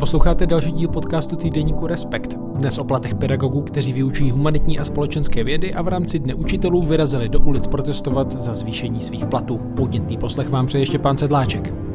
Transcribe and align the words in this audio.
Posloucháte 0.00 0.46
další 0.46 0.72
díl 0.72 0.88
podcastu 0.88 1.36
týdeníku 1.36 1.86
Respekt. 1.86 2.34
Dnes 2.54 2.78
o 2.78 2.84
platech 2.84 3.14
pedagogů, 3.14 3.62
kteří 3.62 3.92
vyučují 3.92 4.30
humanitní 4.30 4.78
a 4.78 4.84
společenské 4.84 5.44
vědy 5.44 5.74
a 5.74 5.82
v 5.82 5.88
rámci 5.88 6.18
Dne 6.18 6.34
učitelů 6.34 6.82
vyrazili 6.82 7.28
do 7.28 7.40
ulic 7.40 7.66
protestovat 7.66 8.42
za 8.42 8.54
zvýšení 8.54 9.02
svých 9.02 9.26
platů. 9.26 9.58
Podnětný 9.76 10.18
poslech 10.18 10.48
vám 10.48 10.66
přeje 10.66 10.82
ještě 10.82 10.98
pán 10.98 11.18
Sedláček. 11.18 11.87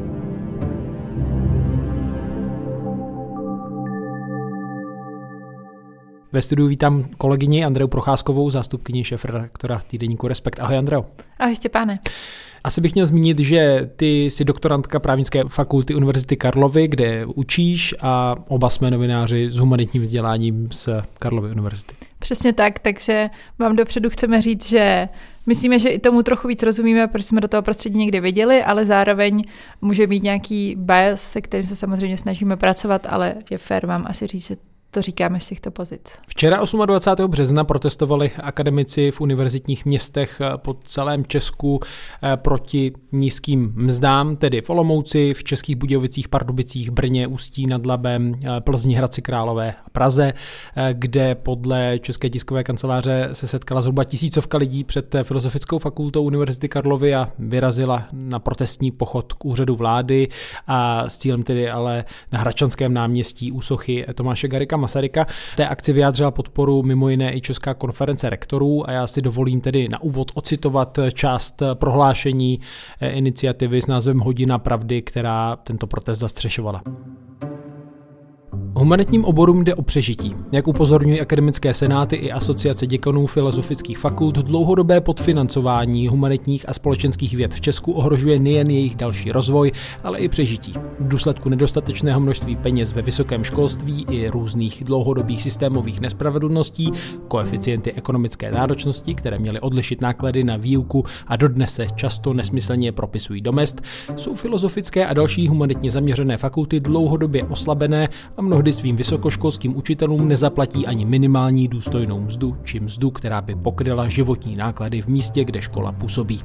Ve 6.34 6.42
studiu 6.42 6.68
vítám 6.68 7.04
kolegyni 7.18 7.64
Andreu 7.64 7.88
Procházkovou, 7.88 8.50
zástupkyni 8.50 9.04
šéf-redaktora 9.04 9.82
týdeníku 9.86 10.28
Respekt. 10.28 10.60
Ahoj 10.60 10.78
Andreo. 10.78 11.06
Ahoj 11.38 11.56
Štěpáne. 11.56 11.98
Asi 12.64 12.80
bych 12.80 12.94
měl 12.94 13.06
zmínit, 13.06 13.38
že 13.38 13.90
ty 13.96 14.24
jsi 14.24 14.44
doktorantka 14.44 15.00
právnické 15.00 15.42
fakulty 15.48 15.94
Univerzity 15.94 16.36
Karlovy, 16.36 16.88
kde 16.88 17.26
učíš 17.26 17.94
a 18.00 18.34
oba 18.48 18.70
jsme 18.70 18.90
novináři 18.90 19.50
s 19.50 19.56
humanitním 19.56 20.02
vzděláním 20.02 20.68
z 20.72 20.88
Karlovy 21.18 21.50
univerzity. 21.50 21.94
Přesně 22.18 22.52
tak, 22.52 22.78
takže 22.78 23.30
vám 23.58 23.76
dopředu 23.76 24.10
chceme 24.10 24.42
říct, 24.42 24.68
že 24.68 25.08
myslíme, 25.46 25.78
že 25.78 25.88
i 25.88 25.98
tomu 25.98 26.22
trochu 26.22 26.48
víc 26.48 26.62
rozumíme, 26.62 27.06
protože 27.06 27.24
jsme 27.24 27.40
do 27.40 27.48
toho 27.48 27.62
prostředí 27.62 27.98
někdy 27.98 28.20
viděli, 28.20 28.62
ale 28.62 28.84
zároveň 28.84 29.42
může 29.80 30.06
být 30.06 30.22
nějaký 30.22 30.76
bias, 30.78 31.30
se 31.30 31.40
kterým 31.40 31.66
se 31.66 31.76
samozřejmě 31.76 32.18
snažíme 32.18 32.56
pracovat, 32.56 33.06
ale 33.08 33.34
je 33.50 33.58
fér 33.58 33.86
vám 33.86 34.04
asi 34.08 34.26
říct, 34.26 34.46
že 34.46 34.56
to 34.94 35.02
říkáme 35.02 35.40
z 35.40 35.46
těchto 35.46 35.70
pozic. 35.70 36.00
Včera 36.28 36.60
28. 36.86 37.30
března 37.30 37.64
protestovali 37.64 38.30
akademici 38.42 39.10
v 39.10 39.20
univerzitních 39.20 39.84
městech 39.84 40.40
po 40.56 40.74
celém 40.84 41.26
Česku 41.26 41.80
eh, 42.22 42.36
proti 42.36 42.92
nízkým 43.12 43.72
mzdám, 43.76 44.36
tedy 44.36 44.60
v 44.60 44.70
Olomouci, 44.70 45.34
v 45.34 45.44
Českých 45.44 45.76
Budějovicích, 45.76 46.28
Pardubicích, 46.28 46.90
Brně, 46.90 47.26
Ústí 47.26 47.66
nad 47.66 47.86
Labem, 47.86 48.34
eh, 48.44 48.60
Plzni, 48.60 48.94
Hradci 48.94 49.22
Králové 49.22 49.74
a 49.86 49.90
Praze, 49.90 50.32
eh, 50.76 50.94
kde 50.98 51.34
podle 51.34 51.98
České 51.98 52.30
tiskové 52.30 52.64
kanceláře 52.64 53.28
se 53.32 53.46
setkala 53.46 53.82
zhruba 53.82 54.04
tisícovka 54.04 54.58
lidí 54.58 54.84
před 54.84 55.16
Filozofickou 55.22 55.78
fakultou 55.78 56.22
Univerzity 56.22 56.68
Karlovy 56.68 57.14
a 57.14 57.28
vyrazila 57.38 58.08
na 58.12 58.38
protestní 58.38 58.90
pochod 58.90 59.32
k 59.32 59.44
úřadu 59.44 59.74
vlády 59.74 60.28
a 60.66 61.04
s 61.08 61.18
cílem 61.18 61.42
tedy 61.42 61.70
ale 61.70 62.04
na 62.32 62.38
Hračanském 62.38 62.94
náměstí 62.94 63.52
u 63.52 63.60
sochy 63.60 64.06
Tomáše 64.14 64.48
Garika 64.48 64.83
Masaryka. 64.84 65.26
Té 65.56 65.68
akci 65.68 65.92
vyjádřila 65.92 66.30
podporu 66.30 66.82
mimo 66.82 67.08
jiné 67.08 67.36
i 67.36 67.40
Česká 67.40 67.74
konference 67.74 68.30
rektorů 68.30 68.88
a 68.88 68.92
já 68.92 69.06
si 69.06 69.20
dovolím 69.20 69.60
tedy 69.60 69.88
na 69.88 70.02
úvod 70.02 70.30
ocitovat 70.34 70.98
část 71.12 71.62
prohlášení 71.74 72.60
eh, 73.00 73.10
iniciativy 73.10 73.82
s 73.82 73.86
názvem 73.86 74.18
Hodina 74.20 74.58
pravdy, 74.58 75.02
která 75.02 75.56
tento 75.56 75.86
protest 75.86 76.18
zastřešovala. 76.18 76.82
Humanitním 78.76 79.24
oborům 79.24 79.64
jde 79.64 79.74
o 79.74 79.82
přežití. 79.82 80.34
Jak 80.52 80.68
upozorňují 80.68 81.20
akademické 81.20 81.74
senáty 81.74 82.16
i 82.16 82.32
asociace 82.32 82.86
děkanů 82.86 83.26
filozofických 83.26 83.98
fakult, 83.98 84.38
dlouhodobé 84.38 85.00
podfinancování 85.00 86.08
humanitních 86.08 86.68
a 86.68 86.72
společenských 86.72 87.36
věd 87.36 87.54
v 87.54 87.60
Česku 87.60 87.92
ohrožuje 87.92 88.38
nejen 88.38 88.70
jejich 88.70 88.96
další 88.96 89.32
rozvoj, 89.32 89.72
ale 90.04 90.18
i 90.18 90.28
přežití. 90.28 90.72
V 91.00 91.08
důsledku 91.08 91.48
nedostatečného 91.48 92.20
množství 92.20 92.56
peněz 92.56 92.92
ve 92.92 93.02
vysokém 93.02 93.44
školství 93.44 94.06
i 94.10 94.28
různých 94.28 94.84
dlouhodobých 94.84 95.42
systémových 95.42 96.00
nespravedlností, 96.00 96.92
koeficienty 97.28 97.92
ekonomické 97.92 98.50
náročnosti, 98.50 99.14
které 99.14 99.38
měly 99.38 99.60
odlišit 99.60 100.00
náklady 100.00 100.44
na 100.44 100.56
výuku 100.56 101.04
a 101.26 101.36
dodnes 101.36 101.74
se 101.74 101.86
často 101.94 102.32
nesmyslně 102.32 102.92
propisují 102.92 103.40
do 103.40 103.52
mest, 103.52 103.80
jsou 104.16 104.34
filozofické 104.34 105.06
a 105.06 105.14
další 105.14 105.48
humanitně 105.48 105.90
zaměřené 105.90 106.36
fakulty 106.36 106.80
dlouhodobě 106.80 107.44
oslabené 107.44 108.08
a 108.36 108.42
mnohdy 108.42 108.63
mnohdy 108.64 108.72
svým 108.72 108.96
vysokoškolským 108.96 109.76
učitelům 109.76 110.28
nezaplatí 110.28 110.86
ani 110.86 111.04
minimální 111.04 111.68
důstojnou 111.68 112.20
mzdu 112.20 112.56
či 112.64 112.80
mzdu, 112.80 113.10
která 113.10 113.40
by 113.40 113.54
pokryla 113.54 114.08
životní 114.08 114.56
náklady 114.56 115.02
v 115.02 115.06
místě, 115.08 115.44
kde 115.44 115.62
škola 115.62 115.92
působí. 115.92 116.40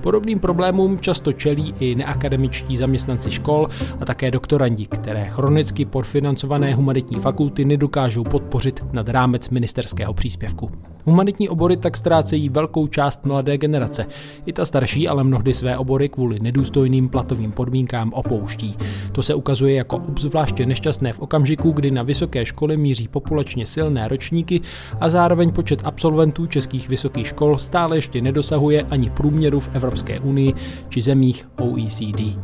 Podobným 0.00 0.38
problémům 0.38 0.98
často 0.98 1.32
čelí 1.32 1.74
i 1.80 1.94
neakademičtí 1.94 2.76
zaměstnanci 2.76 3.30
škol 3.30 3.68
a 4.00 4.04
také 4.04 4.30
doktorandi, 4.30 4.86
které 4.86 5.24
chronicky 5.24 5.84
podfinancované 5.84 6.74
humanitní 6.74 7.20
fakulty 7.20 7.64
nedokážou 7.64 8.24
podpořit 8.24 8.84
nad 8.92 9.08
rámec 9.08 9.50
ministerského 9.50 10.14
příspěvku. 10.14 10.70
Humanitní 11.06 11.48
obory 11.48 11.76
tak 11.76 11.96
ztrácejí 11.96 12.48
velkou 12.48 12.86
část 12.86 13.26
mladé 13.26 13.58
generace. 13.58 14.06
I 14.46 14.52
ta 14.52 14.64
starší 14.64 15.08
ale 15.08 15.24
mnohdy 15.24 15.54
své 15.54 15.78
obory 15.78 16.08
kvůli 16.08 16.40
nedůstojným 16.40 17.08
platovým 17.08 17.52
podmínkám 17.52 18.12
opouští. 18.12 18.76
To 19.12 19.22
se 19.22 19.34
ukazuje 19.34 19.74
jako 19.74 19.96
obzvláště 19.96 20.66
nešťastné 20.66 21.12
v 21.12 21.20
okamžiku, 21.20 21.72
kdy 21.72 21.90
na 21.90 22.02
vysoké 22.02 22.46
školy 22.46 22.76
míří 22.76 23.08
populačně 23.08 23.66
silné 23.66 24.08
ročníky 24.08 24.60
a 25.00 25.08
zároveň 25.08 25.52
počet 25.52 25.82
absolventů 25.84 26.46
českých 26.46 26.88
vysokých 26.88 27.26
škol 27.26 27.58
stále 27.58 27.96
ještě 27.96 28.20
nedosahuje 28.20 28.82
ani 28.82 29.10
průměru 29.10 29.60
v 29.60 29.70
Evropské 29.72 30.20
unii 30.20 30.54
či 30.88 31.02
zemích 31.02 31.48
OECD. 31.58 32.38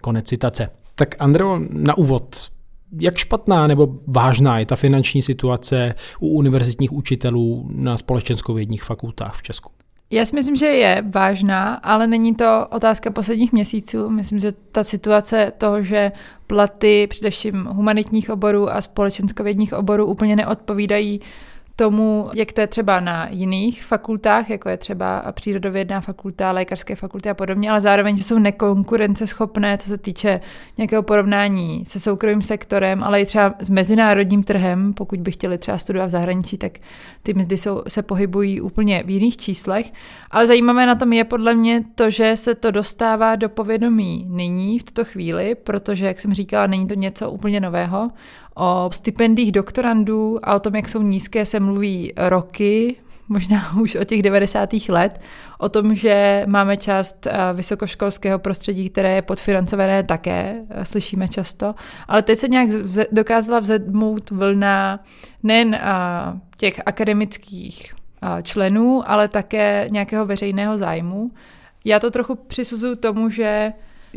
Konec 0.00 0.26
citace. 0.26 0.68
Tak 0.94 1.14
Andreo, 1.18 1.60
na 1.70 1.98
úvod, 1.98 2.53
jak 3.00 3.16
špatná 3.16 3.66
nebo 3.66 3.98
vážná 4.06 4.58
je 4.58 4.66
ta 4.66 4.76
finanční 4.76 5.22
situace 5.22 5.94
u 6.20 6.28
univerzitních 6.28 6.92
učitelů 6.92 7.68
na 7.72 7.96
společenskovědních 7.96 8.84
fakultách 8.84 9.34
v 9.34 9.42
Česku? 9.42 9.70
Já 10.10 10.26
si 10.26 10.34
myslím, 10.34 10.56
že 10.56 10.66
je 10.66 11.04
vážná, 11.14 11.74
ale 11.74 12.06
není 12.06 12.34
to 12.34 12.66
otázka 12.70 13.10
posledních 13.10 13.52
měsíců. 13.52 14.08
Myslím, 14.10 14.38
že 14.38 14.52
ta 14.52 14.84
situace 14.84 15.52
toho, 15.58 15.82
že 15.82 16.12
platy 16.46 17.06
především 17.06 17.64
humanitních 17.64 18.30
oborů 18.30 18.70
a 18.70 18.82
společenskovědních 18.82 19.72
oborů 19.72 20.06
úplně 20.06 20.36
neodpovídají 20.36 21.20
tomu, 21.76 22.30
jak 22.34 22.52
to 22.52 22.60
je 22.60 22.66
třeba 22.66 23.00
na 23.00 23.28
jiných 23.30 23.84
fakultách, 23.84 24.50
jako 24.50 24.68
je 24.68 24.76
třeba 24.76 25.32
přírodovědná 25.32 26.00
fakulta, 26.00 26.52
lékařské 26.52 26.96
fakulty 26.96 27.30
a 27.30 27.34
podobně, 27.34 27.70
ale 27.70 27.80
zároveň, 27.80 28.16
že 28.16 28.24
jsou 28.24 28.38
nekonkurenceschopné, 28.38 29.78
co 29.78 29.88
se 29.88 29.98
týče 29.98 30.40
nějakého 30.76 31.02
porovnání 31.02 31.84
se 31.84 32.00
soukromým 32.00 32.42
sektorem, 32.42 33.04
ale 33.04 33.20
i 33.20 33.26
třeba 33.26 33.54
s 33.58 33.70
mezinárodním 33.70 34.42
trhem, 34.42 34.94
pokud 34.94 35.20
by 35.20 35.30
chtěli 35.30 35.58
třeba 35.58 35.78
studovat 35.78 36.06
v 36.06 36.10
zahraničí, 36.10 36.58
tak 36.58 36.78
ty 37.22 37.34
mzdy 37.34 37.56
jsou, 37.56 37.82
se 37.88 38.02
pohybují 38.02 38.60
úplně 38.60 39.02
v 39.06 39.10
jiných 39.10 39.36
číslech. 39.36 39.92
Ale 40.30 40.46
zajímavé 40.46 40.86
na 40.86 40.94
tom 40.94 41.12
je 41.12 41.24
podle 41.24 41.54
mě 41.54 41.82
to, 41.94 42.10
že 42.10 42.36
se 42.36 42.54
to 42.54 42.70
dostává 42.70 43.36
do 43.36 43.48
povědomí 43.48 44.26
nyní, 44.28 44.78
v 44.78 44.82
tuto 44.82 45.04
chvíli, 45.04 45.54
protože, 45.54 46.06
jak 46.06 46.20
jsem 46.20 46.34
říkala, 46.34 46.66
není 46.66 46.86
to 46.86 46.94
něco 46.94 47.30
úplně 47.30 47.60
nového. 47.60 48.10
O 48.56 48.90
stipendích 48.92 49.52
doktorandů 49.52 50.38
a 50.42 50.54
o 50.54 50.60
tom, 50.60 50.74
jak 50.74 50.88
jsou 50.88 51.02
nízké, 51.02 51.46
se 51.46 51.60
mluví 51.60 52.12
roky, 52.16 52.96
možná 53.28 53.76
už 53.80 53.94
od 53.94 54.04
těch 54.04 54.22
90. 54.22 54.70
let, 54.88 55.20
o 55.58 55.68
tom, 55.68 55.94
že 55.94 56.44
máme 56.46 56.76
část 56.76 57.26
eh, 57.26 57.32
vysokoškolského 57.54 58.38
prostředí, 58.38 58.90
které 58.90 59.14
je 59.14 59.22
podfinancované 59.22 60.02
také, 60.02 60.56
eh, 60.70 60.84
slyšíme 60.84 61.28
často, 61.28 61.74
ale 62.08 62.22
teď 62.22 62.38
se 62.38 62.48
nějak 62.48 62.68
dokázala 63.12 63.60
vzedmout 63.60 64.30
vlna 64.30 65.00
nejen 65.42 65.74
eh, 65.74 65.80
těch 66.56 66.80
akademických 66.86 67.94
členů, 68.42 69.02
ale 69.10 69.28
také 69.28 69.86
nějakého 69.90 70.26
veřejného 70.26 70.78
zájmu. 70.78 71.30
Já 71.84 72.00
to 72.00 72.10
trochu 72.10 72.34
přisuzuju 72.34 72.96
tomu, 72.96 73.30
že 73.30 73.72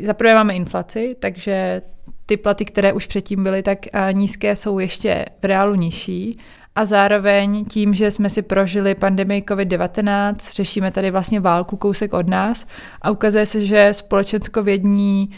zaprvé 0.06 0.34
máme 0.36 0.54
inflaci, 0.54 1.16
takže 1.20 1.82
ty 2.28 2.38
platy, 2.38 2.66
které 2.66 2.94
už 2.94 3.08
předtím 3.08 3.44
byly 3.44 3.64
tak 3.64 3.80
nízké, 4.12 4.56
jsou 4.56 4.80
ještě 4.80 5.26
v 5.42 5.46
reálu 5.46 5.76
nižší. 5.76 6.40
A 6.76 6.86
zároveň 6.86 7.66
tím, 7.66 7.94
že 7.94 8.12
jsme 8.12 8.30
si 8.30 8.42
prožili 8.42 8.96
pandemii 8.96 9.42
COVID-19, 9.42 10.36
řešíme 10.54 10.92
tady 10.92 11.12
vlastně 11.12 11.40
válku 11.40 11.78
kousek 11.78 12.14
od 12.14 12.28
nás 12.28 12.66
a 13.02 13.12
ukazuje 13.12 13.46
se, 13.46 13.66
že 13.66 13.90
společenskovědní 13.92 15.30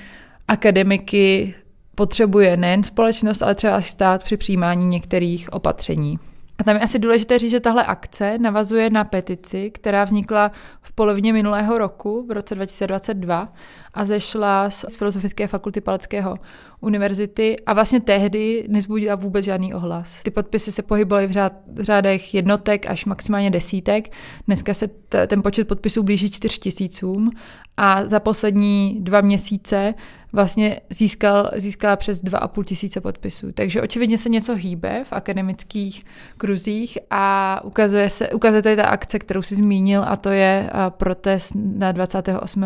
akademiky 0.47 1.55
potřebuje 1.95 2.57
nejen 2.57 2.83
společnost, 2.83 3.41
ale 3.41 3.55
třeba 3.55 3.81
stát 3.81 4.23
při 4.23 4.37
přijímání 4.37 4.85
některých 4.85 5.53
opatření. 5.53 6.19
A 6.57 6.63
tam 6.63 6.75
je 6.75 6.81
asi 6.81 6.99
důležité 6.99 7.39
říct, 7.39 7.51
že 7.51 7.59
tahle 7.59 7.85
akce 7.85 8.37
navazuje 8.37 8.89
na 8.89 9.03
petici, 9.03 9.71
která 9.71 10.03
vznikla 10.03 10.51
v 10.81 10.91
polovině 10.91 11.33
minulého 11.33 11.77
roku, 11.77 12.25
v 12.27 12.31
roce 12.31 12.55
2022, 12.55 13.53
a 13.93 14.05
zešla 14.05 14.69
z, 14.69 14.85
z 14.89 14.95
Filozofické 14.95 15.47
fakulty 15.47 15.81
Palackého 15.81 16.35
univerzity 16.81 17.55
a 17.65 17.73
vlastně 17.73 17.99
tehdy 17.99 18.65
nezbudila 18.69 19.15
vůbec 19.15 19.45
žádný 19.45 19.73
ohlas. 19.73 20.23
Ty 20.23 20.31
podpisy 20.31 20.71
se 20.71 20.81
pohybovaly 20.81 21.27
v, 21.27 21.31
řád, 21.31 21.53
řádech 21.79 22.33
jednotek 22.33 22.89
až 22.89 23.05
maximálně 23.05 23.51
desítek. 23.51 24.11
Dneska 24.47 24.73
se 24.73 24.87
t, 24.87 25.27
ten 25.27 25.43
počet 25.43 25.67
podpisů 25.67 26.03
blíží 26.03 26.31
čtyř 26.31 26.59
tisícům 26.59 27.29
a 27.77 28.05
za 28.05 28.19
poslední 28.19 28.97
dva 28.99 29.21
měsíce 29.21 29.93
vlastně 30.33 30.79
získal, 30.89 31.51
získala 31.55 31.95
přes 31.95 32.23
2,5 32.23 32.63
tisíce 32.63 33.01
podpisů. 33.01 33.51
Takže 33.51 33.81
očividně 33.81 34.17
se 34.17 34.29
něco 34.29 34.55
hýbe 34.55 35.03
v 35.03 35.13
akademických 35.13 36.05
kruzích 36.37 36.97
a 37.09 37.61
ukazuje 37.63 38.09
se, 38.09 38.29
ukazuje 38.29 38.61
to 38.61 38.75
ta 38.75 38.85
akce, 38.85 39.19
kterou 39.19 39.41
si 39.41 39.55
zmínil 39.55 40.03
a 40.07 40.15
to 40.15 40.29
je 40.29 40.69
protest 40.89 41.51
na 41.55 41.91
28. 41.91 42.65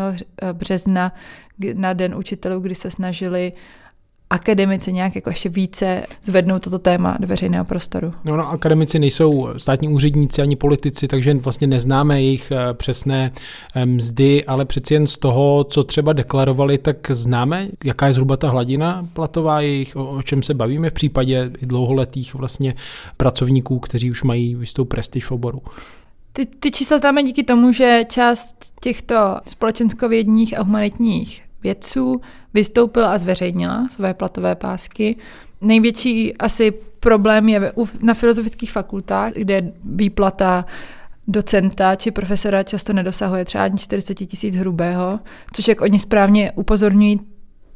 března 0.52 1.12
na 1.74 1.92
Den 1.92 2.14
učitelů, 2.14 2.60
kdy 2.60 2.74
se 2.74 2.90
snažili 2.90 3.52
akademici 4.30 4.92
nějak 4.92 5.14
jako 5.14 5.30
ještě 5.30 5.48
více 5.48 6.06
zvednou 6.22 6.58
toto 6.58 6.78
téma 6.78 7.16
do 7.20 7.26
veřejného 7.26 7.64
prostoru. 7.64 8.12
No, 8.24 8.36
no, 8.36 8.50
akademici 8.50 8.98
nejsou 8.98 9.48
státní 9.56 9.88
úředníci 9.88 10.42
ani 10.42 10.56
politici, 10.56 11.08
takže 11.08 11.34
vlastně 11.34 11.66
neznáme 11.66 12.22
jejich 12.22 12.52
eh, 12.52 12.74
přesné 12.74 13.32
eh, 13.74 13.86
mzdy, 13.86 14.44
ale 14.44 14.64
přeci 14.64 14.94
jen 14.94 15.06
z 15.06 15.18
toho, 15.18 15.64
co 15.64 15.84
třeba 15.84 16.12
deklarovali, 16.12 16.78
tak 16.78 17.10
známe, 17.10 17.68
jaká 17.84 18.06
je 18.06 18.12
zhruba 18.12 18.36
ta 18.36 18.48
hladina 18.48 19.08
platová 19.12 19.60
jejich, 19.60 19.96
o, 19.96 20.08
o 20.08 20.22
čem 20.22 20.42
se 20.42 20.54
bavíme 20.54 20.90
v 20.90 20.92
případě 20.92 21.50
dlouholetých 21.62 22.34
vlastně 22.34 22.74
pracovníků, 23.16 23.78
kteří 23.78 24.10
už 24.10 24.22
mají 24.22 24.56
jistou 24.60 24.84
prestiž 24.84 25.24
v 25.24 25.32
oboru. 25.32 25.62
Ty, 26.36 26.46
ty 26.46 26.70
čísla 26.70 26.98
známe 26.98 27.22
díky 27.22 27.42
tomu, 27.42 27.72
že 27.72 28.04
část 28.08 28.56
těchto 28.80 29.40
společenskovědních 29.48 30.58
a 30.58 30.62
humanitních 30.62 31.42
vědců 31.62 32.20
vystoupila 32.54 33.12
a 33.12 33.18
zveřejnila 33.18 33.88
své 33.88 34.14
platové 34.14 34.54
pásky. 34.54 35.16
Největší 35.60 36.36
asi 36.36 36.70
problém 37.00 37.48
je 37.48 37.72
na 38.00 38.14
filozofických 38.14 38.72
fakultách, 38.72 39.32
kde 39.32 39.72
výplata 39.84 40.64
docenta 41.28 41.96
či 41.96 42.10
profesora 42.10 42.62
často 42.62 42.92
nedosahuje 42.92 43.44
třeba 43.44 43.64
ani 43.64 43.78
40 43.78 44.14
tisíc 44.14 44.56
hrubého, 44.56 45.20
což 45.52 45.68
jak 45.68 45.80
oni 45.80 45.98
správně 45.98 46.52
upozorňují, 46.54 47.20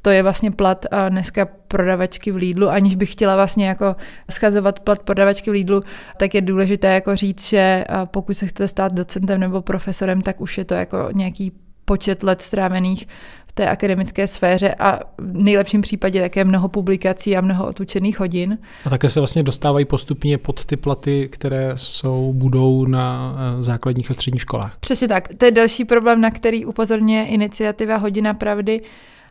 to 0.02 0.10
je 0.10 0.22
vlastně 0.22 0.50
plat 0.50 0.86
a 0.90 1.08
dneska 1.08 1.48
prodavačky 1.68 2.32
v 2.32 2.36
Lidlu, 2.36 2.68
aniž 2.68 2.96
bych 2.96 3.12
chtěla 3.12 3.34
vlastně 3.34 3.68
jako 3.68 3.96
schazovat 4.30 4.80
plat 4.80 4.98
prodavačky 4.98 5.50
v 5.50 5.52
Lidlu, 5.52 5.82
tak 6.16 6.34
je 6.34 6.40
důležité 6.40 6.94
jako 6.94 7.16
říct, 7.16 7.48
že 7.48 7.84
pokud 8.04 8.34
se 8.34 8.46
chcete 8.46 8.68
stát 8.68 8.92
docentem 8.92 9.40
nebo 9.40 9.62
profesorem, 9.62 10.22
tak 10.22 10.40
už 10.40 10.58
je 10.58 10.64
to 10.64 10.74
jako 10.74 11.08
nějaký 11.12 11.52
počet 11.84 12.22
let 12.22 12.42
strávených 12.42 13.06
té 13.58 13.68
akademické 13.68 14.26
sféře 14.26 14.74
a 14.78 15.00
v 15.18 15.42
nejlepším 15.42 15.80
případě 15.80 16.20
také 16.22 16.44
mnoho 16.44 16.68
publikací 16.68 17.36
a 17.36 17.40
mnoho 17.40 17.66
otučených 17.68 18.20
hodin. 18.20 18.58
A 18.84 18.90
také 18.90 19.08
se 19.08 19.20
vlastně 19.20 19.42
dostávají 19.42 19.84
postupně 19.84 20.38
pod 20.38 20.64
ty 20.64 20.76
platy, 20.76 21.28
které 21.32 21.72
jsou, 21.74 22.32
budou 22.32 22.86
na 22.86 23.36
eh, 23.58 23.62
základních 23.62 24.10
a 24.10 24.14
středních 24.14 24.42
školách. 24.42 24.76
Přesně 24.80 25.08
tak. 25.08 25.28
To 25.38 25.44
je 25.44 25.50
další 25.50 25.84
problém, 25.84 26.20
na 26.20 26.30
který 26.30 26.64
upozorňuje 26.64 27.24
iniciativa 27.24 27.96
Hodina 27.96 28.34
pravdy, 28.34 28.80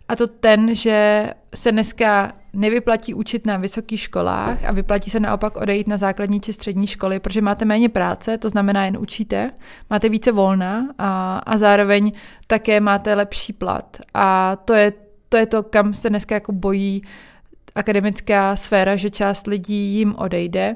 a 0.10 0.16
to 0.16 0.28
ten, 0.28 0.76
že 0.76 1.30
se 1.56 1.72
dneska 1.72 2.34
nevyplatí 2.54 3.14
učit 3.14 3.46
na 3.46 3.58
vysokých 3.58 4.00
školách 4.00 4.66
a 4.66 4.72
vyplatí 4.72 5.10
se 5.10 5.20
naopak 5.20 5.58
odejít 5.58 5.88
na 5.88 5.98
základní 5.98 6.40
či 6.40 6.54
střední 6.54 6.88
školy, 6.88 7.20
protože 7.20 7.42
máte 7.42 7.66
méně 7.66 7.90
práce, 7.90 8.38
to 8.38 8.50
znamená 8.50 8.86
jen 8.86 8.98
učíte, 8.98 9.52
máte 9.90 10.10
více 10.10 10.32
volna 10.32 10.88
a, 10.98 11.38
a 11.38 11.58
zároveň 11.58 12.12
také 12.48 12.80
máte 12.80 13.16
lepší 13.16 13.54
plat. 13.54 13.98
A 14.14 14.56
to 14.56 14.74
je, 14.74 14.94
to 15.30 15.38
je 15.38 15.46
to, 15.46 15.64
kam 15.64 15.94
se 15.94 16.10
dneska 16.10 16.36
jako 16.36 16.52
bojí 16.52 17.02
akademická 17.76 18.56
sféra, 18.56 18.96
že 18.96 19.10
část 19.10 19.48
lidí 19.48 19.96
jim 19.98 20.16
odejde. 20.18 20.76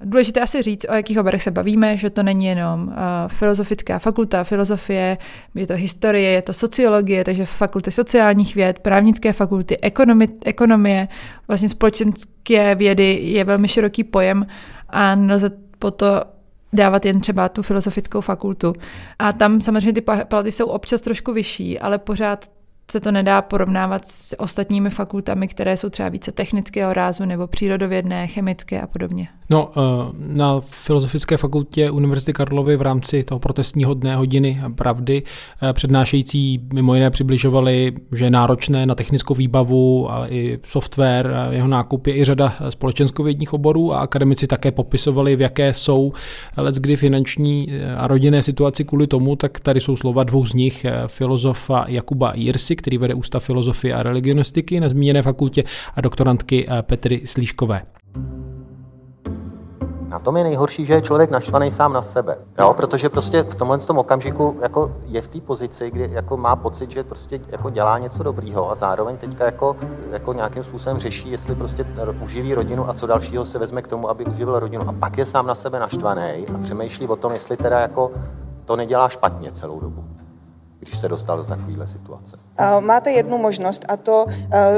Důležité 0.00 0.40
asi 0.40 0.62
říct, 0.62 0.86
o 0.88 0.94
jakých 0.94 1.18
oborech 1.18 1.42
se 1.42 1.50
bavíme, 1.50 1.96
že 1.96 2.10
to 2.10 2.22
není 2.22 2.46
jenom 2.46 2.82
uh, 2.82 2.94
filozofická 3.26 3.98
fakulta 3.98 4.44
filozofie, 4.44 5.18
je 5.54 5.66
to 5.66 5.74
historie, 5.74 6.30
je 6.30 6.42
to 6.42 6.52
sociologie, 6.52 7.24
takže 7.24 7.46
fakulty 7.46 7.90
sociálních 7.90 8.54
věd, 8.54 8.78
právnické 8.78 9.32
fakulty, 9.32 9.80
ekonomi, 9.80 10.26
ekonomie, 10.44 11.08
vlastně 11.48 11.68
společenské 11.68 12.74
vědy 12.74 13.20
je 13.22 13.44
velmi 13.44 13.68
široký 13.68 14.04
pojem 14.04 14.46
a 14.88 15.14
nelze 15.14 15.50
to 15.96 16.22
dávat 16.72 17.04
jen 17.04 17.20
třeba 17.20 17.48
tu 17.48 17.62
filozofickou 17.62 18.20
fakultu. 18.20 18.72
A 19.18 19.32
tam 19.32 19.60
samozřejmě 19.60 19.92
ty 19.92 20.00
platy 20.28 20.52
jsou 20.52 20.66
občas 20.66 21.00
trošku 21.00 21.32
vyšší, 21.32 21.78
ale 21.78 21.98
pořád 21.98 22.50
se 22.90 23.00
to 23.00 23.12
nedá 23.12 23.42
porovnávat 23.42 24.08
s 24.08 24.40
ostatními 24.40 24.90
fakultami, 24.90 25.48
které 25.48 25.76
jsou 25.76 25.88
třeba 25.88 26.08
více 26.08 26.32
technického 26.32 26.92
rázu 26.92 27.24
nebo 27.24 27.46
přírodovědné, 27.46 28.26
chemické 28.26 28.80
a 28.80 28.86
podobně. 28.86 29.28
No, 29.50 29.68
eh, 29.76 29.80
na 30.18 30.60
Filozofické 30.60 31.36
fakultě 31.36 31.90
Univerzity 31.90 32.32
Karlovy 32.32 32.76
v 32.76 32.82
rámci 32.82 33.24
toho 33.24 33.38
protestního 33.38 33.94
dne 33.94 34.16
hodiny 34.16 34.60
pravdy 34.74 35.22
eh, 35.62 35.72
přednášející 35.72 36.60
mimo 36.72 36.94
jiné 36.94 37.10
přibližovali, 37.10 37.92
že 38.12 38.24
je 38.24 38.30
náročné 38.30 38.86
na 38.86 38.94
technickou 38.94 39.34
výbavu, 39.34 40.10
ale 40.10 40.28
i 40.28 40.58
software, 40.66 41.34
jeho 41.50 41.68
nákup 41.68 42.06
je 42.06 42.16
i 42.16 42.24
řada 42.24 42.54
společenskovědních 42.68 43.52
oborů 43.52 43.94
a 43.94 44.00
akademici 44.00 44.46
také 44.46 44.72
popisovali, 44.72 45.36
v 45.36 45.40
jaké 45.40 45.74
jsou 45.74 46.12
let 46.56 46.74
kdy 46.74 46.96
finanční 46.96 47.68
eh, 47.70 47.94
a 47.94 48.06
rodinné 48.06 48.42
situaci 48.42 48.84
kvůli 48.84 49.06
tomu, 49.06 49.36
tak 49.36 49.60
tady 49.60 49.80
jsou 49.80 49.96
slova 49.96 50.24
dvou 50.24 50.46
z 50.46 50.54
nich, 50.54 50.86
filozofa 51.06 51.84
Jakuba 51.88 52.32
Jirsy, 52.34 52.73
který 52.76 52.98
vede 52.98 53.14
Ústav 53.14 53.44
filozofie 53.44 53.94
a 53.94 54.02
religionistiky 54.02 54.80
na 54.80 54.88
zmíněné 54.88 55.22
fakultě 55.22 55.64
a 55.94 56.00
doktorantky 56.00 56.68
Petry 56.82 57.22
Slíškové. 57.24 57.82
Na 60.14 60.18
tom 60.18 60.36
je 60.36 60.44
nejhorší, 60.44 60.86
že 60.86 60.94
je 60.94 61.02
člověk 61.02 61.30
naštvaný 61.30 61.70
sám 61.70 61.92
na 61.92 62.02
sebe. 62.02 62.38
Jo? 62.58 62.74
Protože 62.76 63.08
prostě 63.08 63.42
v 63.42 63.54
tomhle 63.54 63.78
tom 63.78 63.98
okamžiku 63.98 64.58
jako 64.62 64.92
je 65.06 65.22
v 65.22 65.28
té 65.28 65.40
pozici, 65.40 65.90
kdy 65.90 66.08
jako 66.12 66.36
má 66.36 66.56
pocit, 66.56 66.90
že 66.90 67.04
prostě 67.04 67.40
jako 67.48 67.70
dělá 67.70 67.98
něco 67.98 68.22
dobrýho 68.22 68.70
a 68.70 68.74
zároveň 68.74 69.16
teďka 69.16 69.44
jako, 69.44 69.76
jako 70.10 70.32
nějakým 70.32 70.64
způsobem 70.64 70.98
řeší, 70.98 71.30
jestli 71.30 71.54
prostě 71.54 71.86
uživí 72.24 72.54
rodinu 72.54 72.88
a 72.88 72.94
co 72.94 73.06
dalšího 73.06 73.44
se 73.44 73.58
vezme 73.58 73.82
k 73.82 73.88
tomu, 73.88 74.10
aby 74.10 74.24
uživil 74.24 74.58
rodinu. 74.58 74.88
A 74.88 74.92
pak 74.92 75.18
je 75.18 75.26
sám 75.26 75.46
na 75.46 75.54
sebe 75.54 75.78
naštvaný 75.78 76.46
a 76.54 76.58
přemýšlí 76.62 77.06
o 77.06 77.16
tom, 77.16 77.32
jestli 77.32 77.56
teda 77.56 77.80
jako 77.80 78.12
to 78.64 78.76
nedělá 78.76 79.08
špatně 79.08 79.52
celou 79.52 79.80
dobu 79.80 80.04
když 80.84 80.98
se 80.98 81.08
dostal 81.08 81.36
do 81.36 81.44
takovéhle 81.44 81.86
situace? 81.86 82.36
Máte 82.80 83.10
jednu 83.10 83.38
možnost 83.38 83.84
a 83.88 83.96
to 83.96 84.26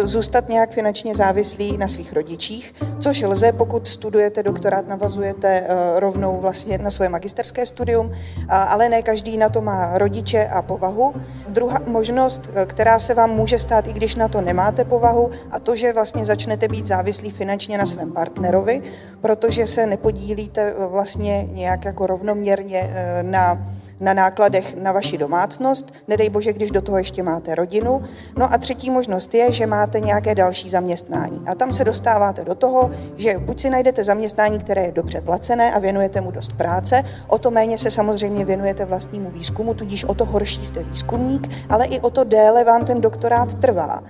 zůstat 0.03 0.49
nějak 0.49 0.71
finančně 0.71 1.15
závislý 1.15 1.79
na 1.79 1.89
svých 1.89 2.13
rodičích, 2.13 2.75
což 3.01 3.23
lze, 3.23 3.53
pokud 3.53 3.89
studujete 3.89 4.43
doktorát, 4.43 4.89
navazujete 4.89 5.67
rovnou 5.97 6.41
vlastně 6.41 6.79
na 6.79 6.91
svoje 6.91 7.09
magisterské 7.09 7.67
studium, 7.67 8.13
ale 8.49 8.89
ne 8.89 9.03
každý 9.03 9.37
na 9.37 9.49
to 9.49 9.61
má 9.61 9.99
rodiče 9.99 10.49
a 10.49 10.63
povahu. 10.63 11.15
Druhá 11.49 11.79
možnost, 11.87 12.51
která 12.67 12.99
se 12.99 13.15
vám 13.15 13.31
může 13.31 13.59
stát, 13.59 13.87
i 13.87 13.93
když 13.93 14.15
na 14.15 14.29
to 14.29 14.41
nemáte 14.41 14.85
povahu, 14.85 15.31
a 15.51 15.59
to, 15.59 15.77
že 15.77 15.93
vlastně 15.93 16.25
začnete 16.25 16.69
být 16.69 16.87
závislí 16.87 17.31
finančně 17.31 17.79
na 17.79 17.87
svém 17.87 18.13
partnerovi, 18.13 18.83
protože 19.21 19.67
se 19.67 19.87
nepodílíte 19.87 20.75
vlastně 20.79 21.49
nějak 21.53 21.85
jako 21.85 22.07
rovnoměrně 22.07 22.95
na 23.23 23.67
na 24.01 24.15
nákladech 24.15 24.77
na 24.77 24.93
vaši 24.93 25.19
domácnost, 25.19 25.95
nedej 26.09 26.31
bože, 26.31 26.53
když 26.53 26.71
do 26.71 26.83
toho 26.83 26.99
ještě 26.99 27.23
máte 27.23 27.55
rodinu. 27.55 28.03
No 28.37 28.53
a 28.53 28.59
třetí 28.59 28.91
možnost 28.91 29.35
je, 29.35 29.53
že 29.53 29.67
máte 29.67 30.01
nějaké 30.01 30.35
další 30.35 30.69
zaměstnání. 30.69 31.43
A 31.47 31.55
tam 31.55 31.73
se 31.73 31.85
dostáváte 31.85 32.45
do 32.45 32.55
toho, 32.55 32.91
že 33.17 33.39
buď 33.39 33.61
si 33.61 33.71
najdete 33.71 34.05
zaměstnání, 34.05 34.59
které 34.59 34.83
je 34.83 34.93
dobře 34.93 35.21
placené 35.21 35.73
a 35.73 35.79
věnujete 35.79 36.21
mu 36.21 36.31
dost 36.31 36.53
práce, 36.53 37.05
o 37.27 37.39
to 37.39 37.51
méně 37.51 37.79
se 37.79 37.91
samozřejmě 37.91 38.45
věnujete 38.45 38.85
vlastnímu 38.85 39.31
výzkumu, 39.31 39.75
tudíž 39.75 40.05
o 40.05 40.15
to 40.15 40.25
horší 40.25 40.65
jste 40.65 40.83
výzkumník, 40.83 41.49
ale 41.69 41.87
i 41.87 42.01
o 42.01 42.11
to 42.11 42.25
déle 42.25 42.65
vám 42.65 42.85
ten 42.85 43.01
doktorát 43.01 43.55
trvá. 43.55 44.03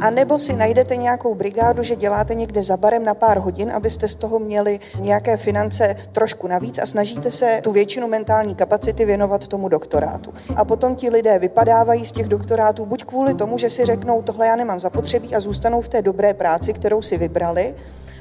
A 0.00 0.10
nebo 0.10 0.38
si 0.38 0.56
najdete 0.56 0.96
nějakou 0.96 1.34
brigádu, 1.34 1.82
že 1.82 1.96
děláte 1.96 2.34
někde 2.34 2.62
za 2.62 2.76
barem 2.76 3.04
na 3.04 3.14
pár 3.14 3.38
hodin, 3.38 3.70
abyste 3.70 4.08
z 4.08 4.14
toho 4.14 4.38
měli 4.38 4.80
nějaké 5.00 5.36
finance 5.36 5.96
trošku 6.12 6.48
navíc 6.48 6.78
a 6.78 6.86
snažíte 6.86 7.30
se 7.30 7.60
tu 7.62 7.72
většinu 7.72 8.08
mentální 8.08 8.54
kapacity 8.54 9.04
věnovat 9.04 9.46
tomu 9.46 9.68
doktorátu. 9.68 10.34
A 10.56 10.64
potom 10.64 10.96
ti 10.96 11.10
lidé 11.10 11.38
vypadávají 11.38 12.04
z 12.04 12.12
těch 12.12 12.28
doktorátů 12.28 12.86
buď 12.86 13.04
kvůli 13.04 13.34
tomu, 13.34 13.58
že 13.58 13.70
si 13.70 13.84
řeknou, 13.84 14.22
tohle 14.22 14.46
já 14.46 14.56
nemám 14.56 14.80
zapotřebí 14.80 15.34
a 15.34 15.40
zůstanou 15.40 15.80
v 15.80 15.88
té 15.88 16.02
dobré 16.02 16.34
práci, 16.34 16.72
kterou 16.72 17.02
si 17.02 17.18
vybrali, 17.18 17.74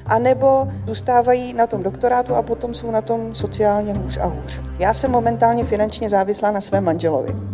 a 0.06 0.20
nebo 0.20 0.68
zůstávají 0.88 1.54
na 1.54 1.68
tom 1.68 1.84
doktorátu 1.84 2.36
a 2.36 2.42
potom 2.42 2.74
jsou 2.74 2.92
na 2.92 3.02
tom 3.02 3.36
sociálně 3.36 3.94
hůř 3.94 4.18
a 4.18 4.26
hůř. 4.26 4.62
Já 4.80 4.94
jsem 4.94 5.12
momentálně 5.12 5.64
finančně 5.64 6.10
závislá 6.10 6.52
na 6.52 6.62
svém 6.62 6.84
manželovi. 6.84 7.51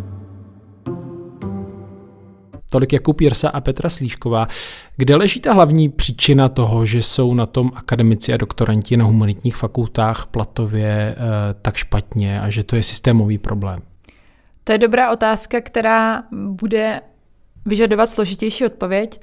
Tolik 2.70 2.92
Jakub 2.92 3.20
Jirsa 3.20 3.48
a 3.48 3.60
Petra 3.60 3.90
Slíšková. 3.90 4.48
Kde 4.96 5.16
leží 5.16 5.40
ta 5.40 5.52
hlavní 5.52 5.88
příčina 5.88 6.48
toho, 6.48 6.86
že 6.86 7.02
jsou 7.02 7.34
na 7.34 7.46
tom 7.46 7.72
akademici 7.74 8.32
a 8.32 8.36
doktoranti 8.36 8.96
na 8.96 9.04
humanitních 9.04 9.56
fakultách 9.56 10.26
platově 10.26 10.88
e, 10.88 11.16
tak 11.62 11.76
špatně 11.76 12.40
a 12.40 12.50
že 12.50 12.64
to 12.64 12.76
je 12.76 12.82
systémový 12.82 13.38
problém? 13.38 13.78
To 14.64 14.72
je 14.72 14.78
dobrá 14.78 15.12
otázka, 15.12 15.60
která 15.60 16.22
bude 16.32 17.00
vyžadovat 17.66 18.10
složitější 18.10 18.66
odpověď. 18.66 19.20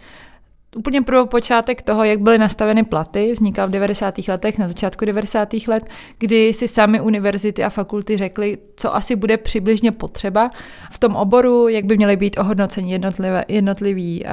Úplně 0.75 1.01
pro 1.01 1.25
počátek 1.25 1.81
toho, 1.81 2.03
jak 2.03 2.19
byly 2.19 2.37
nastaveny 2.37 2.83
platy, 2.83 3.33
vznikal 3.33 3.67
v 3.67 3.71
90. 3.71 4.17
letech, 4.27 4.57
na 4.57 4.67
začátku 4.67 5.05
90. 5.05 5.53
let, 5.67 5.85
kdy 6.17 6.53
si 6.53 6.67
sami 6.67 7.01
univerzity 7.01 7.63
a 7.63 7.69
fakulty 7.69 8.17
řekly, 8.17 8.57
co 8.75 8.95
asi 8.95 9.15
bude 9.15 9.37
přibližně 9.37 9.91
potřeba 9.91 10.49
v 10.91 10.97
tom 10.97 11.15
oboru, 11.15 11.67
jak 11.67 11.85
by 11.85 11.97
měly 11.97 12.17
být 12.17 12.37
ohodnoceni 12.37 12.99
jednotliví 13.47 14.23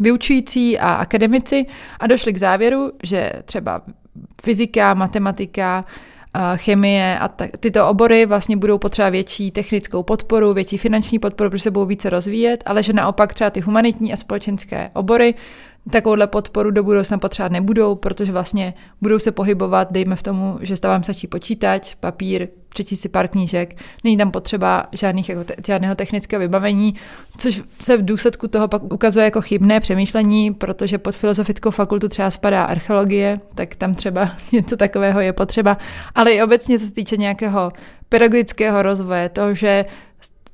vyučující 0.00 0.78
a 0.78 0.92
akademici 0.92 1.66
a 2.00 2.06
došli 2.06 2.32
k 2.32 2.38
závěru, 2.38 2.92
že 3.02 3.32
třeba 3.44 3.82
fyzika, 4.42 4.94
matematika, 4.94 5.84
chemie 6.56 7.18
a 7.18 7.28
tyto 7.60 7.88
obory 7.88 8.26
vlastně 8.26 8.56
budou 8.56 8.78
potřebovat 8.78 9.10
větší 9.10 9.50
technickou 9.50 10.02
podporu, 10.02 10.54
větší 10.54 10.78
finanční 10.78 11.18
podporu, 11.18 11.50
protože 11.50 11.62
se 11.62 11.70
budou 11.70 11.86
více 11.86 12.10
rozvíjet, 12.10 12.62
ale 12.66 12.82
že 12.82 12.92
naopak 12.92 13.34
třeba 13.34 13.50
ty 13.50 13.60
humanitní 13.60 14.12
a 14.12 14.16
společenské 14.16 14.90
obory 14.94 15.34
takovouhle 15.90 16.26
podporu 16.26 16.70
do 16.70 16.82
budoucna 16.82 17.18
potřebovat 17.18 17.52
nebudou, 17.52 17.94
protože 17.94 18.32
vlastně 18.32 18.74
budou 19.00 19.18
se 19.18 19.32
pohybovat, 19.32 19.92
dejme 19.92 20.16
v 20.16 20.22
tomu, 20.22 20.58
že 20.60 20.76
stavám 20.76 21.02
stačí 21.02 21.26
počítač, 21.26 21.94
papír, 21.94 22.48
přečíst 22.68 23.00
si 23.00 23.08
pár 23.08 23.28
knížek, 23.28 23.76
není 24.04 24.16
tam 24.16 24.30
potřeba 24.30 24.86
žádných, 24.92 25.28
jako 25.28 25.44
te, 25.44 25.54
žádného 25.66 25.94
technického 25.94 26.40
vybavení, 26.40 26.94
což 27.38 27.62
se 27.80 27.96
v 27.96 28.04
důsledku 28.04 28.48
toho 28.48 28.68
pak 28.68 28.82
ukazuje 28.82 29.24
jako 29.24 29.40
chybné 29.40 29.80
přemýšlení, 29.80 30.54
protože 30.54 30.98
pod 30.98 31.14
filozofickou 31.14 31.70
fakultu 31.70 32.08
třeba 32.08 32.30
spadá 32.30 32.64
archeologie, 32.64 33.40
tak 33.54 33.74
tam 33.74 33.94
třeba 33.94 34.30
něco 34.52 34.76
takového 34.76 35.20
je 35.20 35.32
potřeba, 35.32 35.76
ale 36.14 36.32
i 36.32 36.42
obecně 36.42 36.78
co 36.78 36.86
se 36.86 36.92
týče 36.92 37.16
nějakého 37.16 37.72
pedagogického 38.08 38.82
rozvoje, 38.82 39.28
toho, 39.28 39.54
že 39.54 39.84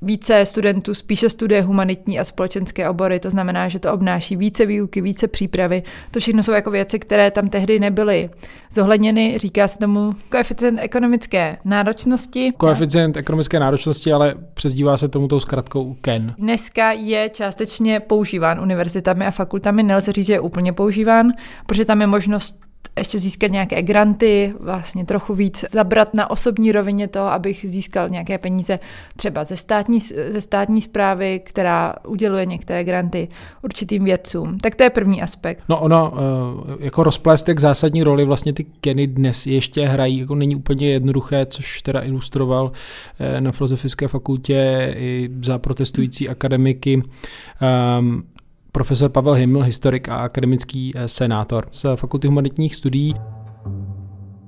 více 0.02 0.46
studentů 0.46 0.94
spíše 0.94 1.30
studuje 1.30 1.62
humanitní 1.62 2.18
a 2.18 2.24
společenské 2.24 2.88
obory, 2.88 3.20
to 3.20 3.30
znamená, 3.30 3.68
že 3.68 3.78
to 3.78 3.92
obnáší 3.92 4.36
více 4.36 4.66
výuky, 4.66 5.00
více 5.00 5.28
přípravy. 5.28 5.82
To 6.10 6.20
všechno 6.20 6.42
jsou 6.42 6.52
jako 6.52 6.70
věci, 6.70 6.98
které 6.98 7.30
tam 7.30 7.48
tehdy 7.48 7.78
nebyly 7.78 8.30
zohledněny. 8.72 9.38
Říká 9.38 9.68
se 9.68 9.78
tomu 9.78 10.12
koeficient 10.28 10.78
ekonomické 10.82 11.58
náročnosti. 11.64 12.52
Koeficient 12.56 13.16
ekonomické 13.16 13.60
náročnosti, 13.60 14.12
ale 14.12 14.34
přezdívá 14.54 14.96
se 14.96 15.08
tomu 15.08 15.28
tou 15.28 15.40
zkratkou 15.40 15.96
KEN. 16.00 16.34
Dneska 16.38 16.92
je 16.92 17.28
částečně 17.28 18.00
používán 18.00 18.60
univerzitami 18.60 19.26
a 19.26 19.30
fakultami, 19.30 19.82
nelze 19.82 20.12
říct, 20.12 20.26
že 20.26 20.32
je 20.32 20.40
úplně 20.40 20.72
používán, 20.72 21.32
protože 21.66 21.84
tam 21.84 22.00
je 22.00 22.06
možnost 22.06 22.69
ještě 22.98 23.18
získat 23.18 23.50
nějaké 23.50 23.82
granty, 23.82 24.54
vlastně 24.60 25.04
trochu 25.04 25.34
víc 25.34 25.64
zabrat 25.70 26.14
na 26.14 26.30
osobní 26.30 26.72
rovině 26.72 27.08
toho, 27.08 27.32
abych 27.32 27.64
získal 27.68 28.08
nějaké 28.08 28.38
peníze 28.38 28.78
třeba 29.16 29.44
ze 29.44 29.56
státní, 29.56 30.00
ze 30.28 30.40
státní 30.40 30.82
zprávy, 30.82 31.40
která 31.44 31.94
uděluje 32.06 32.46
některé 32.46 32.84
granty 32.84 33.28
určitým 33.62 34.04
vědcům. 34.04 34.58
Tak 34.58 34.74
to 34.74 34.82
je 34.82 34.90
první 34.90 35.22
aspekt. 35.22 35.64
No 35.68 35.80
ono, 35.80 36.12
eh, 36.14 36.84
jako 36.84 37.02
rozpléstek 37.02 37.60
zásadní 37.60 38.02
roli 38.02 38.24
vlastně 38.24 38.52
ty 38.52 38.64
Kenny 38.64 39.06
dnes 39.06 39.46
ještě 39.46 39.86
hrají, 39.86 40.18
jako 40.18 40.34
není 40.34 40.56
úplně 40.56 40.90
jednoduché, 40.90 41.46
což 41.46 41.82
teda 41.82 42.02
ilustroval 42.02 42.72
eh, 43.18 43.40
na 43.40 43.52
Filozofické 43.52 44.08
fakultě 44.08 44.94
i 44.98 45.30
za 45.42 45.58
protestující 45.58 46.28
akademiky 46.28 47.02
um, 47.98 48.22
profesor 48.72 49.10
Pavel 49.10 49.32
Himmel, 49.32 49.62
historik 49.62 50.08
a 50.08 50.16
akademický 50.16 50.92
eh, 50.94 51.08
senátor 51.08 51.66
z 51.70 51.86
Fakulty 51.96 52.26
humanitních 52.26 52.74
studií. 52.74 53.14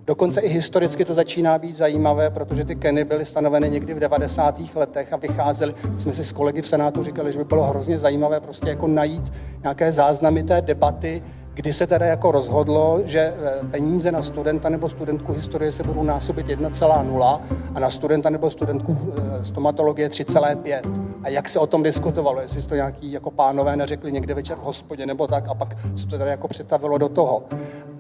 Dokonce 0.07 0.41
i 0.41 0.49
historicky 0.49 1.05
to 1.05 1.15
začíná 1.15 1.59
být 1.59 1.77
zajímavé, 1.77 2.31
protože 2.31 2.65
ty 2.65 2.77
keny 2.77 3.05
byly 3.05 3.27
stanoveny 3.27 3.71
někdy 3.71 3.95
v 3.95 3.99
90. 3.99 4.61
letech 4.75 5.13
a 5.13 5.17
vycházely. 5.17 5.75
Jsme 5.99 6.13
si 6.13 6.25
s 6.25 6.33
kolegy 6.33 6.63
v 6.63 6.69
Senátu 6.69 7.03
říkali, 7.03 7.33
že 7.33 7.39
by 7.39 7.45
bylo 7.45 7.65
hrozně 7.65 7.99
zajímavé 7.99 8.41
prostě 8.41 8.69
jako 8.69 8.87
najít 8.87 9.33
nějaké 9.63 9.93
záznamy 9.93 10.43
té 10.43 10.63
debaty, 10.63 11.23
kdy 11.55 11.73
se 11.73 11.87
teda 11.87 12.07
jako 12.07 12.33
rozhodlo, 12.33 13.01
že 13.05 13.21
eh, 13.21 13.67
peníze 13.71 14.13
na 14.13 14.23
studenta 14.23 14.69
nebo 14.69 14.89
studentku 14.89 15.33
historie 15.33 15.73
se 15.73 15.83
budou 15.83 16.03
násobit 16.03 16.47
1,0 16.47 17.41
a 17.75 17.81
na 17.81 17.91
studenta 17.91 18.31
nebo 18.31 18.51
studentku 18.51 18.99
eh, 19.17 19.45
stomatologie 19.45 20.09
3,5. 20.09 20.81
A 21.23 21.29
jak 21.29 21.49
se 21.49 21.59
o 21.59 21.67
tom 21.67 21.83
diskutovalo, 21.83 22.41
jestli 22.41 22.63
to 22.63 22.75
nějaký 22.75 23.13
jako 23.13 23.31
pánové 23.31 23.77
neřekli 23.77 24.13
někde 24.13 24.35
večer 24.35 24.57
v 24.57 24.61
hospodě 24.61 25.07
nebo 25.07 25.27
tak 25.27 25.49
a 25.49 25.55
pak 25.55 25.77
se 25.95 26.07
to 26.07 26.19
teda 26.19 26.31
jako 26.31 26.49
přetavilo 26.49 26.99
do 26.99 27.09
toho. 27.09 27.43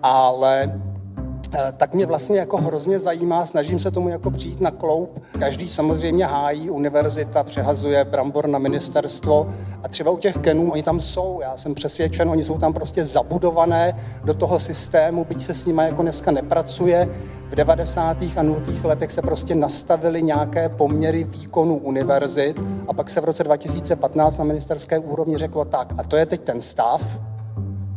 Ale 0.02 0.80
tak 1.76 1.94
mě 1.94 2.06
vlastně 2.06 2.38
jako 2.38 2.56
hrozně 2.56 2.98
zajímá, 2.98 3.46
snažím 3.46 3.78
se 3.78 3.90
tomu 3.90 4.08
jako 4.08 4.30
přijít 4.30 4.60
na 4.60 4.70
kloup. 4.70 5.22
Každý 5.38 5.68
samozřejmě 5.68 6.26
hájí, 6.26 6.70
univerzita 6.70 7.44
přehazuje 7.44 8.04
brambor 8.04 8.48
na 8.48 8.58
ministerstvo 8.58 9.54
a 9.82 9.88
třeba 9.88 10.10
u 10.10 10.18
těch 10.18 10.36
kenů, 10.36 10.72
oni 10.72 10.82
tam 10.82 11.00
jsou, 11.00 11.40
já 11.42 11.56
jsem 11.56 11.74
přesvědčen, 11.74 12.28
oni 12.28 12.44
jsou 12.44 12.58
tam 12.58 12.72
prostě 12.72 13.04
zabudované 13.04 14.00
do 14.24 14.34
toho 14.34 14.58
systému, 14.58 15.24
byť 15.24 15.42
se 15.42 15.54
s 15.54 15.66
nimi 15.66 15.82
jako 15.84 16.02
dneska 16.02 16.30
nepracuje. 16.30 17.08
V 17.48 17.54
90. 17.54 18.22
a 18.36 18.42
0. 18.42 18.60
letech 18.84 19.12
se 19.12 19.22
prostě 19.22 19.54
nastavily 19.54 20.22
nějaké 20.22 20.68
poměry 20.68 21.24
výkonu 21.24 21.76
univerzit 21.76 22.60
a 22.88 22.92
pak 22.92 23.10
se 23.10 23.20
v 23.20 23.24
roce 23.24 23.44
2015 23.44 24.38
na 24.38 24.44
ministerské 24.44 24.98
úrovni 24.98 25.36
řeklo 25.36 25.64
tak, 25.64 25.94
a 25.98 26.02
to 26.02 26.16
je 26.16 26.26
teď 26.26 26.40
ten 26.40 26.60
stav, 26.60 27.02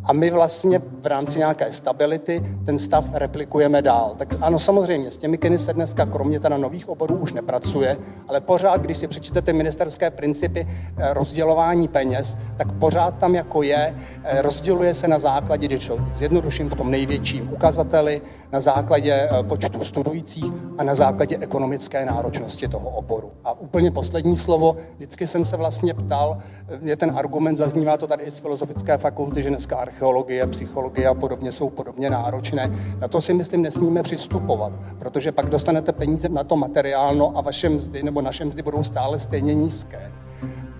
a 0.05 0.13
my 0.13 0.31
vlastně 0.31 0.81
v 1.01 1.05
rámci 1.05 1.39
nějaké 1.39 1.71
stability 1.71 2.57
ten 2.65 2.77
stav 2.77 3.05
replikujeme 3.13 3.81
dál. 3.81 4.15
Tak 4.17 4.35
ano, 4.41 4.59
samozřejmě, 4.59 5.11
s 5.11 5.17
těmi 5.17 5.37
kiny 5.37 5.57
se 5.57 5.73
dneska 5.73 6.05
kromě 6.05 6.39
teda 6.39 6.57
nových 6.57 6.89
oborů 6.89 7.15
už 7.15 7.33
nepracuje, 7.33 7.97
ale 8.27 8.41
pořád, 8.41 8.81
když 8.81 8.97
si 8.97 9.07
přečtete 9.07 9.53
ministerské 9.53 10.11
principy 10.11 10.67
eh, 10.97 11.13
rozdělování 11.13 11.87
peněz, 11.87 12.37
tak 12.57 12.71
pořád 12.71 13.17
tam 13.17 13.35
jako 13.35 13.63
je, 13.63 13.95
eh, 14.23 14.41
rozděluje 14.41 14.93
se 14.93 15.07
na 15.07 15.19
základě, 15.19 15.67
když 15.67 15.91
zjednoduším 16.15 16.69
v 16.69 16.75
tom 16.75 16.91
největším 16.91 17.53
ukazateli, 17.53 18.21
na 18.55 18.61
základě 18.61 19.13
eh, 19.13 19.43
počtu 19.43 19.83
studujících 19.83 20.53
a 20.77 20.83
na 20.83 20.95
základě 20.95 21.37
ekonomické 21.37 22.05
náročnosti 22.05 22.67
toho 22.67 22.89
oboru. 22.89 23.31
A 23.43 23.59
úplně 23.59 23.91
poslední 23.91 24.37
slovo, 24.37 24.77
vždycky 24.95 25.27
jsem 25.27 25.45
se 25.45 25.57
vlastně 25.57 25.93
ptal, 25.93 26.37
je 26.81 26.95
ten 26.95 27.11
argument, 27.15 27.55
zaznívá 27.55 27.97
to 27.97 28.07
tady 28.07 28.23
i 28.23 28.31
z 28.31 28.39
Filozofické 28.39 28.97
fakulty, 28.97 29.43
že 29.43 29.49
dneska 29.49 29.75
archeologie, 29.77 30.47
psychologie 30.47 31.07
a 31.07 31.13
podobně 31.13 31.51
jsou 31.51 31.69
podobně 31.69 32.09
náročné. 32.09 32.71
Na 32.99 33.07
to 33.07 33.21
si 33.21 33.33
myslím 33.33 33.61
nesmíme 33.61 34.03
přistupovat, 34.03 34.73
protože 34.99 35.31
pak 35.31 35.49
dostanete 35.49 35.91
peníze 35.91 36.29
na 36.29 36.43
to 36.43 36.55
materiálno 36.55 37.37
a 37.37 37.41
vaše 37.41 37.69
mzdy 37.69 38.03
nebo 38.03 38.21
naše 38.21 38.45
mzdy 38.45 38.61
budou 38.61 38.83
stále 38.83 39.19
stejně 39.19 39.53
nízké. 39.53 40.11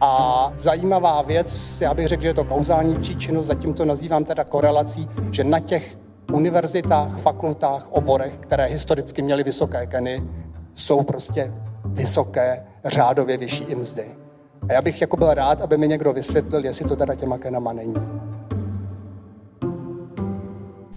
A 0.02 0.54
zajímavá 0.58 1.22
věc, 1.22 1.82
já 1.82 1.94
bych 1.94 2.08
řekl, 2.08 2.22
že 2.22 2.28
je 2.28 2.34
to 2.34 2.44
kauzální 2.44 2.96
příčinu, 2.96 3.44
zatím 3.44 3.74
to 3.74 3.86
nazývám 3.86 4.26
teda 4.26 4.44
korelací, 4.44 5.10
že 5.32 5.44
na 5.44 5.60
těch 5.60 6.05
univerzitách, 6.34 7.20
fakultách, 7.20 7.88
oborech, 7.92 8.38
které 8.38 8.66
historicky 8.66 9.22
měly 9.22 9.44
vysoké 9.44 9.86
keny, 9.86 10.24
jsou 10.74 11.04
prostě 11.04 11.54
vysoké, 11.86 12.66
řádově 12.86 13.38
vyšší 13.38 13.64
i 13.64 13.76
mzdy. 13.76 14.06
A 14.70 14.74
já 14.74 14.82
bych 14.82 15.02
jako 15.02 15.18
byl 15.18 15.34
rád, 15.34 15.62
aby 15.62 15.78
mi 15.78 15.88
někdo 15.88 16.14
vysvětlil, 16.14 16.66
jestli 16.66 16.86
to 16.86 16.96
teda 16.96 17.16
těma 17.16 17.38
kenama 17.38 17.74
není. 17.74 17.96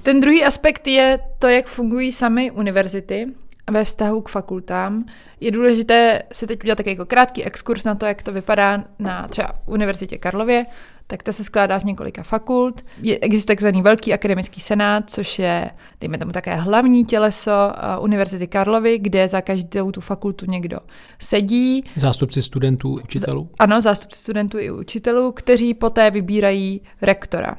Ten 0.03 0.21
druhý 0.21 0.45
aspekt 0.45 0.87
je 0.87 1.19
to, 1.39 1.49
jak 1.49 1.67
fungují 1.67 2.13
samy 2.13 2.51
univerzity 2.51 3.27
ve 3.71 3.85
vztahu 3.85 4.21
k 4.21 4.29
fakultám. 4.29 5.05
Je 5.41 5.51
důležité 5.51 6.23
si 6.33 6.47
teď 6.47 6.61
udělat 6.63 6.77
takový 6.77 6.93
jako 6.93 7.07
krátký 7.07 7.45
exkurs 7.45 7.85
na 7.85 7.95
to, 7.95 8.07
jak 8.07 8.23
to 8.23 8.33
vypadá 8.33 8.85
na 8.99 9.29
třeba 9.29 9.53
Univerzitě 9.67 10.19
Karlově, 10.19 10.67
tak 11.11 11.23
ta 11.23 11.33
se 11.33 11.45
skládá 11.45 11.79
z 11.79 11.85
několika 11.85 12.23
fakult. 12.23 12.85
Je, 13.03 13.19
existuje 13.19 13.57
takzvaný 13.57 13.83
velký 13.83 14.13
akademický 14.13 14.61
senát, 14.61 15.11
což 15.11 15.39
je, 15.39 15.71
dejme 16.01 16.19
tomu, 16.19 16.33
také 16.33 16.55
hlavní 16.57 17.05
těleso 17.05 17.51
uh, 17.51 18.05
Univerzity 18.05 18.47
Karlovy, 18.47 18.99
kde 18.99 19.29
za 19.29 19.41
každou 19.41 19.93
tu 19.93 20.01
fakultu 20.01 20.47
někdo 20.47 20.79
sedí. 21.19 21.85
Zástupci 21.97 22.43
studentů, 22.43 23.01
učitelů? 23.05 23.49
Z, 23.53 23.55
ano, 23.59 23.81
zástupci 23.81 24.19
studentů 24.19 24.59
i 24.59 24.71
učitelů, 24.71 25.33
kteří 25.33 25.75
poté 25.75 26.11
vybírají 26.11 26.81
rektora. 27.03 27.57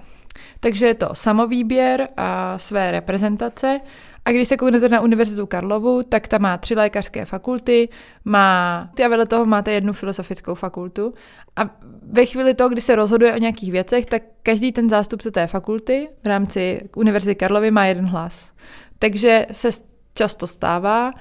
Takže 0.60 0.86
je 0.86 0.94
to 0.94 1.10
samovýběr 1.14 2.08
a 2.18 2.58
své 2.60 2.92
reprezentace. 2.92 3.80
A 4.30 4.32
když 4.32 4.48
se 4.48 4.58
kouknete 4.58 4.90
na 4.90 5.02
Univerzitu 5.02 5.46
Karlovu, 5.46 6.04
tak 6.04 6.28
ta 6.28 6.38
má 6.38 6.58
tři 6.58 6.76
lékařské 6.76 7.26
fakulty, 7.26 7.90
má, 8.26 8.90
ty 8.96 9.04
a 9.04 9.08
vedle 9.08 9.26
toho 9.26 9.46
máte 9.46 9.72
jednu 9.72 9.94
filozofickou 9.94 10.56
fakultu. 10.56 11.14
A 11.56 11.70
ve 12.12 12.26
chvíli 12.26 12.54
toho, 12.54 12.70
kdy 12.70 12.82
se 12.82 12.96
rozhoduje 12.96 13.34
o 13.34 13.38
nějakých 13.38 13.72
věcech, 13.72 14.06
tak 14.06 14.24
každý 14.44 14.72
ten 14.72 14.90
zástupce 14.90 15.32
té 15.32 15.48
fakulty 15.48 16.10
v 16.24 16.28
rámci 16.28 16.82
Univerzity 16.96 17.36
Karlovy 17.36 17.72
má 17.72 17.86
jeden 17.86 18.06
hlas. 18.06 18.52
Takže 19.00 19.46
se 19.52 19.70
často 20.14 20.48
stává 20.48 21.12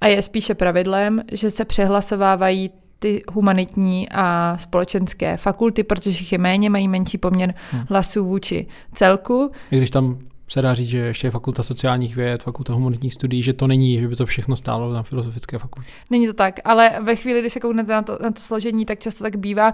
a 0.00 0.06
je 0.06 0.22
spíše 0.22 0.54
pravidlem, 0.54 1.22
že 1.32 1.50
se 1.50 1.64
přehlasovávají 1.64 2.70
ty 2.98 3.22
humanitní 3.32 4.08
a 4.10 4.56
společenské 4.60 5.36
fakulty, 5.36 5.82
protože 5.82 6.10
jich 6.10 6.32
je 6.32 6.38
méně, 6.38 6.70
mají 6.70 6.88
menší 6.88 7.18
poměr 7.18 7.54
hmm. 7.70 7.84
hlasů 7.88 8.24
vůči 8.24 8.66
celku. 8.94 9.50
I 9.70 9.76
když 9.76 9.90
tam 9.90 10.18
se 10.48 10.62
dá 10.62 10.74
říct, 10.74 10.88
že 10.88 10.98
ještě 10.98 11.26
je 11.26 11.30
fakulta 11.30 11.62
sociálních 11.62 12.16
věd, 12.16 12.42
fakulta 12.42 12.72
humanitních 12.72 13.14
studií, 13.14 13.42
že 13.42 13.52
to 13.52 13.66
není, 13.66 13.98
že 13.98 14.08
by 14.08 14.16
to 14.16 14.26
všechno 14.26 14.56
stálo 14.56 14.92
na 14.92 15.02
filozofické 15.02 15.58
fakultě. 15.58 15.90
Není 16.10 16.26
to 16.26 16.32
tak, 16.32 16.60
ale 16.64 16.92
ve 17.02 17.16
chvíli, 17.16 17.40
kdy 17.40 17.50
se 17.50 17.60
kouknete 17.60 17.92
na 17.92 18.02
to, 18.02 18.18
na 18.22 18.30
to 18.30 18.40
složení, 18.40 18.84
tak 18.84 18.98
často 18.98 19.24
tak 19.24 19.36
bývá. 19.36 19.72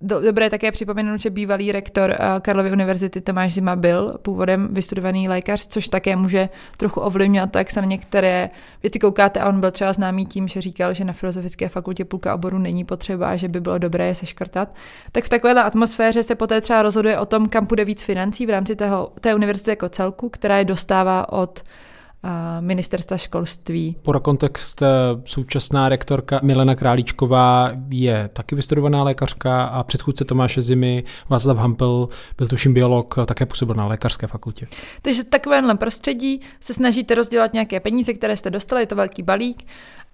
Dobré 0.00 0.50
také 0.50 0.72
připomenout, 0.72 1.20
že 1.20 1.30
bývalý 1.30 1.72
rektor 1.72 2.10
eh, 2.10 2.18
Karlovy 2.40 2.72
univerzity 2.72 3.20
Tomáš 3.20 3.54
Zima 3.54 3.76
byl 3.76 4.18
původem 4.22 4.68
vystudovaný 4.70 5.28
lékař, 5.28 5.66
což 5.66 5.88
také 5.88 6.16
může 6.16 6.48
trochu 6.76 7.00
ovlivňovat 7.00 7.52
to, 7.52 7.58
jak 7.58 7.70
se 7.70 7.80
na 7.80 7.86
některé 7.86 8.50
věci 8.82 8.98
koukáte. 8.98 9.40
A 9.40 9.48
on 9.48 9.60
byl 9.60 9.70
třeba 9.70 9.92
známý 9.92 10.26
tím, 10.26 10.48
že 10.48 10.60
říkal, 10.60 10.94
že 10.94 11.04
na 11.04 11.12
filozofické 11.12 11.68
fakultě 11.68 12.04
půlka 12.04 12.34
oboru 12.34 12.58
není 12.58 12.84
potřeba 12.84 13.28
a 13.28 13.36
že 13.36 13.48
by 13.48 13.60
bylo 13.60 13.78
dobré 13.78 14.06
je 14.06 14.14
seškrtat. 14.14 14.74
Tak 15.12 15.24
v 15.24 15.28
takovéhle 15.28 15.62
atmosféře 15.62 16.22
se 16.22 16.34
poté 16.34 16.60
třeba 16.60 16.82
rozhoduje 16.82 17.18
o 17.18 17.26
tom, 17.26 17.48
kam 17.48 17.66
půjde 17.66 17.84
víc 17.84 18.02
financí 18.02 18.46
v 18.46 18.50
rámci 18.50 18.76
tého, 18.76 19.12
té 19.20 19.34
univerzity 19.34 19.70
jako 19.70 19.88
celku, 19.88 20.11
která 20.30 20.58
je 20.58 20.64
dostává 20.64 21.32
od 21.32 21.62
ministerstva 22.60 23.16
školství. 23.16 23.96
Pro 24.02 24.20
kontext 24.20 24.82
současná 25.24 25.88
rektorka 25.88 26.40
Milena 26.42 26.74
Králíčková 26.74 27.70
je 27.88 28.30
taky 28.32 28.54
vystudovaná 28.54 29.02
lékařka 29.02 29.64
a 29.64 29.82
předchůdce 29.82 30.24
Tomáše 30.24 30.62
Zimy 30.62 31.04
Václav 31.28 31.56
Hampel 31.56 32.08
byl 32.38 32.48
tuším 32.48 32.74
biolog, 32.74 33.14
také 33.26 33.46
působil 33.46 33.74
na 33.74 33.86
lékařské 33.86 34.26
fakultě. 34.26 34.66
Takže 35.02 35.24
takovéhle 35.24 35.74
prostředí 35.74 36.40
se 36.60 36.74
snažíte 36.74 37.14
rozdělat 37.14 37.52
nějaké 37.52 37.80
peníze, 37.80 38.12
které 38.12 38.36
jste 38.36 38.50
dostali, 38.50 38.82
je 38.82 38.86
to 38.86 38.96
velký 38.96 39.22
balík 39.22 39.62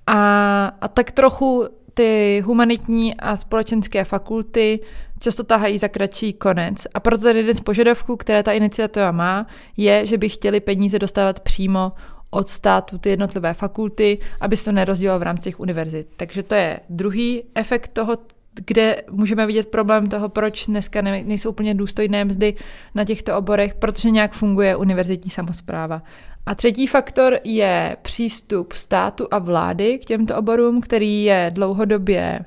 a, 0.06 0.66
a 0.80 0.88
tak 0.88 1.10
trochu 1.10 1.68
ty 1.94 2.42
humanitní 2.46 3.14
a 3.14 3.36
společenské 3.36 4.04
fakulty 4.04 4.80
často 5.18 5.44
tahají 5.44 5.78
za 5.78 5.88
kratší 5.88 6.32
konec. 6.32 6.87
A 6.94 7.00
proto 7.00 7.25
ten 7.25 7.37
jeden 7.37 7.54
z 7.54 7.60
požadavků, 7.60 8.16
které 8.16 8.42
ta 8.42 8.52
iniciativa 8.52 9.12
má, 9.12 9.46
je, 9.76 10.06
že 10.06 10.18
by 10.18 10.28
chtěli 10.28 10.60
peníze 10.60 10.98
dostávat 10.98 11.40
přímo 11.40 11.92
od 12.30 12.48
státu 12.48 12.98
ty 12.98 13.08
jednotlivé 13.10 13.54
fakulty, 13.54 14.18
aby 14.40 14.56
se 14.56 14.64
to 14.64 14.72
nerozdělilo 14.72 15.18
v 15.18 15.22
rámci 15.22 15.44
těch 15.44 15.60
univerzit. 15.60 16.08
Takže 16.16 16.42
to 16.42 16.54
je 16.54 16.80
druhý 16.88 17.42
efekt 17.54 17.88
toho, 17.88 18.18
kde 18.66 19.02
můžeme 19.10 19.46
vidět 19.46 19.68
problém 19.68 20.08
toho, 20.08 20.28
proč 20.28 20.66
dneska 20.66 21.02
nejsou 21.02 21.50
úplně 21.50 21.75
důstojné 21.75 22.25
mzdy 22.25 22.54
na 22.94 23.04
těchto 23.04 23.37
oborech, 23.37 23.75
protože 23.75 24.10
nějak 24.10 24.32
funguje 24.32 24.76
univerzitní 24.76 25.30
samozpráva. 25.30 26.02
A 26.46 26.54
třetí 26.54 26.87
faktor 26.87 27.38
je 27.44 27.96
přístup 28.02 28.72
státu 28.72 29.28
a 29.30 29.38
vlády 29.38 29.98
k 29.98 30.04
těmto 30.04 30.37
oborům, 30.37 30.80
který 30.80 31.25
je 31.25 31.50
dlouhodobě 31.54 32.40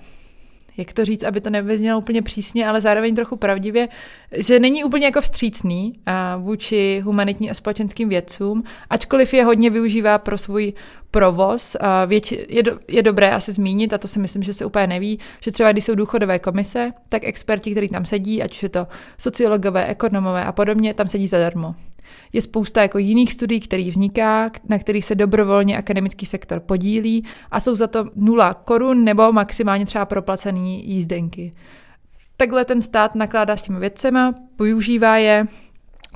jak 0.77 0.93
to 0.93 1.05
říct, 1.05 1.23
aby 1.23 1.41
to 1.41 1.49
nevyznělo 1.49 1.99
úplně 1.99 2.21
přísně, 2.21 2.67
ale 2.67 2.81
zároveň 2.81 3.15
trochu 3.15 3.35
pravdivě, 3.35 3.87
že 4.37 4.59
není 4.59 4.83
úplně 4.83 5.05
jako 5.05 5.21
vstřícný 5.21 5.93
vůči 6.37 7.01
humanitní 7.05 7.49
a 7.49 7.53
společenským 7.53 8.09
vědcům, 8.09 8.63
ačkoliv 8.89 9.33
je 9.33 9.45
hodně 9.45 9.69
využívá 9.69 10.17
pro 10.17 10.37
svůj 10.37 10.73
provoz. 11.11 11.77
Větši, 12.07 12.45
je, 12.49 12.63
do, 12.63 12.79
je 12.87 13.03
dobré 13.03 13.31
asi 13.31 13.51
zmínit, 13.51 13.93
a 13.93 13.97
to 13.97 14.07
si 14.07 14.19
myslím, 14.19 14.43
že 14.43 14.53
se 14.53 14.65
úplně 14.65 14.87
neví, 14.87 15.19
že 15.41 15.51
třeba 15.51 15.71
když 15.71 15.85
jsou 15.85 15.95
důchodové 15.95 16.39
komise, 16.39 16.91
tak 17.09 17.23
experti, 17.23 17.71
kteří 17.71 17.89
tam 17.89 18.05
sedí, 18.05 18.43
ať 18.43 18.51
už 18.51 18.63
je 18.63 18.69
to 18.69 18.87
sociologové, 19.17 19.85
ekonomové 19.85 20.45
a 20.45 20.51
podobně, 20.51 20.93
tam 20.93 21.07
sedí 21.07 21.27
zadarmo. 21.27 21.75
Je 22.33 22.41
spousta 22.41 22.81
jako 22.81 22.97
jiných 22.97 23.33
studií, 23.33 23.59
který 23.59 23.89
vzniká, 23.89 24.51
na 24.69 24.79
kterých 24.79 25.05
se 25.05 25.15
dobrovolně 25.15 25.77
akademický 25.77 26.25
sektor 26.25 26.59
podílí 26.59 27.25
a 27.51 27.59
jsou 27.59 27.75
za 27.75 27.87
to 27.87 28.09
nula 28.15 28.53
korun 28.53 29.03
nebo 29.03 29.31
maximálně 29.31 29.85
třeba 29.85 30.05
proplacený 30.05 30.89
jízdenky. 30.89 31.51
Takhle 32.41 32.65
ten 32.65 32.81
stát 32.81 33.15
nakládá 33.15 33.57
s 33.57 33.61
těmi 33.61 33.79
věcema, 33.79 34.33
využívá 34.59 35.17
je, 35.17 35.45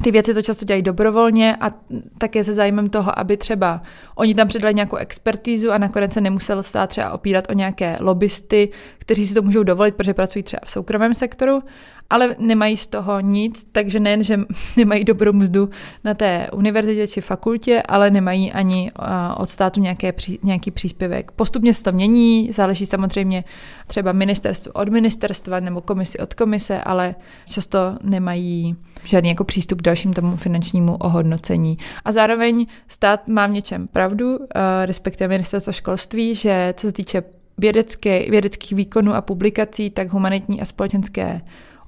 ty 0.04 0.12
věci 0.12 0.34
to 0.34 0.42
často 0.42 0.66
dělají 0.66 0.82
dobrovolně 0.82 1.56
a 1.62 1.72
také 2.18 2.44
se 2.44 2.54
zájmem 2.54 2.90
toho, 2.90 3.20
aby 3.20 3.38
třeba 3.38 3.82
oni 4.16 4.36
tam 4.36 4.48
předali 4.48 4.74
nějakou 4.74 4.96
expertízu 4.96 5.72
a 5.72 5.78
nakonec 5.78 6.14
se 6.14 6.22
nemusel 6.22 6.64
stát 6.64 6.90
třeba 6.90 7.12
opírat 7.12 7.50
o 7.50 7.54
nějaké 7.54 7.98
lobbysty, 8.00 8.70
kteří 8.98 9.28
si 9.28 9.34
to 9.34 9.42
můžou 9.42 9.64
dovolit, 9.64 9.96
protože 9.96 10.14
pracují 10.14 10.44
třeba 10.44 10.62
v 10.66 10.72
soukromém 10.72 11.14
sektoru, 11.14 11.64
ale 12.10 12.36
nemají 12.40 12.78
z 12.78 12.88
toho 12.88 13.20
nic, 13.20 13.68
takže 13.72 14.00
nejen, 14.00 14.24
že 14.24 14.40
nemají 14.78 15.04
dobrou 15.04 15.34
mzdu 15.34 15.70
na 16.04 16.14
té 16.14 16.48
univerzitě 16.54 17.08
či 17.08 17.22
fakultě, 17.22 17.82
ale 17.82 18.12
nemají 18.12 18.52
ani 18.52 18.92
od 19.38 19.50
státu 19.50 19.80
nějaké, 19.80 20.14
nějaký 20.44 20.72
příspěvek. 20.72 21.32
Postupně 21.32 21.74
se 21.74 21.84
to 21.84 21.92
mění, 21.92 22.52
záleží 22.52 22.86
samozřejmě 22.86 23.44
třeba 23.88 24.12
ministerstvo 24.12 24.74
od 24.74 24.90
ministerstva 24.90 25.60
nebo 25.60 25.82
komisi 25.82 26.20
od 26.20 26.34
komise, 26.34 26.82
ale 26.82 27.16
často 27.50 27.80
nemají 28.04 28.76
žádný 29.04 29.30
jako 29.30 29.44
přístup 29.44 29.80
k 29.80 29.84
dalším 29.84 30.14
tomu 30.14 30.38
finančnímu 30.38 30.96
ohodnocení. 30.96 31.78
A 32.06 32.12
zároveň 32.12 32.66
stát 32.88 33.28
má 33.28 33.48
v 33.48 33.52
něčem 33.52 33.88
pravdu, 33.88 34.40
respektive 34.86 35.28
ministerstvo 35.28 35.74
školství, 35.74 36.36
že 36.36 36.74
co 36.78 36.88
se 36.88 36.94
týče 36.94 37.24
vědecké, 37.58 38.30
vědeckých 38.30 38.72
výkonů 38.72 39.14
a 39.14 39.22
publikací, 39.22 39.90
tak 39.90 40.10
humanitní 40.10 40.62
a 40.62 40.66
společenské 40.66 41.42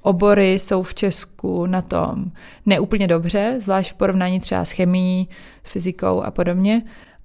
obory 0.08 0.54
jsou 0.54 0.84
v 0.84 0.94
Česku 0.94 1.66
na 1.66 1.82
tom 1.82 2.32
neúplně 2.66 3.08
dobře, 3.08 3.56
zvlášť 3.60 3.92
v 3.92 3.98
porovnání 3.98 4.40
třeba 4.40 4.66
s 4.66 4.72
chemií, 4.72 5.30
fyzikou 5.64 6.22
a 6.22 6.32
podobně. 6.32 6.82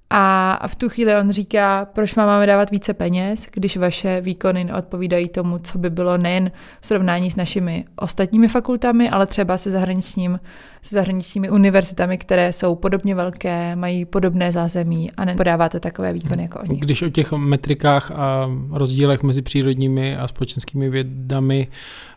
A 0.09 0.67
v 0.67 0.75
tu 0.75 0.89
chvíli 0.89 1.15
on 1.15 1.31
říká, 1.31 1.87
proč 1.93 2.15
vám 2.15 2.27
máme 2.27 2.45
dávat 2.45 2.71
více 2.71 2.93
peněz, 2.93 3.47
když 3.53 3.77
vaše 3.77 4.21
výkony 4.21 4.63
neodpovídají 4.63 5.27
tomu, 5.27 5.59
co 5.59 5.77
by 5.77 5.89
bylo 5.89 6.17
nejen 6.17 6.51
v 6.81 6.87
srovnání 6.87 7.31
s 7.31 7.35
našimi 7.35 7.85
ostatními 7.95 8.47
fakultami, 8.47 9.09
ale 9.09 9.25
třeba 9.27 9.57
se, 9.57 9.71
zahraničním, 9.71 10.39
se 10.81 10.95
zahraničními 10.95 11.49
univerzitami, 11.49 12.17
které 12.17 12.53
jsou 12.53 12.75
podobně 12.75 13.15
velké, 13.15 13.75
mají 13.75 14.05
podobné 14.05 14.51
zázemí 14.51 15.11
a 15.11 15.25
nepodáváte 15.25 15.79
takové 15.79 16.13
výkony 16.13 16.43
jako 16.43 16.59
oni. 16.59 16.79
Když 16.79 17.01
o 17.01 17.09
těch 17.09 17.31
metrikách 17.31 18.11
a 18.11 18.49
rozdílech 18.71 19.23
mezi 19.23 19.41
přírodními 19.41 20.17
a 20.17 20.27
společenskými 20.27 20.89
vědami 20.89 21.67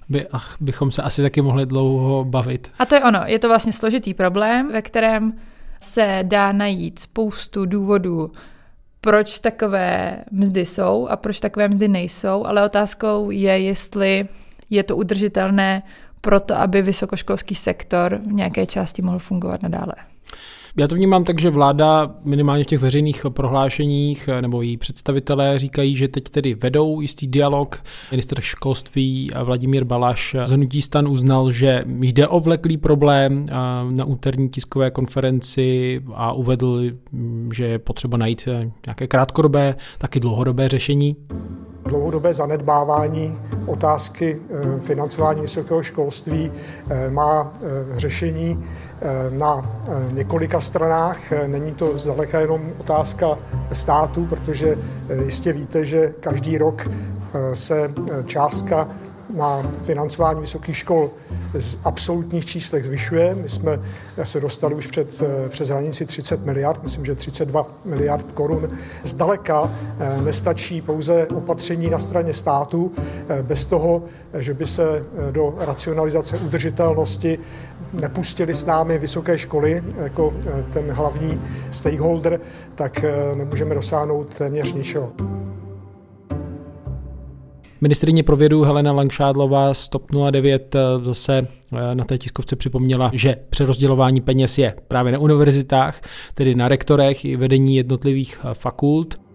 by, 0.09 0.27
ach, 0.27 0.57
bychom 0.61 0.91
se 0.91 1.03
asi 1.03 1.23
taky 1.23 1.43
mohli 1.43 1.67
dlouho 1.67 2.25
bavit. 2.25 2.71
A 2.79 2.87
to 2.87 2.95
je 2.95 3.05
ono, 3.05 3.21
je 3.27 3.39
to 3.39 3.49
vlastně 3.49 3.73
složitý 3.73 4.15
problém, 4.15 4.73
ve 4.73 4.83
kterém 4.83 5.33
se 5.87 6.21
dá 6.23 6.53
najít 6.53 6.99
spoustu 6.99 7.67
důvodů, 7.67 8.33
proč 9.01 9.41
takové 9.41 10.25
mzdy 10.31 10.67
jsou 10.67 11.09
a 11.09 11.17
proč 11.17 11.41
takové 11.41 11.69
mzdy 11.69 11.89
nejsou, 11.89 12.47
ale 12.47 12.65
otázkou 12.65 13.31
je, 13.31 13.59
jestli 13.59 14.29
je 14.71 14.83
to 14.83 14.97
udržitelné 14.97 15.83
pro 16.21 16.41
to, 16.41 16.55
aby 16.55 16.83
vysokoškolský 16.83 17.55
sektor 17.55 18.21
v 18.27 18.33
nějaké 18.33 18.67
části 18.67 19.03
mohl 19.03 19.19
fungovat 19.19 19.63
nadále. 19.63 19.95
Já 20.79 20.89
to 20.89 20.95
vnímám 20.95 21.25
tak, 21.25 21.41
že 21.41 21.51
vláda 21.51 22.15
minimálně 22.25 22.65
v 22.65 22.67
těch 22.67 22.81
veřejných 22.81 23.27
prohlášeních 23.29 24.29
eh, 24.29 24.43
nebo 24.43 24.63
její 24.63 24.77
představitelé 24.77 25.59
říkají, 25.59 25.97
že 25.97 26.09
teď 26.09 26.25
tedy 26.25 26.55
vedou 26.55 27.01
jistý 27.01 27.27
dialog. 27.27 27.83
Minister 28.11 28.41
školství 28.41 29.31
Vladimír 29.45 29.85
Balaš 29.85 30.37
z 30.45 30.51
Hnutí 30.51 30.83
stan 30.83 31.09
uznal, 31.09 31.51
že 31.51 31.85
jde 31.87 32.29
o 32.29 32.41
vleklý 32.41 32.77
problém 32.77 33.47
eh, 33.49 33.55
na 33.97 34.05
úterní 34.05 34.49
tiskové 34.49 34.91
konferenci 34.91 36.01
a 36.15 36.33
uvedl, 36.33 36.83
mm, 37.13 37.51
že 37.55 37.67
je 37.67 37.79
potřeba 37.79 38.17
najít 38.17 38.49
eh, 38.49 38.71
nějaké 38.87 39.07
krátkodobé, 39.07 39.75
taky 39.99 40.21
dlouhodobé 40.21 40.69
řešení 40.69 41.17
dlouhodobé 41.87 42.35
zanedbávání 42.35 43.39
otázky 43.67 44.41
financování 44.81 45.41
vysokého 45.41 45.83
školství 45.83 46.51
má 47.11 47.53
řešení 47.97 48.59
Eh, 48.59 48.86
na 49.31 49.83
eh, 49.89 50.13
několika 50.13 50.61
stranách. 50.61 51.33
Eh, 51.33 51.49
není 51.49 51.73
to 51.73 51.99
zdaleka 51.99 52.41
jenom 52.41 52.73
otázka 52.79 53.39
státu, 53.73 54.27
protože 54.27 54.77
jistě 55.25 55.53
víte, 55.53 55.87
že 55.87 56.15
každý 56.21 56.59
rok 56.59 56.89
se 57.55 57.93
částka 58.27 58.89
na 59.37 59.63
financování 59.85 60.41
vysokých 60.41 60.77
škol 60.77 61.11
z 61.59 61.77
absolutních 61.85 62.47
číslech 62.47 62.85
zvyšuje. 62.85 63.35
My 63.35 63.49
jsme 63.49 63.79
se 64.23 64.41
dostali 64.41 64.75
už 64.75 64.87
před, 64.87 65.23
přes 65.49 65.69
hranici 65.69 66.07
30 66.07 66.47
miliard, 66.47 66.83
myslím, 66.83 67.05
že 67.05 67.15
32 67.15 67.67
miliard 67.85 68.33
korun. 68.33 68.71
Zdaleka 69.05 69.71
nestačí 70.25 70.81
pouze 70.81 71.27
opatření 71.27 71.91
na 71.91 71.99
straně 71.99 72.35
státu, 72.35 72.93
bez 73.43 73.65
toho, 73.65 74.03
že 74.39 74.55
by 74.55 74.67
se 74.67 75.05
do 75.31 75.55
racionalizace 75.59 76.37
udržitelnosti 76.37 77.39
nepustili 77.93 78.55
s 78.55 78.65
námi 78.65 78.99
vysoké 78.99 79.39
školy 79.39 79.83
jako 79.97 80.35
eh, 80.47 80.65
ten 80.73 80.91
hlavní 80.91 81.43
stakeholder, 81.71 82.41
tak 82.75 83.05
eh, 83.05 83.37
nemůžeme 83.37 83.75
dosáhnout 83.75 84.35
téměř 84.35 84.73
ničeho. 84.73 85.13
Ministrině 87.81 88.23
pro 88.23 88.37
vědu 88.37 88.63
Helena 88.63 88.93
Langšádlová 88.93 89.75
z 89.75 89.89
TOP 89.89 90.11
09 90.31 90.75
eh, 90.75 90.79
zase 91.05 91.47
na 91.95 92.05
té 92.05 92.19
tiskovce 92.19 92.57
připomněla, 92.57 93.11
že 93.15 93.37
přerozdělování 93.51 94.21
peněz 94.21 94.59
je 94.59 94.75
právě 94.89 95.13
na 95.13 95.19
univerzitách, 95.19 96.01
tedy 96.35 96.55
na 96.55 96.69
rektorech 96.69 97.25
i 97.25 97.37
vedení 97.37 97.77
jednotlivých 97.77 98.39
fakult. 98.53 99.26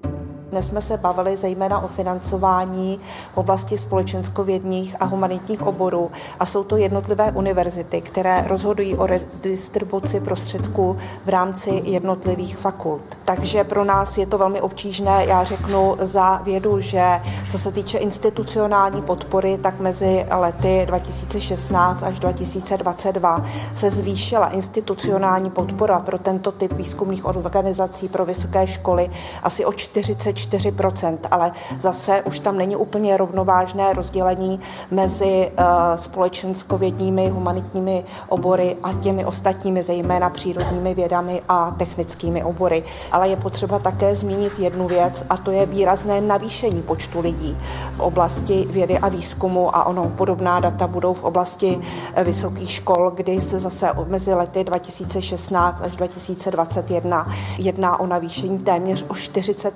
Dnes 0.52 0.68
jsme 0.68 0.82
se 0.82 0.98
bavili 0.98 1.38
zejména 1.38 1.80
o 1.80 1.88
financování 1.88 3.00
v 3.34 3.38
oblasti 3.38 3.78
společenskovědních 3.78 4.96
a 5.00 5.06
humanitních 5.06 5.62
oborů 5.62 6.12
a 6.40 6.46
jsou 6.46 6.64
to 6.64 6.78
jednotlivé 6.78 7.32
univerzity, 7.32 8.02
které 8.02 8.44
rozhodují 8.48 8.98
o 8.98 9.06
redistribuci 9.06 10.20
prostředků 10.20 10.98
v 11.26 11.30
rámci 11.30 11.82
jednotlivých 11.86 12.58
fakult. 12.58 13.02
Takže 13.24 13.64
pro 13.64 13.84
nás 13.84 14.18
je 14.18 14.26
to 14.26 14.38
velmi 14.38 14.62
obtížné, 14.62 15.26
já 15.26 15.44
řeknu 15.44 15.96
za 16.00 16.38
vědu, 16.38 16.82
že 16.82 17.22
co 17.52 17.60
se 17.60 17.72
týče 17.72 17.98
institucionální 17.98 19.02
podpory, 19.02 19.58
tak 19.58 19.80
mezi 19.80 20.26
lety 20.38 20.84
2016 20.86 22.04
až 22.04 22.20
2022 22.20 23.46
se 23.76 23.90
zvýšila 23.90 24.50
institucionální 24.50 25.50
podpora 25.50 26.00
pro 26.00 26.18
tento 26.18 26.52
typ 26.52 26.74
výzkumných 26.74 27.26
organizací 27.26 28.08
pro 28.08 28.26
vysoké 28.26 28.68
školy 28.68 29.10
asi 29.44 29.66
o 29.66 29.74
40 29.74 30.41
4%, 30.48 31.18
ale 31.32 31.52
zase 31.80 32.22
už 32.22 32.40
tam 32.40 32.58
není 32.58 32.76
úplně 32.76 33.18
rovnovážné 33.18 33.94
rozdělení 33.94 34.60
mezi 34.92 35.52
uh, 35.60 35.66
společenskovědními, 35.96 37.30
humanitními 37.30 38.04
obory 38.30 38.78
a 38.84 38.94
těmi 38.94 39.26
ostatními, 39.26 39.84
zejména 39.84 40.30
přírodními 40.30 40.94
vědami 40.94 41.42
a 41.50 41.72
technickými 41.72 42.44
obory. 42.44 42.84
Ale 43.12 43.30
je 43.30 43.36
potřeba 43.36 43.80
také 43.80 44.16
zmínit 44.16 44.60
jednu 44.60 44.88
věc 44.88 45.26
a 45.30 45.38
to 45.38 45.52
je 45.52 45.66
výrazné 45.66 46.22
navýšení 46.22 46.82
počtu 46.82 47.20
lidí 47.20 47.58
v 47.94 48.00
oblasti 48.00 48.68
vědy 48.70 48.98
a 48.98 49.10
výzkumu 49.10 49.76
a 49.76 49.86
ono 49.86 50.10
podobná 50.10 50.60
data 50.60 50.88
budou 50.88 51.14
v 51.14 51.24
oblasti 51.24 51.80
eh, 52.14 52.24
vysokých 52.24 52.72
škol, 52.72 53.12
kdy 53.16 53.42
se 53.42 53.60
zase 53.60 53.90
mezi 54.08 54.34
lety 54.34 54.64
2016 54.64 55.82
až 55.82 55.96
2021 55.96 57.32
jedná 57.58 58.00
o 58.00 58.08
navýšení 58.08 58.60
téměř 58.60 59.06
o 59.08 59.16
40 59.16 59.74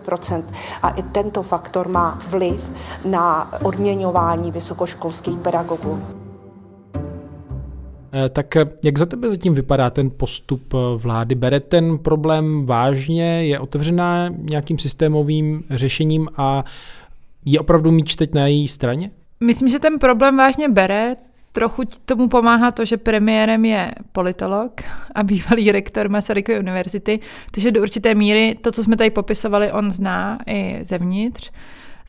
a 0.84 0.90
i 0.90 1.04
tento 1.04 1.44
faktor 1.44 1.88
má 1.88 2.20
vliv 2.30 2.72
na 3.06 3.52
odměňování 3.64 4.52
vysokoškolských 4.52 5.38
pedagogů. 5.38 6.02
Eh, 8.26 8.30
tak 8.30 8.56
eh, 8.56 8.66
jak 8.84 8.98
za 8.98 9.06
tebe 9.06 9.30
zatím 9.30 9.54
vypadá 9.54 9.90
ten 9.90 10.10
postup 10.10 10.74
eh, 10.74 10.78
vlády? 10.98 11.36
Bere 11.36 11.60
ten 11.60 11.98
problém 11.98 12.66
vážně? 12.66 13.46
Je 13.46 13.60
otevřená 13.60 14.30
nějakým 14.30 14.80
systémovým 14.80 15.64
řešením 15.70 16.30
a 16.38 16.64
je 17.46 17.60
opravdu 17.60 17.92
míč 17.92 18.16
teď 18.16 18.34
na 18.34 18.48
její 18.48 18.68
straně? 18.68 19.12
Myslím, 19.40 19.70
že 19.70 19.80
ten 19.80 20.00
problém 20.00 20.38
vážně 20.38 20.70
bere. 20.70 21.16
Trochu 21.56 21.84
tomu 22.06 22.28
pomáhá 22.28 22.72
to, 22.72 22.86
že 22.86 22.98
premiérem 22.98 23.66
je 23.66 23.92
politolog 24.12 24.72
a 25.16 25.24
bývalý 25.24 25.72
rektor 25.72 26.10
Masarykovy 26.10 26.60
univerzity, 26.60 27.20
takže 27.52 27.72
do 27.72 27.82
určité 27.82 28.16
míry 28.16 28.56
to, 28.62 28.72
co 28.72 28.84
jsme 28.84 28.98
tady 28.98 29.10
popisovali, 29.10 29.72
on 29.72 29.92
zná 29.92 30.40
i 30.48 30.80
zevnitř. 30.84 31.52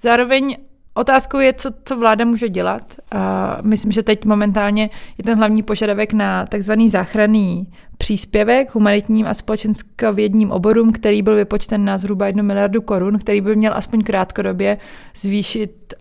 Zároveň 0.01 0.57
Otázkou 0.95 1.39
je, 1.39 1.53
co, 1.53 1.71
co 1.85 1.97
vláda 1.97 2.25
může 2.25 2.49
dělat. 2.49 2.83
A 3.11 3.59
myslím, 3.63 3.93
že 3.93 4.03
teď 4.03 4.25
momentálně 4.25 4.91
je 5.19 5.25
ten 5.25 5.39
hlavní 5.39 5.63
požadavek 5.63 6.13
na 6.13 6.47
takzvaný 6.47 6.91
záchranný 6.91 7.73
příspěvek 7.99 8.75
humanitním 8.75 9.27
a 9.27 9.35
společenskovědním 9.35 10.51
oborům, 10.51 10.93
který 10.93 11.23
byl 11.23 11.37
vypočten 11.37 11.85
na 11.85 11.99
zhruba 11.99 12.27
1 12.27 12.43
miliardu 12.43 12.83
korun, 12.83 13.19
který 13.19 13.41
by 13.41 13.57
měl 13.57 13.73
aspoň 13.75 14.03
krátkodobě 14.03 14.79
zvýšit 15.15 15.95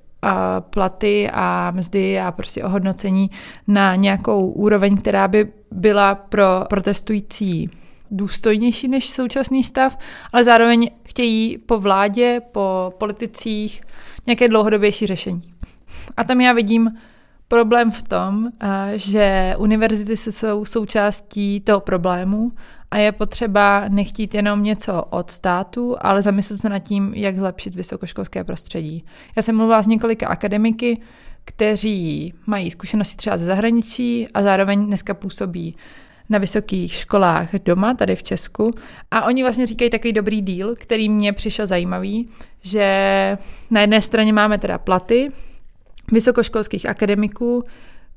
platy 0.60 1.30
a 1.34 1.72
mzdy 1.72 2.20
a 2.20 2.32
prostě 2.32 2.64
ohodnocení 2.64 3.30
na 3.68 3.96
nějakou 3.96 4.48
úroveň, 4.52 4.98
která 4.98 5.28
by 5.28 5.52
byla 5.72 6.16
pro 6.16 6.44
protestující 6.70 7.70
důstojnější 8.12 8.88
než 8.88 9.10
současný 9.10 9.64
stav, 9.64 9.98
ale 10.34 10.44
zároveň 10.44 10.90
chtějí 11.04 11.58
po 11.58 11.80
vládě, 11.80 12.42
po 12.52 12.94
politicích 12.98 13.82
nějaké 14.28 14.48
dlouhodobější 14.48 15.08
řešení. 15.08 15.42
A 16.18 16.24
tam 16.24 16.42
já 16.42 16.54
vidím 16.54 16.92
problém 17.48 17.92
v 17.92 18.02
tom, 18.02 18.48
že 18.96 19.56
univerzity 19.58 20.18
jsou 20.18 20.66
součástí 20.66 21.60
toho 21.60 21.80
problému 21.80 22.52
a 22.92 22.98
je 22.98 23.12
potřeba 23.12 23.84
nechtít 23.88 24.34
jenom 24.34 24.64
něco 24.64 25.04
od 25.10 25.32
státu, 25.32 25.96
ale 26.00 26.22
zamyslet 26.22 26.58
se 26.58 26.70
nad 26.70 26.80
tím, 26.80 27.14
jak 27.16 27.38
zlepšit 27.38 27.76
vysokoškolské 27.76 28.44
prostředí. 28.44 29.06
Já 29.36 29.42
jsem 29.42 29.58
mluvila 29.58 29.84
s 29.84 29.88
několika 29.88 30.28
akademiky, 30.28 31.02
kteří 31.46 32.34
mají 32.46 32.72
zkušenosti 32.72 33.16
třeba 33.16 33.38
ze 33.38 33.46
zahraničí 33.46 34.28
a 34.34 34.42
zároveň 34.42 34.86
dneska 34.86 35.14
působí 35.14 35.76
na 36.30 36.40
vysokých 36.40 36.94
školách 36.94 37.56
doma, 37.56 37.94
tady 37.94 38.16
v 38.16 38.24
Česku. 38.24 38.72
A 39.12 39.26
oni 39.26 39.44
vlastně 39.44 39.66
říkají 39.66 39.90
takový 39.90 40.14
dobrý 40.14 40.42
díl, 40.42 40.76
který 40.76 41.10
mě 41.10 41.34
přišel 41.34 41.68
zajímavý, 41.68 42.30
že 42.62 43.38
na 43.72 43.82
jedné 43.82 44.02
straně 44.02 44.34
máme 44.34 44.58
teda 44.58 44.78
platy 44.78 45.30
vysokoškolských 46.12 46.86
akademiků, 46.86 47.64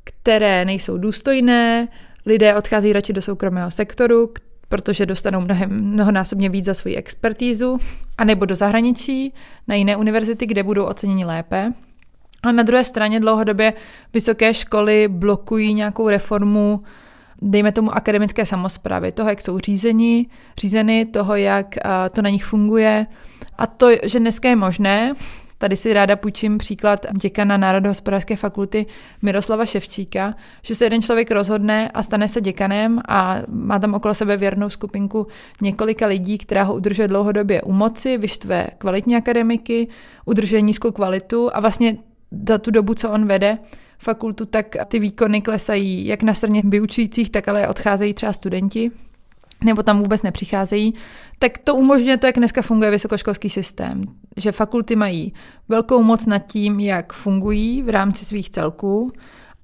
které 0.04 0.64
nejsou 0.64 0.98
důstojné, 0.98 1.88
lidé 2.26 2.56
odchází 2.56 2.92
radši 2.92 3.12
do 3.12 3.22
soukromého 3.22 3.70
sektoru, 3.70 4.30
protože 4.68 5.06
dostanou 5.06 5.40
mnohem, 5.40 5.70
mnohonásobně 5.70 6.48
víc 6.48 6.64
za 6.64 6.74
svoji 6.74 6.96
expertízu, 6.96 7.78
anebo 8.18 8.44
do 8.44 8.56
zahraničí, 8.56 9.34
na 9.68 9.74
jiné 9.74 9.96
univerzity, 9.96 10.46
kde 10.46 10.62
budou 10.62 10.84
oceněni 10.84 11.24
lépe. 11.24 11.72
A 12.42 12.52
na 12.52 12.62
druhé 12.62 12.84
straně 12.84 13.20
dlouhodobě 13.20 13.72
vysoké 14.14 14.54
školy 14.54 15.08
blokují 15.08 15.74
nějakou 15.74 16.08
reformu 16.08 16.82
dejme 17.42 17.72
tomu 17.72 17.94
akademické 17.94 18.46
samozprávy, 18.46 19.12
toho, 19.12 19.28
jak 19.28 19.42
jsou 19.42 19.58
řízeni, 19.58 20.26
řízeny, 20.58 21.06
toho, 21.06 21.36
jak 21.36 21.74
to 22.12 22.22
na 22.22 22.30
nich 22.30 22.44
funguje. 22.44 23.06
A 23.58 23.66
to, 23.66 23.88
že 24.02 24.18
dneska 24.18 24.48
je 24.48 24.56
možné, 24.56 25.12
Tady 25.58 25.76
si 25.76 25.92
ráda 25.92 26.16
půjčím 26.16 26.58
příklad 26.58 27.06
děkana 27.22 27.56
Národohospodářské 27.56 28.36
fakulty 28.36 28.86
Miroslava 29.22 29.66
Ševčíka, 29.66 30.34
že 30.62 30.74
se 30.74 30.84
jeden 30.84 31.02
člověk 31.02 31.30
rozhodne 31.30 31.90
a 31.94 32.02
stane 32.02 32.28
se 32.28 32.40
děkanem 32.40 33.00
a 33.08 33.38
má 33.48 33.78
tam 33.78 33.94
okolo 33.94 34.14
sebe 34.14 34.36
věrnou 34.36 34.68
skupinku 34.68 35.26
několika 35.62 36.06
lidí, 36.06 36.38
která 36.38 36.62
ho 36.62 36.74
udržuje 36.74 37.08
dlouhodobě 37.08 37.62
u 37.62 37.72
moci, 37.72 38.18
vyštve 38.18 38.66
kvalitní 38.78 39.16
akademiky, 39.16 39.88
udržuje 40.24 40.60
nízkou 40.60 40.90
kvalitu 40.90 41.56
a 41.56 41.60
vlastně 41.60 41.96
za 42.46 42.58
tu 42.58 42.70
dobu, 42.70 42.94
co 42.94 43.10
on 43.10 43.26
vede, 43.26 43.58
fakultu, 43.98 44.46
tak 44.46 44.76
ty 44.88 44.98
výkony 44.98 45.40
klesají 45.40 46.06
jak 46.06 46.22
na 46.22 46.34
straně 46.34 46.62
vyučujících, 46.64 47.30
tak 47.30 47.48
ale 47.48 47.68
odcházejí 47.68 48.14
třeba 48.14 48.32
studenti 48.32 48.90
nebo 49.64 49.82
tam 49.82 49.98
vůbec 49.98 50.22
nepřicházejí, 50.22 50.94
tak 51.38 51.58
to 51.58 51.74
umožňuje 51.74 52.16
to, 52.16 52.26
jak 52.26 52.36
dneska 52.36 52.62
funguje 52.62 52.90
vysokoškolský 52.90 53.50
systém. 53.50 54.04
Že 54.36 54.52
fakulty 54.52 54.96
mají 54.96 55.34
velkou 55.68 56.02
moc 56.02 56.26
nad 56.26 56.38
tím, 56.38 56.80
jak 56.80 57.12
fungují 57.12 57.82
v 57.82 57.88
rámci 57.88 58.24
svých 58.24 58.50
celků 58.50 59.12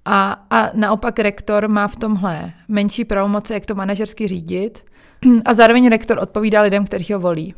a, 0.05 0.47
a 0.51 0.71
naopak 0.75 1.19
rektor 1.19 1.69
má 1.69 1.89
v 1.89 1.97
tomhle 1.97 2.53
menší 2.69 3.05
pravomoce, 3.05 3.55
jak 3.55 3.67
to 3.67 3.75
manažersky 3.75 4.29
řídit 4.29 4.85
a 5.45 5.55
zároveň 5.55 5.89
rektor 5.89 6.19
odpovídá 6.19 6.63
lidem, 6.63 6.85
kteří 6.85 7.13
ho 7.13 7.21
volí. 7.21 7.55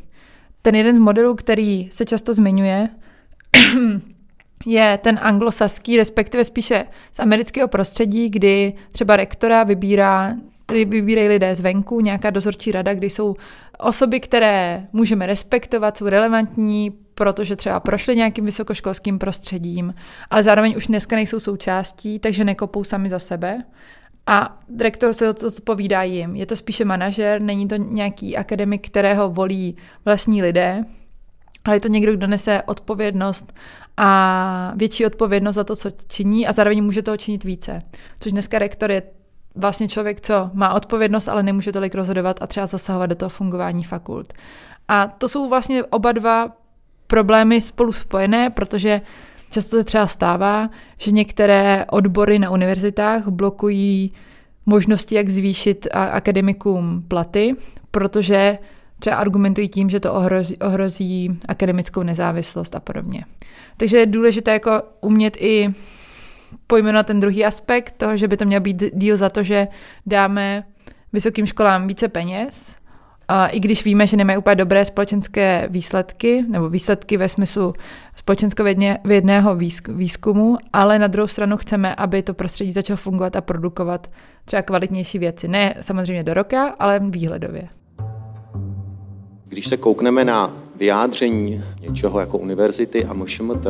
Ten 0.63 0.75
jeden 0.75 0.97
z 0.97 0.99
modelů, 0.99 1.35
který 1.35 1.89
se 1.93 2.05
často 2.05 2.35
zmiňuje, 2.35 2.89
je 4.67 4.99
ten 5.03 5.19
anglosaský, 5.23 5.97
respektive 5.97 6.45
spíše 6.45 6.85
z 7.13 7.21
amerického 7.21 7.69
prostředí, 7.69 8.29
kdy 8.29 8.73
třeba 8.93 9.17
rektora 9.17 9.65
vybírá 9.65 10.35
vybírají 10.73 11.29
lidé 11.29 11.55
zvenku, 11.55 12.01
nějaká 12.01 12.31
dozorčí 12.31 12.73
rada, 12.73 12.95
kdy 12.95 13.11
jsou 13.11 13.35
osoby, 13.79 14.21
které 14.21 14.87
můžeme 14.93 15.27
respektovat, 15.27 15.97
jsou 15.97 16.07
relevantní, 16.07 16.91
protože 17.15 17.57
třeba 17.57 17.81
prošly 17.81 18.17
nějakým 18.17 18.45
vysokoškolským 18.45 19.19
prostředím, 19.19 19.95
ale 20.31 20.43
zároveň 20.43 20.75
už 20.77 20.87
dneska 20.87 21.17
nejsou 21.17 21.41
součástí, 21.41 22.19
takže 22.19 22.45
nekopou 22.45 22.85
sami 22.85 23.09
za 23.09 23.19
sebe. 23.19 23.59
A 24.27 24.59
rektor 24.81 25.13
se 25.13 25.29
odpovídá 25.31 26.03
jim. 26.03 26.37
Je 26.37 26.47
to 26.47 26.57
spíše 26.57 26.85
manažer, 26.85 27.41
není 27.41 27.69
to 27.69 27.77
nějaký 27.77 28.37
akademik, 28.37 28.87
kterého 28.87 29.31
volí 29.31 29.77
vlastní 30.05 30.43
lidé, 30.43 30.85
ale 31.65 31.77
je 31.77 31.81
to 31.81 31.89
někdo, 31.89 32.13
kdo 32.13 32.27
nese 32.27 32.63
odpovědnost 32.63 33.53
a 33.97 34.73
větší 34.77 35.07
odpovědnost 35.07 35.55
za 35.55 35.65
to, 35.65 35.77
co 35.77 35.91
činí 36.09 36.47
a 36.47 36.53
zároveň 36.53 36.85
může 36.85 37.03
toho 37.03 37.17
činit 37.17 37.45
více. 37.45 37.83
Což 38.21 38.33
dneska 38.33 38.59
rektor 38.59 38.91
je 38.91 39.03
vlastně 39.57 39.89
člověk, 39.89 40.21
co 40.21 40.51
má 40.55 40.75
odpovědnost, 40.75 41.29
ale 41.29 41.43
nemůže 41.43 41.73
tolik 41.73 41.95
rozhodovat 41.95 42.43
a 42.43 42.47
třeba 42.47 42.67
zasahovat 42.67 43.07
do 43.07 43.15
toho 43.15 43.31
fungování 43.31 43.85
fakult. 43.85 44.33
A 44.89 45.07
to 45.07 45.29
jsou 45.29 45.49
vlastně 45.49 45.85
oba 45.85 46.13
dva 46.13 46.53
problémy 47.07 47.61
spolu 47.61 47.93
spojené, 47.93 48.51
protože 48.51 49.01
často 49.51 49.77
se 49.77 49.85
třeba 49.85 50.07
stává, 50.07 50.71
že 50.99 51.11
některé 51.11 51.85
odbory 51.91 52.39
na 52.39 52.51
univerzitách 52.51 53.29
blokují 53.29 54.13
možnosti, 54.67 55.15
jak 55.15 55.29
zvýšit 55.29 55.87
akademikům 55.93 57.05
platy, 57.09 57.55
protože 57.91 58.59
třeba 58.99 59.17
argumentují 59.17 59.69
tím, 59.69 59.91
že 59.91 60.01
to 60.01 60.15
ohrozí, 60.15 60.59
ohrozí 60.59 61.39
akademickou 61.49 62.03
nezávislost 62.03 62.75
a 62.75 62.81
podobně. 62.81 63.25
Takže 63.77 63.99
je 63.99 64.07
důležité 64.07 64.53
jako 64.53 64.83
umět 65.01 65.37
i 65.41 65.75
pojmenovat 66.67 67.07
ten 67.07 67.21
druhý 67.21 67.45
aspekt 67.45 67.95
toho, 67.97 68.17
že 68.17 68.29
by 68.29 68.37
to 68.37 68.45
měl 68.45 68.61
být 68.61 68.83
díl 68.93 69.17
za 69.17 69.31
to, 69.31 69.43
že 69.43 69.69
dáme 70.07 70.65
vysokým 71.13 71.47
školám 71.47 71.87
více 71.87 72.09
peněz, 72.09 72.77
i 73.51 73.61
když 73.61 73.85
víme, 73.85 74.07
že 74.07 74.17
nemají 74.17 74.39
úplně 74.39 74.57
dobré 74.57 74.85
společenské 74.85 75.69
výsledky, 75.71 76.45
nebo 76.49 76.69
výsledky 76.69 77.17
ve 77.17 77.29
smyslu 77.29 77.73
společenskovědného 78.15 79.57
výzkumu, 79.89 80.57
ale 80.73 80.99
na 80.99 81.07
druhou 81.07 81.27
stranu 81.27 81.57
chceme, 81.57 81.95
aby 81.95 82.23
to 82.23 82.35
prostředí 82.35 82.73
začalo 82.73 82.97
fungovat 82.97 83.37
a 83.37 83.41
produkovat 83.41 84.11
třeba 84.45 84.63
kvalitnější 84.63 85.19
věci. 85.19 85.49
Ne 85.49 85.75
samozřejmě 85.81 86.23
do 86.23 86.35
roka, 86.35 86.75
ale 86.79 87.01
výhledově. 87.03 87.69
Když 89.49 89.67
se 89.67 89.77
koukneme 89.77 90.25
na 90.25 90.53
vyjádření 90.77 91.65
něčeho 91.81 92.21
jako 92.21 92.39
univerzity 92.39 93.05
a 93.05 93.13
MŠMT, 93.13 93.67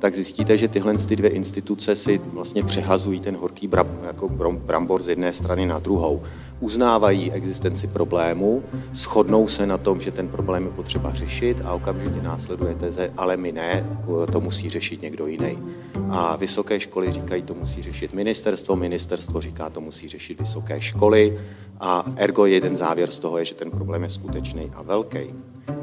tak 0.00 0.14
zjistíte, 0.14 0.58
že 0.58 0.68
tyhle 0.68 0.94
ty 0.94 1.16
dvě 1.16 1.30
instituce 1.30 1.96
si 1.96 2.20
vlastně 2.32 2.62
přehazují 2.62 3.20
ten 3.20 3.36
horký 3.36 3.68
bram, 3.68 3.86
jako 4.06 4.28
brambor 4.50 5.02
z 5.02 5.08
jedné 5.08 5.32
strany 5.32 5.66
na 5.66 5.78
druhou. 5.78 6.22
Uznávají 6.60 7.32
existenci 7.32 7.86
problému, 7.86 8.62
shodnou 8.92 9.48
se 9.48 9.66
na 9.66 9.78
tom, 9.78 10.00
že 10.00 10.10
ten 10.10 10.28
problém 10.28 10.64
je 10.64 10.70
potřeba 10.70 11.14
řešit 11.14 11.60
a 11.64 11.72
okamžitě 11.72 12.22
následuje 12.22 12.74
teze, 12.74 13.12
ale 13.16 13.36
my 13.36 13.52
ne, 13.52 13.86
to 14.32 14.40
musí 14.40 14.70
řešit 14.70 15.02
někdo 15.02 15.26
jiný. 15.26 15.58
A 16.10 16.36
vysoké 16.36 16.80
školy 16.80 17.12
říkají, 17.12 17.42
to 17.42 17.54
musí 17.54 17.82
řešit 17.82 18.12
ministerstvo, 18.12 18.76
ministerstvo 18.76 19.40
říká, 19.40 19.70
to 19.70 19.80
musí 19.80 20.08
řešit 20.08 20.40
vysoké 20.40 20.80
školy 20.80 21.40
a 21.80 22.04
ergo 22.16 22.46
jeden 22.46 22.76
závěr 22.76 23.10
z 23.10 23.18
toho 23.18 23.38
je, 23.38 23.44
že 23.44 23.54
ten 23.54 23.70
problém 23.70 24.02
je 24.02 24.08
skutečný 24.08 24.70
a 24.74 24.82
velký. 24.82 25.34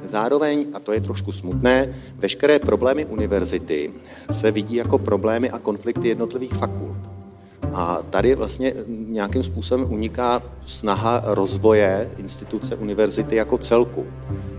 Zároveň, 0.05 0.65
a 0.73 0.79
to 0.79 0.91
je 0.91 1.01
trošku 1.01 1.31
smutné, 1.31 1.95
veškeré 2.15 2.59
problémy 2.59 3.05
univerzity 3.05 3.93
se 4.31 4.51
vidí 4.51 4.75
jako 4.75 4.97
problémy 4.97 5.49
a 5.49 5.59
konflikty 5.59 6.07
jednotlivých 6.07 6.53
fakult. 6.53 6.97
A 7.73 8.01
tady 8.09 8.35
vlastně 8.35 8.73
nějakým 8.87 9.43
způsobem 9.43 9.93
uniká 9.93 10.41
snaha 10.65 11.21
rozvoje 11.25 12.11
instituce 12.17 12.75
univerzity 12.75 13.35
jako 13.35 13.57
celku. 13.57 14.05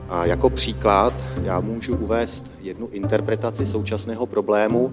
A 0.08 0.26
jako 0.26 0.50
příklad 0.50 1.14
já 1.42 1.60
můžu 1.60 1.96
uvést 1.96 2.52
jednu 2.60 2.88
interpretaci 2.88 3.66
současného 3.66 4.26
problému 4.26 4.92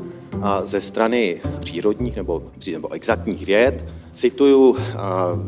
ze 0.64 0.82
strany 0.82 1.42
přírodních 1.60 2.16
nebo, 2.16 2.44
nebo 2.72 2.92
exaktních 2.94 3.46
věd. 3.46 3.86
Cituju 4.14 4.78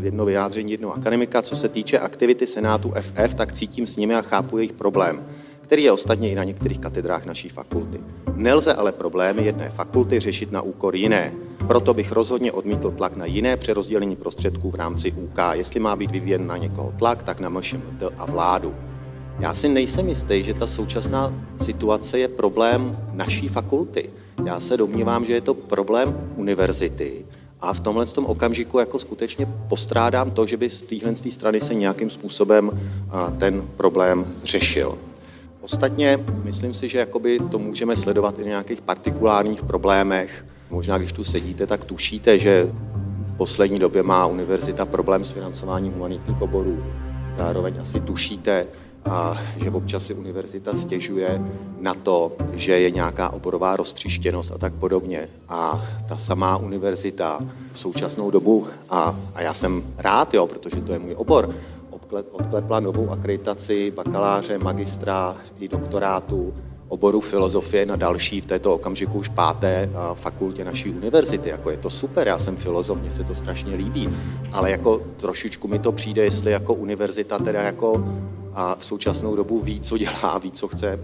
jedno 0.01 0.25
vyjádření 0.25 0.71
jednoho 0.71 0.93
akademika, 0.93 1.41
co 1.41 1.55
se 1.55 1.69
týče 1.69 1.99
aktivity 1.99 2.47
Senátu 2.47 2.93
FF, 3.01 3.33
tak 3.35 3.53
cítím 3.53 3.87
s 3.87 3.95
nimi 3.95 4.15
a 4.15 4.21
chápu 4.21 4.57
jejich 4.57 4.73
problém 4.73 5.23
který 5.67 5.83
je 5.83 5.91
ostatně 5.91 6.29
i 6.29 6.35
na 6.35 6.43
některých 6.43 6.79
katedrách 6.79 7.25
naší 7.25 7.49
fakulty. 7.49 7.99
Nelze 8.35 8.73
ale 8.73 8.91
problémy 8.91 9.45
jedné 9.45 9.69
fakulty 9.69 10.19
řešit 10.19 10.51
na 10.51 10.61
úkor 10.61 10.95
jiné. 10.95 11.33
Proto 11.67 11.93
bych 11.93 12.11
rozhodně 12.11 12.51
odmítl 12.51 12.91
tlak 12.91 13.15
na 13.15 13.25
jiné 13.25 13.57
přerozdělení 13.57 14.15
prostředků 14.15 14.71
v 14.71 14.75
rámci 14.75 15.11
UK. 15.11 15.37
Jestli 15.51 15.79
má 15.79 15.95
být 15.95 16.11
vyvíjen 16.11 16.47
na 16.47 16.57
někoho 16.57 16.93
tlak, 16.99 17.23
tak 17.23 17.39
na 17.39 17.49
MŠMT 17.49 18.03
a 18.17 18.25
vládu. 18.25 18.75
Já 19.39 19.53
si 19.53 19.69
nejsem 19.69 20.09
jistý, 20.09 20.43
že 20.43 20.53
ta 20.53 20.67
současná 20.67 21.33
situace 21.61 22.19
je 22.19 22.27
problém 22.27 22.97
naší 23.13 23.47
fakulty. 23.47 24.09
Já 24.45 24.59
se 24.59 24.77
domnívám, 24.77 25.25
že 25.25 25.33
je 25.33 25.41
to 25.41 25.53
problém 25.53 26.31
univerzity. 26.35 27.25
A 27.61 27.73
v 27.73 27.79
tomhle 27.79 28.05
tom 28.05 28.25
okamžiku 28.25 28.79
jako 28.79 28.99
skutečně 28.99 29.47
postrádám 29.69 30.31
to, 30.31 30.45
že 30.45 30.57
by 30.57 30.69
z 30.69 30.81
téhle 30.81 31.15
strany 31.15 31.61
se 31.61 31.73
nějakým 31.73 32.09
způsobem 32.09 32.71
ten 33.39 33.63
problém 33.77 34.25
řešil. 34.43 34.97
Ostatně 35.61 36.19
myslím 36.43 36.73
si, 36.73 36.89
že 36.89 36.99
jakoby 36.99 37.39
to 37.51 37.59
můžeme 37.59 37.95
sledovat 37.95 38.39
i 38.39 38.43
v 38.43 38.47
nějakých 38.47 38.81
partikulárních 38.81 39.63
problémech. 39.63 40.45
Možná, 40.69 40.97
když 40.97 41.11
tu 41.11 41.23
sedíte, 41.23 41.67
tak 41.67 41.83
tušíte, 41.83 42.39
že 42.39 42.71
v 43.25 43.37
poslední 43.37 43.79
době 43.79 44.03
má 44.03 44.25
univerzita 44.25 44.85
problém 44.85 45.25
s 45.25 45.31
financováním 45.31 45.93
humanitních 45.93 46.41
oborů. 46.41 46.83
Zároveň 47.37 47.73
asi 47.81 47.99
tušíte, 47.99 48.67
a 49.09 49.37
že 49.63 49.71
občas 49.71 50.05
si 50.05 50.13
univerzita 50.13 50.75
stěžuje 50.75 51.41
na 51.79 51.93
to, 51.93 52.31
že 52.53 52.79
je 52.79 52.91
nějaká 52.91 53.29
oborová 53.29 53.75
roztřištěnost 53.75 54.51
a 54.51 54.57
tak 54.57 54.73
podobně. 54.73 55.29
A 55.49 55.85
ta 56.07 56.17
samá 56.17 56.57
univerzita 56.57 57.39
v 57.73 57.79
současnou 57.79 58.31
dobu, 58.31 58.67
a, 58.89 59.15
a 59.33 59.41
já 59.41 59.53
jsem 59.53 59.83
rád, 59.97 60.33
jo, 60.33 60.47
protože 60.47 60.81
to 60.81 60.93
je 60.93 60.99
můj 60.99 61.15
obor, 61.17 61.55
odklepla 62.31 62.79
novou 62.79 63.09
akreditaci 63.09 63.91
bakaláře, 63.91 64.57
magistra 64.57 65.35
i 65.59 65.67
doktorátu 65.67 66.53
oboru 66.87 67.21
filozofie 67.21 67.85
na 67.85 67.95
další 67.95 68.41
v 68.41 68.45
této 68.45 68.73
okamžiku 68.73 69.17
už 69.17 69.27
páté 69.29 69.89
fakultě 70.13 70.63
naší 70.63 70.89
univerzity. 70.89 71.49
Jako 71.49 71.71
je 71.71 71.77
to 71.77 71.89
super, 71.89 72.27
já 72.27 72.39
jsem 72.39 72.57
filozof, 72.57 72.99
mně 72.99 73.11
se 73.11 73.23
to 73.23 73.35
strašně 73.35 73.75
líbí, 73.75 74.09
ale 74.51 74.71
jako 74.71 75.01
trošičku 75.17 75.67
mi 75.67 75.79
to 75.79 75.91
přijde, 75.91 76.23
jestli 76.23 76.51
jako 76.51 76.73
univerzita 76.73 77.39
teda 77.39 77.61
jako 77.61 78.03
a 78.57 78.75
v 78.79 78.85
současnou 78.85 79.35
dobu 79.35 79.61
ví, 79.61 79.79
co 79.79 79.97
dělá, 79.97 80.37
ví, 80.37 80.51
co 80.51 80.67
chce. 80.67 80.99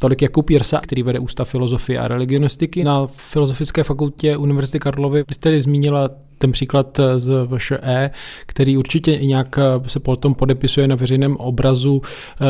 Tolik 0.00 0.22
Jakub 0.22 0.50
Jirsa, 0.50 0.80
který 0.80 1.02
vede 1.02 1.18
Ústav 1.18 1.48
filozofie 1.48 1.98
a 1.98 2.08
religionistiky 2.08 2.84
na 2.84 3.06
Filozofické 3.06 3.82
fakultě 3.82 4.36
Univerzity 4.36 4.78
Karlovy. 4.78 5.24
Vy 5.28 5.34
jste 5.34 5.60
zmínila 5.60 6.10
ten 6.38 6.52
příklad 6.52 7.00
z 7.16 7.46
VŠE, 7.56 8.10
který 8.46 8.76
určitě 8.76 9.18
nějak 9.18 9.58
se 9.86 10.00
potom 10.00 10.34
podepisuje 10.34 10.88
na 10.88 10.96
veřejném 10.96 11.36
obrazu 11.36 12.02
eh, 12.04 12.44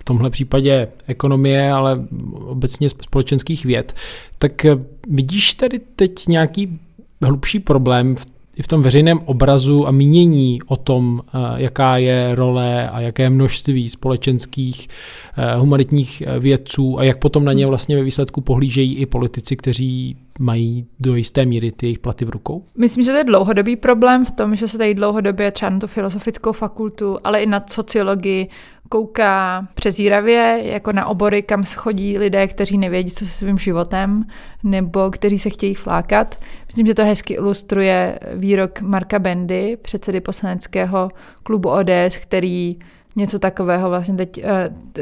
v 0.00 0.04
tomhle 0.04 0.30
případě 0.30 0.88
ekonomie, 1.06 1.72
ale 1.72 2.04
obecně 2.32 2.88
společenských 2.88 3.64
věd. 3.64 3.94
Tak 4.38 4.64
eh, 4.64 4.76
vidíš 5.08 5.54
tady 5.54 5.78
teď 5.78 6.26
nějaký 6.26 6.80
hlubší 7.22 7.60
problém 7.60 8.16
v 8.16 8.39
i 8.60 8.62
v 8.62 8.66
tom 8.66 8.82
veřejném 8.82 9.20
obrazu 9.24 9.86
a 9.86 9.90
mínění 9.90 10.58
o 10.66 10.76
tom, 10.76 11.20
eh, 11.26 11.38
jaká 11.56 11.96
je 11.96 12.34
role 12.34 12.90
a 12.90 13.00
jaké 13.00 13.30
množství 13.30 13.88
společenských 13.88 14.88
eh, 15.36 15.56
humanitních 15.56 16.22
eh, 16.26 16.38
vědců 16.38 16.98
a 16.98 17.04
jak 17.04 17.18
potom 17.18 17.44
na 17.44 17.52
ně 17.52 17.66
vlastně 17.66 17.96
ve 17.96 18.02
výsledku 18.02 18.40
pohlížejí 18.40 18.96
i 18.96 19.06
politici, 19.06 19.56
kteří 19.56 20.16
mají 20.38 20.86
do 21.00 21.16
jisté 21.16 21.44
míry 21.44 21.72
ty 21.72 21.86
jejich 21.86 21.98
platy 21.98 22.24
v 22.24 22.30
rukou? 22.30 22.64
Myslím, 22.78 23.04
že 23.04 23.10
to 23.10 23.16
je 23.16 23.24
dlouhodobý 23.24 23.76
problém 23.76 24.24
v 24.24 24.30
tom, 24.30 24.56
že 24.56 24.68
se 24.68 24.78
tady 24.78 24.94
dlouhodobě 24.94 25.50
třeba 25.50 25.70
na 25.70 25.78
tu 25.78 25.86
filozofickou 25.86 26.52
fakultu, 26.52 27.18
ale 27.24 27.42
i 27.42 27.46
na 27.46 27.64
sociologii 27.70 28.48
kouká 28.92 29.66
přezíravě, 29.74 30.60
jako 30.62 30.92
na 30.92 31.06
obory, 31.06 31.42
kam 31.42 31.64
chodí 31.64 32.18
lidé, 32.18 32.48
kteří 32.48 32.78
nevědí, 32.78 33.10
co 33.10 33.24
se 33.24 33.30
svým 33.30 33.58
životem, 33.58 34.24
nebo 34.62 35.10
kteří 35.10 35.38
se 35.38 35.50
chtějí 35.50 35.74
flákat. 35.74 36.38
Myslím, 36.66 36.86
že 36.86 36.94
to 36.94 37.04
hezky 37.04 37.34
ilustruje 37.34 38.18
výrok 38.34 38.80
Marka 38.80 39.18
Bendy, 39.18 39.78
předsedy 39.82 40.20
poslaneckého 40.20 41.08
klubu 41.42 41.68
ODS, 41.68 42.16
který 42.22 42.76
něco 43.16 43.38
takového 43.38 43.88
vlastně 43.88 44.14
teď 44.14 44.44
uh, 44.44 44.50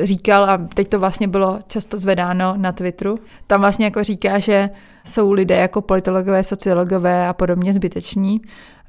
říkal 0.05 0.44
a 0.44 0.68
teď 0.74 0.88
to 0.88 1.01
vlastně 1.01 1.29
bylo 1.29 1.59
často 1.66 1.98
zvedáno 1.98 2.55
na 2.57 2.72
Twitteru. 2.72 3.18
Tam 3.46 3.61
vlastně 3.61 3.85
jako 3.85 4.05
říká, 4.05 4.38
že 4.38 4.70
jsou 5.09 5.33
lidé 5.33 5.57
jako 5.57 5.81
politologové, 5.81 6.42
sociologové 6.42 7.29
a 7.29 7.33
podobně 7.33 7.73
zbyteční. 7.73 8.40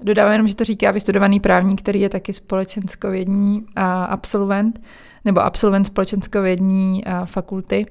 Dodávám 0.02 0.32
jenom, 0.32 0.48
že 0.48 0.56
to 0.56 0.64
říká 0.64 0.92
vystudovaný 0.92 1.40
právník, 1.40 1.82
který 1.82 2.02
je 2.02 2.10
taky 2.10 2.34
společenskovědní 2.34 3.66
a 3.76 4.04
absolvent, 4.04 4.82
nebo 5.26 5.42
absolvent 5.42 5.86
společenskovědní 5.86 7.06
a 7.06 7.26
fakulty. 7.26 7.86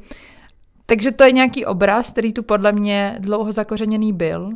Takže 0.87 1.13
to 1.13 1.25
je 1.25 1.33
nějaký 1.33 1.67
obraz, 1.67 2.11
který 2.11 2.33
tu 2.33 2.43
podle 2.43 2.73
mě 2.73 3.17
dlouho 3.19 3.53
zakořeněný 3.53 4.13
byl. 4.13 4.51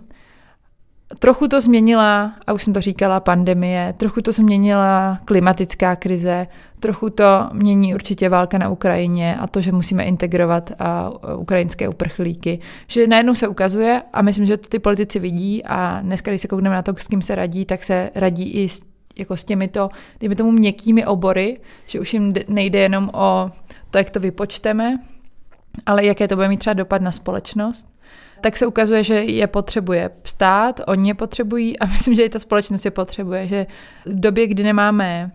Trochu 1.19 1.49
to 1.49 1.61
změnila, 1.61 2.35
a 2.47 2.53
už 2.53 2.63
jsem 2.63 2.73
to 2.73 2.81
říkala, 2.81 3.21
pandemie, 3.21 3.95
trochu 3.99 4.23
to 4.23 4.33
změnila 4.33 5.19
klimatická 5.25 5.97
krize, 5.97 6.47
trochu 6.81 7.11
to 7.11 7.25
mění 7.53 7.95
určitě 7.95 8.29
válka 8.29 8.59
na 8.59 8.69
Ukrajině 8.69 9.37
a 9.37 9.47
to, 9.47 9.61
že 9.61 9.73
musíme 9.73 10.05
integrovat 10.05 10.73
a, 10.79 11.11
ukrajinské 11.37 11.89
uprchlíky. 11.89 12.59
Že 12.87 13.07
najednou 13.07 13.35
se 13.35 13.49
ukazuje, 13.49 14.03
a 14.13 14.23
myslím, 14.23 14.47
že 14.47 14.57
to 14.57 14.69
ty 14.69 14.79
politici 14.79 15.19
vidí 15.19 15.65
a 15.65 16.01
dneska, 16.01 16.31
když 16.31 16.41
se 16.41 16.49
koukneme 16.49 16.75
na 16.75 16.83
to, 16.83 16.95
s 16.97 17.09
kým 17.09 17.23
se 17.23 17.35
radí, 17.35 17.65
tak 17.65 17.85
se 17.85 18.11
radí 18.15 18.51
i 18.51 18.69
s, 18.69 18.83
jako 19.17 19.37
s 19.37 19.45
těmito, 19.45 19.89
dejme 20.21 20.35
tomu 20.35 20.51
měkkými 20.51 21.07
obory, 21.07 21.57
že 21.87 22.01
už 22.01 22.15
jim 22.15 22.33
nejde 22.49 22.79
jenom 22.79 23.11
o 23.15 23.51
to, 23.91 23.99
jak 23.99 24.11
to 24.11 24.21
vypočteme, 24.21 24.99
ale 25.87 26.05
jaké 26.05 26.29
to 26.29 26.37
bude 26.37 26.49
mít 26.49 26.59
třeba 26.59 26.75
dopad 26.75 27.03
na 27.03 27.13
společnost 27.13 27.92
tak 28.43 28.57
se 28.57 28.67
ukazuje, 28.67 29.05
že 29.05 29.15
je 29.15 29.47
potřebuje 29.47 30.11
stát, 30.25 30.81
oni 30.87 31.11
je 31.11 31.15
potřebují 31.15 31.79
a 31.79 31.87
myslím, 31.93 32.15
že 32.15 32.25
i 32.25 32.29
ta 32.29 32.39
společnost 32.39 32.85
je 32.85 32.91
potřebuje, 32.91 33.47
že 33.47 33.67
v 34.07 34.21
době, 34.21 34.47
kdy 34.47 34.63
nemáme 34.63 35.31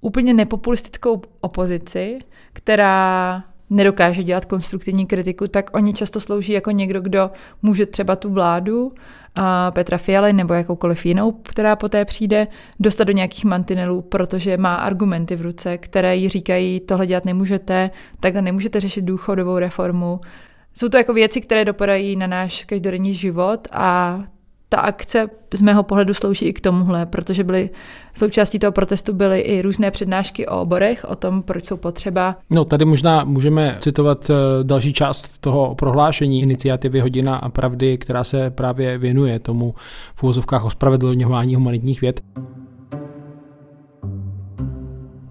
úplně 0.00 0.34
nepopulistickou 0.34 1.22
opozici, 1.40 2.18
která 2.52 3.44
nedokáže 3.70 4.22
dělat 4.22 4.44
konstruktivní 4.44 5.06
kritiku, 5.06 5.46
tak 5.46 5.76
oni 5.76 5.92
často 5.92 6.20
slouží 6.20 6.52
jako 6.52 6.70
někdo, 6.70 7.00
kdo 7.00 7.30
může 7.62 7.86
třeba 7.86 8.16
tu 8.16 8.30
vládu 8.30 8.92
a 9.34 9.70
Petra 9.70 9.98
Fialy 9.98 10.32
nebo 10.32 10.54
jakoukoliv 10.54 11.06
jinou, 11.06 11.32
která 11.32 11.76
poté 11.76 12.04
přijde, 12.04 12.46
dostat 12.80 13.04
do 13.04 13.12
nějakých 13.12 13.44
mantinelů, 13.44 14.02
protože 14.02 14.56
má 14.56 14.74
argumenty 14.74 15.36
v 15.36 15.42
ruce, 15.42 15.78
které 15.78 16.16
jí 16.16 16.28
říkají, 16.28 16.80
tohle 16.80 17.06
dělat 17.06 17.24
nemůžete, 17.24 17.90
takhle 18.20 18.42
nemůžete 18.42 18.80
řešit 18.80 19.02
důchodovou 19.02 19.58
reformu, 19.58 20.20
jsou 20.74 20.88
to 20.88 20.96
jako 20.96 21.12
věci, 21.12 21.40
které 21.40 21.64
dopadají 21.64 22.16
na 22.16 22.26
náš 22.26 22.64
každodenní 22.64 23.14
život 23.14 23.68
a 23.72 24.20
ta 24.68 24.80
akce 24.80 25.26
z 25.54 25.60
mého 25.60 25.82
pohledu 25.82 26.14
slouží 26.14 26.46
i 26.46 26.52
k 26.52 26.60
tomuhle, 26.60 27.06
protože 27.06 27.44
byly 27.44 27.70
součástí 28.14 28.58
toho 28.58 28.72
protestu 28.72 29.12
byly 29.12 29.40
i 29.40 29.62
různé 29.62 29.90
přednášky 29.90 30.46
o 30.46 30.60
oborech, 30.60 31.06
o 31.08 31.16
tom, 31.16 31.42
proč 31.42 31.64
jsou 31.64 31.76
potřeba. 31.76 32.36
No 32.50 32.64
tady 32.64 32.84
možná 32.84 33.24
můžeme 33.24 33.76
citovat 33.80 34.30
eh, 34.30 34.34
další 34.62 34.92
část 34.92 35.38
toho 35.38 35.74
prohlášení 35.74 36.42
iniciativy 36.42 37.00
Hodina 37.00 37.36
a 37.36 37.48
pravdy, 37.48 37.98
která 37.98 38.24
se 38.24 38.50
právě 38.50 38.98
věnuje 38.98 39.38
tomu 39.38 39.74
v 40.14 40.22
úvozovkách 40.22 40.64
ospravedlňování 40.64 41.54
humanitních 41.54 42.00
věd. 42.00 42.20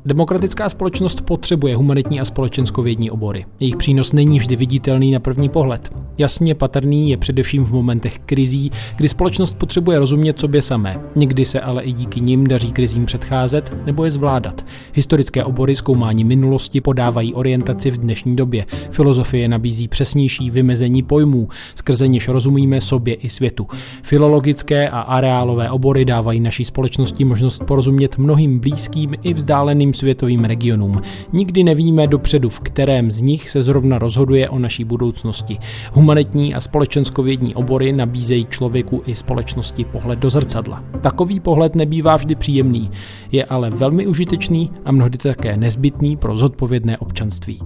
Demokratická 0.06 0.70
společnost 0.70 1.22
potřebuje 1.22 1.76
humanitní 1.76 2.20
a 2.20 2.26
společenskovědní 2.26 3.12
obory. 3.12 3.46
Jejich 3.60 3.78
přínos 3.78 4.14
není 4.14 4.40
vždy 4.40 4.56
viditelný 4.56 5.12
na 5.12 5.20
první 5.20 5.50
pohled. 5.50 5.92
Jasně 6.18 6.56
patrný 6.56 7.10
je 7.10 7.18
především 7.18 7.64
v 7.64 7.74
momentech 7.74 8.20
krizí, 8.20 8.72
kdy 8.96 9.10
společnost 9.10 9.58
potřebuje 9.58 10.00
rozumět 10.00 10.40
sobě 10.40 10.62
samé. 10.62 11.02
Někdy 11.16 11.46
se 11.46 11.62
ale 11.62 11.84
i 11.84 11.94
díky 11.94 12.22
nim 12.22 12.48
daří 12.48 12.72
krizím 12.72 13.06
předcházet 13.06 13.78
nebo 13.86 14.06
je 14.06 14.12
zvládat. 14.12 14.66
Historické 14.94 15.44
obory 15.44 15.76
zkoumání 15.76 16.24
minulosti 16.24 16.82
podávají 16.82 17.34
orientaci 17.34 17.92
v 17.92 17.98
dnešní 17.98 18.36
době. 18.36 18.66
Filozofie 18.92 19.48
nabízí 19.48 19.88
přesnější 19.88 20.52
vymezení 20.52 21.04
pojmů, 21.04 21.48
skrze 21.76 22.08
něž 22.08 22.28
rozumíme 22.28 22.82
sobě 22.82 23.14
i 23.14 23.30
světu. 23.30 23.68
Filologické 24.04 24.90
a 24.90 25.00
areálové 25.00 25.70
obory 25.70 26.06
dávají 26.06 26.40
naší 26.40 26.66
společnosti 26.66 27.26
možnost 27.26 27.64
porozumět 27.64 28.18
mnohým 28.18 28.60
blízkým 28.60 29.14
i 29.22 29.34
vzdáleným 29.34 29.93
světovým 29.94 30.44
regionům. 30.46 31.02
Nikdy 31.34 31.64
nevíme 31.64 32.08
dopředu, 32.08 32.50
v 32.50 32.60
kterém 32.60 33.12
z 33.12 33.22
nich 33.22 33.50
se 33.50 33.62
zrovna 33.62 34.00
rozhoduje 34.00 34.50
o 34.50 34.60
naší 34.60 34.84
budoucnosti. 34.84 35.58
Humanitní 35.94 36.56
a 36.56 36.60
společenskovědní 36.60 37.56
obory 37.56 37.92
nabízejí 37.92 38.46
člověku 38.46 39.04
i 39.06 39.16
společnosti 39.16 39.86
pohled 39.86 40.20
do 40.20 40.30
zrcadla. 40.30 40.84
Takový 41.02 41.40
pohled 41.40 41.76
nebývá 41.76 42.16
vždy 42.16 42.36
příjemný, 42.36 42.92
je 43.32 43.46
ale 43.46 43.70
velmi 43.70 44.08
užitečný 44.08 44.72
a 44.86 44.92
mnohdy 44.92 45.18
také 45.18 45.58
nezbytný 45.58 46.18
pro 46.18 46.38
zodpovědné 46.38 46.98
občanství. 46.98 47.60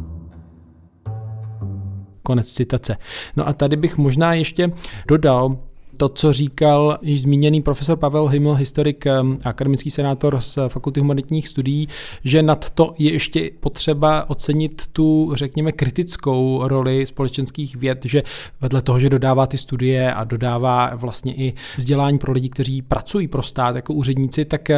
Konec 2.24 2.54
citace. 2.54 2.98
No 3.38 3.48
a 3.48 3.54
tady 3.54 3.76
bych 3.76 3.98
možná 3.98 4.34
ještě 4.34 4.72
dodal, 5.08 5.58
to, 5.98 6.10
co 6.10 6.34
říkal 6.34 6.98
již 7.02 7.22
zmíněný 7.22 7.62
profesor 7.62 7.98
Pavel 7.98 8.28
Himmel, 8.28 8.56
historik 8.56 9.06
akademický 9.44 9.90
senátor 9.90 10.42
z 10.42 10.60
Fakulty 10.68 11.00
humanitních 11.00 11.48
studií, 11.48 11.88
že 12.24 12.44
nad 12.44 12.70
to 12.70 12.94
je 12.98 13.12
ještě 13.12 13.52
potřeba 13.60 14.30
ocenit 14.30 14.88
tu, 14.88 15.32
řekněme, 15.36 15.72
kritickou 15.72 16.68
roli 16.68 17.06
společenských 17.06 17.76
věd, 17.76 18.06
že 18.06 18.24
vedle 18.62 18.82
toho, 18.82 19.00
že 19.00 19.10
dodává 19.10 19.48
ty 19.48 19.58
studie 19.58 20.14
a 20.14 20.24
dodává 20.24 20.96
vlastně 20.96 21.36
i 21.36 21.54
vzdělání 21.78 22.18
pro 22.18 22.32
lidi, 22.32 22.50
kteří 22.50 22.82
pracují 22.82 23.28
pro 23.28 23.44
stát 23.44 23.76
jako 23.76 23.94
úředníci, 23.94 24.46
tak 24.46 24.70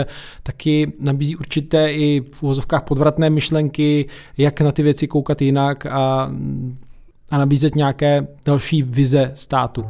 taky 0.43 0.93
nabízí 0.99 1.35
určité 1.35 1.93
i 1.93 2.21
v 2.31 2.43
uvozovkách 2.43 2.83
podvratné 2.83 3.29
myšlenky, 3.29 4.05
jak 4.37 4.61
na 4.61 4.71
ty 4.71 4.83
věci 4.83 5.07
koukat 5.07 5.41
jinak 5.41 5.85
a, 5.85 6.31
a 7.31 7.37
nabízet 7.37 7.75
nějaké 7.75 8.27
další 8.45 8.83
vize 8.83 9.31
státu 9.35 9.85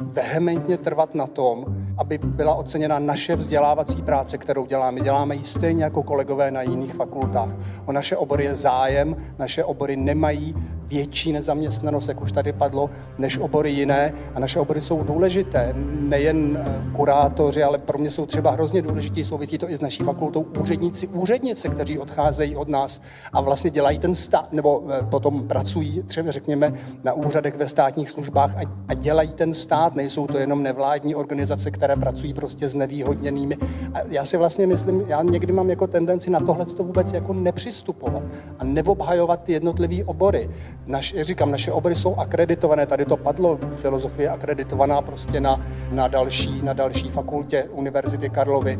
vehementně 0.00 0.78
trvat 0.78 1.14
na 1.14 1.26
tom, 1.26 1.64
aby 1.98 2.18
byla 2.18 2.54
oceněna 2.54 2.98
naše 2.98 3.36
vzdělávací 3.36 4.02
práce, 4.02 4.38
kterou 4.38 4.66
děláme. 4.66 5.00
Děláme 5.00 5.34
ji 5.34 5.44
stejně 5.44 5.84
jako 5.84 6.02
kolegové 6.02 6.50
na 6.50 6.62
jiných 6.62 6.94
fakultách. 6.94 7.50
O 7.86 7.92
naše 7.92 8.16
obory 8.16 8.44
je 8.44 8.56
zájem, 8.56 9.16
naše 9.38 9.64
obory 9.64 9.96
nemají 9.96 10.54
větší 10.86 11.32
nezaměstnanost, 11.32 12.08
jak 12.08 12.20
už 12.20 12.32
tady 12.32 12.52
padlo, 12.52 12.90
než 13.18 13.38
obory 13.38 13.70
jiné. 13.70 14.12
A 14.34 14.40
naše 14.40 14.60
obory 14.60 14.80
jsou 14.80 15.02
důležité. 15.02 15.74
Nejen 16.00 16.58
eh, 16.60 16.96
kurátoři, 16.96 17.62
ale 17.62 17.78
pro 17.78 17.98
mě 17.98 18.10
jsou 18.10 18.26
třeba 18.26 18.50
hrozně 18.50 18.82
důležitý. 18.82 19.24
Souvisí 19.24 19.58
to 19.58 19.70
i 19.70 19.76
s 19.76 19.80
naší 19.80 20.02
fakultou 20.02 20.46
úředníci, 20.60 21.08
úřednice, 21.08 21.68
kteří 21.68 21.98
odcházejí 21.98 22.56
od 22.56 22.68
nás 22.68 23.00
a 23.32 23.40
vlastně 23.40 23.70
dělají 23.70 23.98
ten 23.98 24.14
stát, 24.14 24.52
nebo 24.52 24.82
eh, 24.88 25.06
potom 25.06 25.48
pracují 25.48 26.02
třeba 26.02 26.30
řekněme 26.30 26.72
na 27.04 27.12
úřadech 27.12 27.56
ve 27.56 27.68
státních 27.68 28.10
službách 28.10 28.56
a, 28.56 28.60
a 28.88 28.94
dělají 28.94 29.32
ten 29.32 29.54
stát. 29.54 29.94
Nejsou 29.94 30.26
to 30.26 30.38
jenom 30.38 30.62
nevládní 30.62 31.14
organizace, 31.14 31.70
které 31.70 31.96
pracují 31.96 32.34
prostě 32.34 32.68
s 32.68 32.74
nevýhodněnými. 32.74 33.56
A 33.94 33.98
já 34.08 34.24
si 34.24 34.36
vlastně 34.36 34.66
myslím, 34.66 35.04
já 35.06 35.22
někdy 35.22 35.52
mám 35.52 35.70
jako 35.70 35.86
tendenci 35.86 36.30
na 36.30 36.40
tohle 36.40 36.64
to 36.64 36.84
vůbec 36.84 37.12
jako 37.12 37.32
nepřistupovat 37.32 38.22
a 38.58 38.64
neobhajovat 38.64 39.42
ty 39.42 39.52
jednotlivé 39.52 40.04
obory. 40.04 40.50
Naš, 40.86 41.14
říkám, 41.20 41.50
naše 41.50 41.72
obory 41.72 41.94
jsou 41.94 42.14
akreditované, 42.14 42.86
tady 42.86 43.04
to 43.04 43.16
padlo, 43.16 43.58
filozofie 43.74 44.28
akreditovaná 44.28 45.02
prostě 45.02 45.40
na, 45.40 45.66
na, 45.90 46.08
další, 46.08 46.62
na 46.62 46.72
další 46.72 47.08
fakultě 47.08 47.64
Univerzity 47.64 48.30
Karlovy 48.30 48.78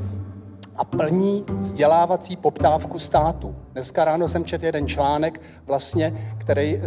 a 0.77 0.85
plní 0.85 1.45
vzdělávací 1.61 2.37
poptávku 2.37 2.99
státu. 2.99 3.57
Dneska 3.73 4.05
ráno 4.05 4.29
jsem 4.29 4.45
četl 4.45 4.65
jeden 4.65 4.89
článek, 4.89 5.41
vlastně, 5.67 6.15
který 6.39 6.81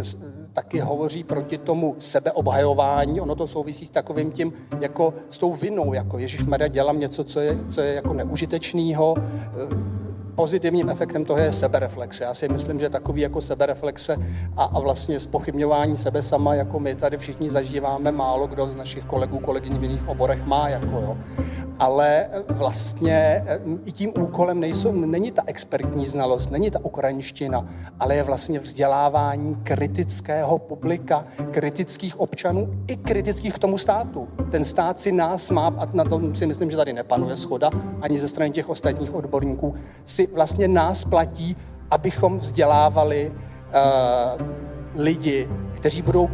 taky 0.52 0.80
hovoří 0.80 1.24
proti 1.24 1.58
tomu 1.58 1.94
sebeobhajování. 1.98 3.20
Ono 3.20 3.34
to 3.34 3.46
souvisí 3.46 3.86
s 3.86 3.90
takovým 3.90 4.30
tím, 4.30 4.52
jako 4.80 5.14
s 5.30 5.38
tou 5.38 5.54
vinou, 5.54 5.92
jako 5.92 6.18
Ježíš 6.18 6.44
Maria 6.44 6.68
dělám 6.68 7.00
něco, 7.00 7.24
co 7.24 7.40
je, 7.40 7.58
co 7.68 7.80
je 7.80 7.94
jako 7.94 8.12
neužitečného, 8.12 9.14
pozitivním 10.38 10.90
efektem 10.90 11.24
toho 11.24 11.38
je 11.38 11.52
sebereflexe. 11.52 12.24
Já 12.24 12.34
si 12.34 12.48
myslím, 12.48 12.80
že 12.80 12.90
takový 12.90 13.20
jako 13.20 13.40
sebereflexe 13.40 14.16
a, 14.56 14.64
a 14.64 14.80
vlastně 14.80 15.20
spochybňování 15.20 15.96
sebe 15.96 16.22
sama, 16.22 16.54
jako 16.54 16.80
my 16.80 16.94
tady 16.94 17.18
všichni 17.18 17.50
zažíváme, 17.50 18.12
málo 18.12 18.46
kdo 18.46 18.66
z 18.66 18.76
našich 18.76 19.04
kolegů, 19.04 19.38
kolegyní 19.38 19.78
v 19.78 19.82
jiných 19.82 20.08
oborech 20.08 20.44
má. 20.46 20.68
Jako, 20.68 20.86
jo. 20.86 21.16
Ale 21.78 22.28
vlastně 22.48 23.44
eh, 23.46 23.60
i 23.84 23.92
tím 23.92 24.12
úkolem 24.20 24.60
nejsou, 24.60 24.92
není 24.92 25.30
ta 25.30 25.42
expertní 25.46 26.06
znalost, 26.06 26.50
není 26.50 26.70
ta 26.70 26.84
ukrajinština, 26.84 27.68
ale 28.00 28.16
je 28.16 28.22
vlastně 28.22 28.58
vzdělávání 28.58 29.56
kritického 29.62 30.58
publika, 30.58 31.24
kritických 31.50 32.20
občanů 32.20 32.68
i 32.86 32.96
kritických 32.96 33.54
k 33.54 33.58
tomu 33.58 33.78
státu. 33.78 34.28
Ten 34.50 34.64
stát 34.64 35.00
si 35.00 35.12
nás 35.12 35.50
má, 35.50 35.66
a 35.78 35.88
na 35.92 36.04
tom 36.04 36.34
si 36.34 36.46
myslím, 36.46 36.70
že 36.70 36.76
tady 36.76 36.92
nepanuje 36.92 37.36
schoda, 37.36 37.70
ani 38.00 38.18
ze 38.18 38.28
strany 38.28 38.50
těch 38.50 38.68
ostatních 38.68 39.14
odborníků, 39.14 39.74
si 40.04 40.26
vlastně 40.26 40.68
nás 40.68 41.04
platí, 41.04 41.56
abychom 41.90 42.38
vzdělávali 42.38 43.32
uh, 43.32 44.46
lidi, 44.94 45.48
kteří 45.74 46.02
budou 46.02 46.30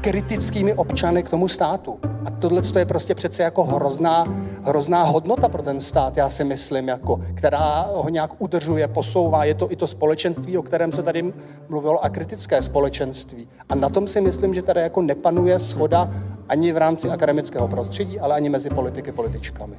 kritickými 0.00 0.74
občany 0.74 1.22
k 1.22 1.30
tomu 1.30 1.48
státu. 1.48 1.98
A 2.24 2.30
tohle 2.30 2.62
je 2.78 2.86
prostě 2.86 3.14
přece 3.14 3.42
jako 3.42 3.64
hrozná, 3.64 4.24
hrozná 4.62 5.02
hodnota 5.02 5.48
pro 5.48 5.62
ten 5.62 5.80
stát, 5.80 6.16
já 6.16 6.30
si 6.30 6.44
myslím, 6.44 6.88
jako, 6.88 7.20
která 7.34 7.82
ho 7.94 8.08
nějak 8.08 8.30
udržuje, 8.38 8.88
posouvá. 8.88 9.44
Je 9.44 9.54
to 9.54 9.72
i 9.72 9.76
to 9.76 9.86
společenství, 9.86 10.58
o 10.58 10.62
kterém 10.62 10.92
se 10.92 11.02
tady 11.02 11.32
mluvilo, 11.68 12.04
a 12.04 12.08
kritické 12.08 12.62
společenství. 12.62 13.48
A 13.68 13.74
na 13.74 13.88
tom 13.88 14.08
si 14.08 14.20
myslím, 14.20 14.54
že 14.54 14.62
tady 14.62 14.80
jako 14.80 15.02
nepanuje 15.02 15.58
schoda 15.58 16.10
ani 16.48 16.72
v 16.72 16.76
rámci 16.76 17.10
akademického 17.10 17.68
prostředí, 17.68 18.20
ale 18.20 18.34
ani 18.34 18.48
mezi 18.48 18.70
politiky 18.70 19.12
političkami. 19.12 19.76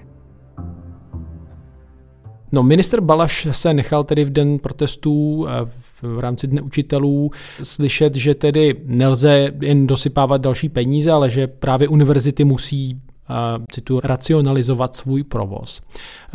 No, 2.51 2.63
minister 2.63 3.01
Balaš 3.01 3.47
se 3.51 3.73
nechal 3.73 4.03
tedy 4.03 4.25
v 4.25 4.29
den 4.29 4.59
protestů 4.59 5.45
eh, 5.47 5.51
v 6.01 6.19
rámci 6.19 6.47
Dne 6.47 6.61
učitelů 6.61 7.31
slyšet, 7.63 8.15
že 8.15 8.35
tedy 8.35 8.75
nelze 8.85 9.51
jen 9.61 9.87
dosypávat 9.87 10.41
další 10.41 10.69
peníze, 10.69 11.11
ale 11.11 11.29
že 11.29 11.47
právě 11.47 11.87
univerzity 11.87 12.43
musí 12.43 13.01
eh, 13.29 13.33
citu, 13.71 13.99
racionalizovat 14.03 14.95
svůj 14.95 15.23
provoz. 15.23 15.81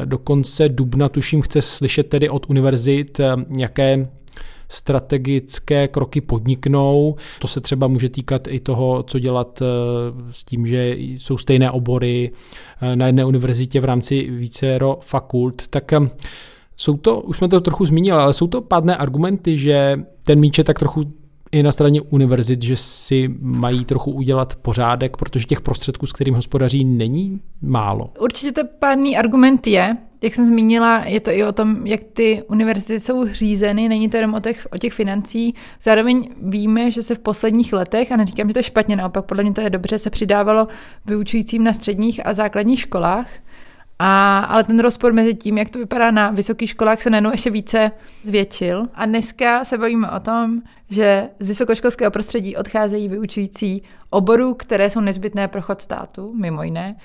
Do 0.04 0.18
konce 0.18 0.68
dubna, 0.68 1.08
tuším, 1.08 1.42
chce 1.42 1.62
slyšet 1.62 2.08
tedy 2.08 2.28
od 2.28 2.46
univerzit, 2.50 3.20
eh, 3.20 3.36
jaké 3.58 4.08
strategické 4.68 5.88
kroky 5.88 6.20
podniknou. 6.20 7.16
To 7.38 7.48
se 7.48 7.60
třeba 7.60 7.86
může 7.86 8.08
týkat 8.08 8.48
i 8.48 8.60
toho, 8.60 9.02
co 9.02 9.18
dělat 9.18 9.62
eh, 9.62 9.66
s 10.30 10.44
tím, 10.44 10.66
že 10.66 10.94
jsou 10.98 11.38
stejné 11.38 11.70
obory 11.70 12.30
eh, 12.82 12.96
na 12.96 13.06
jedné 13.06 13.24
univerzitě 13.24 13.80
v 13.80 13.84
rámci 13.84 14.30
vícero 14.30 14.98
fakult. 15.00 15.68
Tak 15.68 15.92
eh, 15.92 16.00
jsou 16.76 16.96
to, 16.96 17.20
už 17.20 17.36
jsme 17.36 17.48
to 17.48 17.60
trochu 17.60 17.86
zmínili, 17.86 18.18
ale 18.18 18.32
jsou 18.32 18.46
to 18.46 18.60
pádné 18.60 18.96
argumenty, 18.96 19.58
že 19.58 20.00
ten 20.22 20.40
míč 20.40 20.58
je 20.58 20.64
tak 20.64 20.78
trochu 20.78 21.02
i 21.54 21.62
na 21.62 21.72
straně 21.72 22.00
univerzit, 22.00 22.62
že 22.62 22.76
si 22.76 23.34
mají 23.40 23.84
trochu 23.84 24.10
udělat 24.10 24.56
pořádek, 24.56 25.16
protože 25.16 25.44
těch 25.44 25.60
prostředků, 25.60 26.06
s 26.06 26.12
kterým 26.12 26.34
hospodaří, 26.34 26.84
není 26.84 27.40
málo. 27.62 28.10
Určitě 28.20 28.52
to 28.52 28.60
pádný 28.78 29.16
argument 29.16 29.66
je. 29.66 29.96
Jak 30.24 30.34
jsem 30.34 30.46
zmínila, 30.46 31.04
je 31.04 31.20
to 31.20 31.30
i 31.30 31.44
o 31.44 31.52
tom, 31.52 31.86
jak 31.86 32.00
ty 32.12 32.42
univerzity 32.48 33.00
jsou 33.00 33.28
řízeny, 33.28 33.88
není 33.88 34.08
to 34.08 34.16
jenom 34.16 34.34
o 34.34 34.40
těch, 34.40 34.66
o 34.72 34.78
těch 34.78 34.92
financí. 34.92 35.54
Zároveň 35.82 36.28
víme, 36.42 36.90
že 36.90 37.02
se 37.02 37.14
v 37.14 37.18
posledních 37.18 37.72
letech, 37.72 38.12
a 38.12 38.16
neříkám, 38.16 38.48
že 38.48 38.52
to 38.52 38.58
je 38.58 38.62
špatně, 38.62 38.96
naopak 38.96 39.24
podle 39.24 39.42
mě 39.42 39.52
to 39.52 39.60
je 39.60 39.70
dobře, 39.70 39.98
se 39.98 40.10
přidávalo 40.10 40.68
vyučujícím 41.06 41.64
na 41.64 41.72
středních 41.72 42.26
a 42.26 42.34
základních 42.34 42.80
školách, 42.80 43.26
a, 43.98 44.38
ale 44.38 44.64
ten 44.64 44.78
rozpor 44.78 45.12
mezi 45.12 45.34
tím, 45.34 45.58
jak 45.58 45.70
to 45.70 45.78
vypadá 45.78 46.10
na 46.10 46.30
vysokých 46.30 46.70
školách, 46.70 47.02
se 47.02 47.10
najednou 47.10 47.30
ještě 47.30 47.50
více 47.50 47.90
zvětšil. 48.22 48.86
A 48.94 49.06
dneska 49.06 49.64
se 49.64 49.78
bavíme 49.78 50.10
o 50.10 50.20
tom, 50.20 50.62
že 50.90 51.28
z 51.38 51.46
vysokoškolského 51.46 52.10
prostředí 52.10 52.56
odcházejí 52.56 53.08
vyučující 53.08 53.82
oborů, 54.10 54.54
které 54.54 54.90
jsou 54.90 55.00
nezbytné 55.00 55.48
pro 55.48 55.62
chod 55.62 55.80
státu, 55.80 56.34
mimo 56.34 56.62
jiné. 56.62 56.96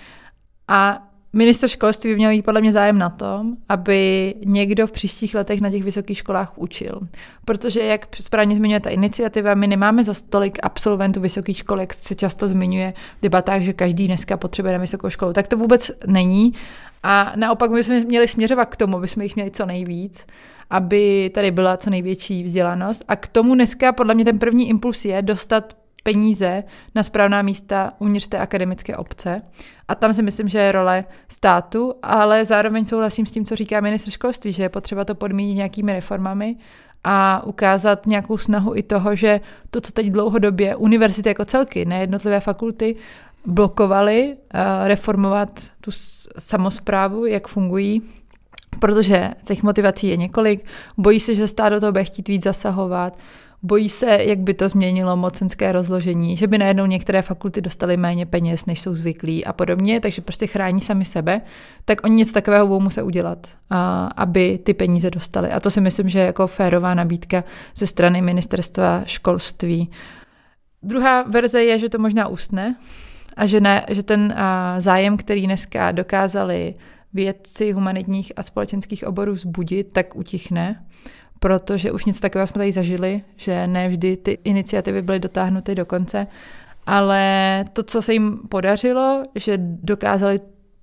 A 0.68 1.09
Minister 1.34 1.70
školství 1.70 2.10
by 2.10 2.16
měl 2.16 2.32
mít 2.32 2.42
podle 2.42 2.62
mě 2.62 2.72
zájem 2.72 2.98
na 2.98 3.10
tom, 3.10 3.58
aby 3.70 4.34
někdo 4.46 4.88
v 4.88 4.92
příštích 4.92 5.36
letech 5.36 5.62
na 5.62 5.70
těch 5.70 5.84
vysokých 5.84 6.18
školách 6.18 6.58
učil. 6.58 7.00
Protože, 7.46 7.80
jak 7.80 8.16
správně 8.22 8.56
zmiňuje 8.56 8.80
ta 8.80 8.90
iniciativa, 8.90 9.56
my 9.56 9.68
nemáme 9.68 10.04
za 10.04 10.14
stolik 10.14 10.60
absolventů 10.64 11.22
vysokých 11.22 11.58
škol, 11.58 11.80
jak 11.80 11.94
se 11.94 12.16
často 12.16 12.48
zmiňuje 12.48 12.94
v 13.20 13.22
debatách, 13.22 13.62
že 13.62 13.74
každý 13.74 14.08
dneska 14.08 14.38
potřebuje 14.38 14.74
na 14.74 14.80
vysokou 14.80 15.10
školu. 15.10 15.34
Tak 15.34 15.48
to 15.48 15.58
vůbec 15.58 15.92
není. 16.08 16.54
A 17.04 17.34
naopak 17.36 17.72
my 17.72 17.84
jsme 17.84 18.00
měli 18.00 18.28
směřovat 18.28 18.66
k 18.66 18.76
tomu, 18.76 18.98
aby 18.98 19.08
jsme 19.08 19.24
jich 19.24 19.36
měli 19.36 19.52
co 19.52 19.66
nejvíc, 19.66 20.26
aby 20.70 21.32
tady 21.34 21.52
byla 21.52 21.78
co 21.78 21.90
největší 21.90 22.44
vzdělanost. 22.44 23.04
A 23.08 23.16
k 23.16 23.28
tomu 23.28 23.56
dneska 23.56 23.92
podle 23.92 24.16
mě 24.16 24.26
ten 24.26 24.40
první 24.40 24.70
impuls 24.70 25.06
je 25.06 25.22
dostat 25.22 25.74
peníze 26.04 26.64
na 26.96 27.04
správná 27.04 27.42
místa 27.42 27.94
uvnitř 28.00 28.28
té 28.28 28.38
akademické 28.38 28.98
obce. 28.98 29.42
A 29.88 29.96
tam 29.96 30.14
si 30.14 30.24
myslím, 30.24 30.50
že 30.50 30.58
je 30.58 30.72
role 30.72 31.06
státu, 31.28 31.94
ale 32.04 32.46
zároveň 32.46 32.86
souhlasím 32.86 33.26
s 33.26 33.32
tím, 33.32 33.46
co 33.46 33.56
říká 33.56 33.82
ministr 33.82 34.12
školství, 34.12 34.54
že 34.54 34.64
je 34.64 34.70
potřeba 34.70 35.06
to 35.06 35.16
podmínit 35.16 35.56
nějakými 35.56 35.94
reformami 35.94 36.56
a 37.04 37.44
ukázat 37.46 38.08
nějakou 38.08 38.38
snahu 38.38 38.76
i 38.76 38.84
toho, 38.84 39.16
že 39.16 39.42
to, 39.70 39.82
co 39.82 39.92
teď 39.92 40.08
dlouhodobě 40.08 40.76
univerzity 40.76 41.30
jako 41.30 41.46
celky, 41.46 41.86
ne 41.86 42.00
jednotlivé 42.00 42.40
fakulty, 42.40 42.96
blokovali 43.46 44.36
uh, 44.36 44.88
reformovat 44.88 45.50
tu 45.82 45.92
samozprávu, 46.38 47.26
jak 47.26 47.48
fungují, 47.48 48.02
protože 48.80 49.30
těch 49.46 49.64
motivací 49.64 50.08
je 50.08 50.18
několik. 50.18 50.66
Bojí 50.98 51.20
se, 51.20 51.36
že 51.36 51.48
stát 51.48 51.70
do 51.70 51.80
toho 51.80 51.92
bude 51.92 52.04
chtít 52.04 52.28
víc 52.28 52.44
zasahovat, 52.44 53.18
bojí 53.62 53.90
se, 53.90 54.24
jak 54.24 54.40
by 54.40 54.54
to 54.54 54.70
změnilo 54.70 55.18
mocenské 55.18 55.72
rozložení, 55.72 56.38
že 56.38 56.48
by 56.48 56.58
najednou 56.58 56.86
některé 56.86 57.22
fakulty 57.22 57.62
dostaly 57.62 57.98
méně 57.98 58.26
peněz, 58.26 58.66
než 58.66 58.82
jsou 58.82 58.96
zvyklí 58.96 59.46
a 59.46 59.54
podobně, 59.54 60.00
takže 60.00 60.22
prostě 60.22 60.48
chrání 60.48 60.80
sami 60.80 61.06
sebe, 61.06 61.42
tak 61.86 62.04
oni 62.04 62.16
něco 62.16 62.34
takového 62.34 62.68
budou 62.68 62.80
muset 62.80 63.04
udělat, 63.04 63.48
aby 64.16 64.60
ty 64.64 64.74
peníze 64.74 65.10
dostali. 65.10 65.52
A 65.52 65.60
to 65.60 65.72
si 65.72 65.82
myslím, 65.82 66.10
že 66.10 66.20
je 66.20 66.26
jako 66.26 66.48
férová 66.48 66.94
nabídka 66.94 67.44
ze 67.76 67.88
strany 67.88 68.22
ministerstva 68.22 69.04
školství. 69.06 69.92
Druhá 70.84 71.22
verze 71.22 71.64
je, 71.64 71.80
že 71.80 71.90
to 71.90 72.00
možná 72.00 72.28
usne 72.28 72.76
a 73.38 73.46
že, 73.46 73.62
ne, 73.62 73.86
že 73.90 74.04
ten 74.04 74.36
zájem, 74.78 75.18
který 75.18 75.46
dneska 75.46 75.92
dokázali 75.92 76.74
vědci 77.14 77.72
humanitních 77.72 78.34
a 78.36 78.44
společenských 78.44 79.08
oborů 79.08 79.36
zbudit, 79.36 79.88
tak 79.92 80.16
utichne 80.16 80.86
protože 81.40 81.92
už 81.92 82.06
něco 82.06 82.22
takového 82.22 82.48
jsme 82.48 82.60
tady 82.60 82.72
zažili, 82.72 83.22
že 83.36 83.68
ne 83.68 83.90
vždy 83.90 84.18
ty 84.18 84.38
iniciativy 84.44 85.02
byly 85.02 85.20
dotáhnuty 85.20 85.76
do 85.76 85.86
konce, 85.86 86.28
ale 86.86 87.66
to, 87.74 87.84
co 87.84 88.02
se 88.02 88.14
jim 88.14 88.40
podařilo, 88.50 89.24
že 89.36 89.54
dokázali 89.62 90.40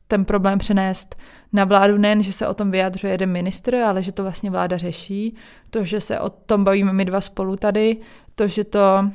ten 0.09 0.25
problém 0.25 0.59
přenést 0.59 1.17
na 1.53 1.65
vládu 1.65 1.99
nejen, 1.99 2.23
že 2.23 2.33
se 2.33 2.49
o 2.49 2.55
tom 2.55 2.71
vyjadřuje 2.71 3.13
jeden 3.13 3.31
ministr, 3.31 3.75
ale 3.75 4.03
že 4.03 4.13
to 4.13 4.23
vlastně 4.23 4.51
vláda 4.51 4.77
řeší, 4.77 5.37
to, 5.71 5.85
že 5.85 6.01
se 6.01 6.21
o 6.21 6.31
tom 6.31 6.65
bavíme 6.65 6.93
my 6.93 7.05
dva 7.05 7.21
spolu 7.21 7.57
tady, 7.57 7.97
to, 8.35 8.49
že 8.49 8.65
to 8.65 9.11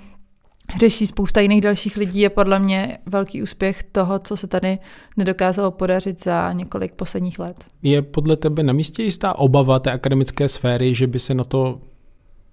řeší 0.79 1.07
spousta 1.07 1.41
jiných 1.41 1.61
dalších 1.61 1.97
lidí, 1.97 2.19
je 2.19 2.29
podle 2.29 2.59
mě 2.59 2.97
velký 3.05 3.43
úspěch 3.43 3.83
toho, 3.83 4.19
co 4.19 4.37
se 4.37 4.47
tady 4.47 4.77
nedokázalo 5.17 5.71
podařit 5.71 6.23
za 6.23 6.53
několik 6.53 6.91
posledních 6.91 7.39
let. 7.39 7.65
Je 7.83 8.01
podle 8.01 8.37
tebe 8.37 8.63
na 8.63 8.73
místě 8.73 9.03
jistá 9.03 9.35
obava 9.35 9.79
té 9.79 9.91
akademické 9.91 10.49
sféry, 10.49 10.95
že 10.95 11.07
by 11.07 11.19
se 11.19 11.33
na 11.33 11.43
to 11.43 11.79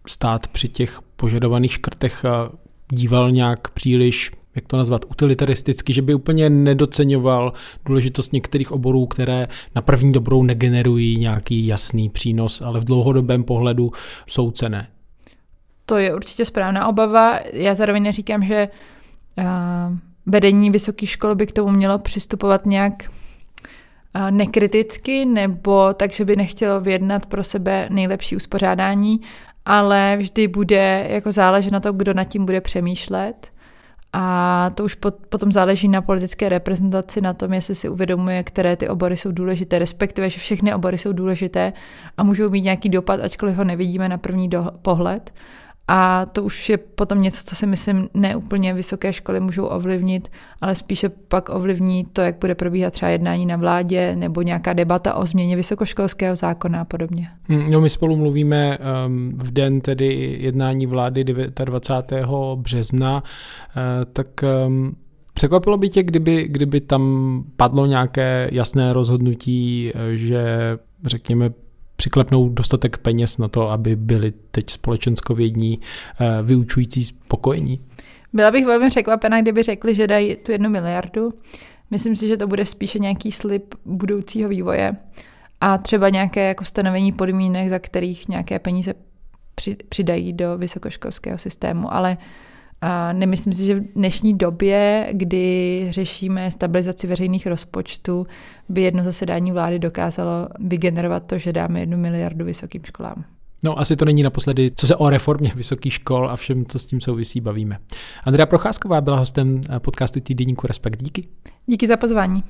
stát 0.07 0.49
při 0.49 0.69
těch 0.69 1.01
požadovaných 1.17 1.73
škrtech 1.73 2.25
eh, 2.25 2.57
díval 2.93 3.31
nějak 3.31 3.71
příliš 3.71 4.31
jak 4.55 4.67
to 4.67 4.77
nazvat, 4.77 5.05
utilitaristicky, 5.11 5.93
že 5.93 6.03
by 6.03 6.15
úplně 6.15 6.51
nedoceňoval 6.51 7.53
důležitost 7.85 8.33
některých 8.33 8.73
oborů, 8.73 9.07
které 9.07 9.49
na 9.75 9.83
první 9.83 10.13
dobrou 10.13 10.43
negenerují 10.43 11.17
nějaký 11.17 11.67
jasný 11.67 12.09
přínos, 12.09 12.61
ale 12.61 12.81
v 12.81 12.85
dlouhodobém 12.85 13.45
pohledu 13.45 13.93
jsou 14.27 14.51
cené 14.51 14.89
to 15.89 15.97
je 15.97 16.15
určitě 16.15 16.45
správná 16.45 16.89
obava. 16.89 17.41
Já 17.53 17.75
zároveň 17.75 18.03
neříkám, 18.03 18.43
že 18.43 18.69
uh, 19.39 19.45
vedení 20.27 20.71
vysoké 20.71 21.07
školy 21.07 21.35
by 21.35 21.47
k 21.47 21.53
tomu 21.53 21.71
mělo 21.71 21.99
přistupovat 21.99 22.67
nějak 22.67 22.93
uh, 24.17 24.31
nekriticky 24.31 25.25
nebo 25.25 25.95
tak, 25.95 26.13
že 26.13 26.25
by 26.25 26.37
nechtělo 26.37 26.81
vyjednat 26.81 27.27
pro 27.27 27.45
sebe 27.45 27.89
nejlepší 27.91 28.37
uspořádání, 28.37 29.21
ale 29.65 30.17
vždy 30.17 30.49
bude 30.49 31.07
jako 31.11 31.33
záležet 31.33 31.73
na 31.73 31.81
to, 31.81 31.93
kdo 31.93 32.15
nad 32.15 32.25
tím 32.25 32.45
bude 32.45 32.61
přemýšlet. 32.61 33.53
A 34.13 34.71
to 34.75 34.85
už 34.85 34.95
pot, 34.95 35.15
potom 35.29 35.53
záleží 35.53 35.89
na 35.89 36.03
politické 36.03 36.49
reprezentaci, 36.49 37.21
na 37.21 37.33
tom, 37.33 37.53
jestli 37.53 37.75
si 37.75 37.89
uvědomuje, 37.89 38.43
které 38.43 38.77
ty 38.77 38.89
obory 38.89 39.17
jsou 39.17 39.33
důležité, 39.33 39.79
respektive, 39.79 40.31
že 40.31 40.41
všechny 40.41 40.75
obory 40.75 40.99
jsou 40.99 41.13
důležité 41.13 41.73
a 42.17 42.23
můžou 42.23 42.51
mít 42.51 42.61
nějaký 42.61 42.89
dopad, 42.89 43.21
ačkoliv 43.21 43.57
ho 43.57 43.65
nevidíme 43.65 44.09
na 44.09 44.19
první 44.19 44.49
do, 44.49 44.67
pohled. 44.83 45.33
A 45.89 46.27
to 46.27 46.43
už 46.43 46.69
je 46.69 46.77
potom 46.79 47.23
něco, 47.23 47.43
co 47.45 47.57
si 47.57 47.67
myslím 47.67 48.09
neúplně 48.15 48.75
vysoké 48.75 49.13
školy 49.13 49.41
můžou 49.41 49.67
ovlivnit, 49.67 50.29
ale 50.61 50.75
spíše 50.75 51.09
pak 51.09 51.49
ovlivní 51.49 52.05
to, 52.05 52.21
jak 52.21 52.39
bude 52.39 52.55
probíhat 52.55 52.93
třeba 52.93 53.11
jednání 53.11 53.47
na 53.47 53.57
vládě 53.57 54.17
nebo 54.17 54.43
nějaká 54.43 54.73
debata 54.73 55.15
o 55.15 55.27
změně 55.27 55.57
vysokoškolského 55.57 56.37
zákona 56.37 56.81
a 56.81 56.85
podobně. 56.85 57.29
Hmm, 57.43 57.71
no 57.71 57.81
my 57.81 57.91
spolu 57.91 58.17
mluvíme 58.17 58.79
um, 58.79 59.33
v 59.37 59.51
den 59.51 59.81
tedy 59.81 60.37
jednání 60.41 60.87
vlády 60.87 61.25
29. 61.25 62.27
března, 62.57 63.23
uh, 63.23 64.05
tak 64.13 64.27
um, 64.67 64.97
Překvapilo 65.39 65.77
by 65.77 65.89
tě, 65.89 66.03
kdyby, 66.03 66.49
kdyby 66.49 66.81
tam 66.81 67.45
padlo 67.57 67.87
nějaké 67.87 68.49
jasné 68.53 68.93
rozhodnutí, 68.93 69.93
eh, 69.95 70.17
že 70.17 70.47
řekněme 71.07 71.51
přiklepnou 71.99 72.49
dostatek 72.49 72.99
peněz 72.99 73.39
na 73.39 73.49
to, 73.49 73.71
aby 73.71 73.97
byli 73.97 74.33
teď 74.51 74.71
společenskovědní 74.71 75.81
eh, 76.21 76.43
vyučující 76.43 77.05
spokojení? 77.05 77.81
Byla 78.33 78.51
bych 78.51 78.67
velmi 78.67 78.91
překvapená, 78.91 79.41
kdyby 79.41 79.63
řekli, 79.63 79.95
že 79.95 80.07
dají 80.07 80.37
tu 80.37 80.53
jednu 80.53 80.71
miliardu. 80.71 81.33
Myslím 81.91 82.17
si, 82.17 82.29
že 82.29 82.37
to 82.37 82.47
bude 82.47 82.67
spíše 82.67 82.99
nějaký 82.99 83.33
slib 83.33 83.75
budoucího 83.85 84.49
vývoje 84.49 84.97
a 85.61 85.79
třeba 85.79 86.09
nějaké 86.09 86.49
jako 86.49 86.65
stanovení 86.65 87.13
podmínek, 87.13 87.69
za 87.69 87.79
kterých 87.79 88.29
nějaké 88.29 88.59
peníze 88.59 88.95
přidají 89.89 90.33
do 90.33 90.59
vysokoškolského 90.59 91.39
systému, 91.39 91.95
ale 91.95 92.17
a 92.81 93.13
nemyslím 93.13 93.53
si, 93.53 93.67
že 93.67 93.75
v 93.75 93.93
dnešní 93.95 94.35
době, 94.35 95.09
kdy 95.13 95.87
řešíme 95.91 96.51
stabilizaci 96.51 97.07
veřejných 97.07 97.47
rozpočtů, 97.47 98.27
by 98.69 98.83
jedno 98.83 99.03
zasedání 99.03 99.53
vlády 99.53 99.79
dokázalo 99.79 100.49
vygenerovat 100.59 101.27
to, 101.27 101.39
že 101.39 101.53
dáme 101.53 101.81
jednu 101.81 101.99
miliardu 101.99 102.45
vysokým 102.45 102.83
školám. 102.85 103.25
No, 103.65 103.79
asi 103.79 103.97
to 103.97 104.05
není 104.05 104.23
naposledy, 104.23 104.71
co 104.77 104.87
se 104.87 104.97
o 104.97 105.11
reformě 105.11 105.53
vysokých 105.57 105.93
škol 105.93 106.31
a 106.31 106.37
všem, 106.37 106.67
co 106.67 106.79
s 106.79 106.87
tím 106.87 107.01
souvisí, 107.01 107.41
bavíme. 107.41 107.79
Andrea 108.25 108.47
Procházková 108.47 109.01
byla 109.01 109.19
hostem 109.19 109.61
podcastu 109.79 110.21
Týdeníku 110.21 110.67
Respekt. 110.67 111.03
Díky. 111.03 111.29
Díky 111.67 111.87
za 111.87 111.97
pozvání. 111.97 112.45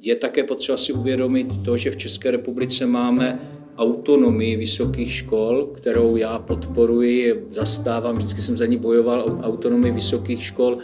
Je 0.00 0.16
také 0.16 0.44
potřeba 0.44 0.76
si 0.76 0.92
uvědomit 0.92 1.64
to, 1.64 1.76
že 1.76 1.90
v 1.90 1.96
České 1.96 2.30
republice 2.30 2.86
máme 2.86 3.38
autonomii 3.78 4.56
vysokých 4.56 5.12
škol, 5.12 5.66
kterou 5.74 6.16
já 6.16 6.38
podporuji, 6.38 7.46
zastávám, 7.50 8.16
vždycky 8.16 8.40
jsem 8.42 8.56
za 8.56 8.66
ní 8.66 8.76
bojoval, 8.76 9.40
autonomii 9.42 9.92
vysokých 9.92 10.44
škol 10.44 10.78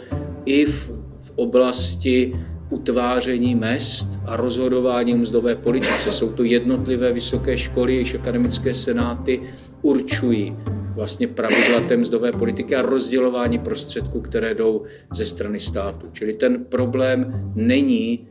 i 0.45 0.65
v, 0.65 0.91
v 1.21 1.31
oblasti 1.35 2.33
utváření 2.69 3.55
mest 3.55 4.19
a 4.25 4.35
rozhodování 4.35 5.15
mzdové 5.15 5.55
politice. 5.55 6.11
Jsou 6.11 6.31
to 6.31 6.43
jednotlivé 6.43 7.13
vysoké 7.13 7.57
školy, 7.57 7.93
jejichž 7.93 8.13
akademické 8.13 8.73
senáty 8.73 9.41
určují 9.81 10.55
vlastně 10.95 11.27
pravidla 11.27 11.79
té 11.87 11.97
mzdové 11.97 12.31
politiky 12.31 12.75
a 12.75 12.81
rozdělování 12.81 13.59
prostředků, 13.59 14.21
které 14.21 14.53
jdou 14.53 14.83
ze 15.13 15.25
strany 15.25 15.59
státu. 15.59 16.07
Čili 16.11 16.33
ten 16.33 16.65
problém 16.65 17.51
není 17.55 18.27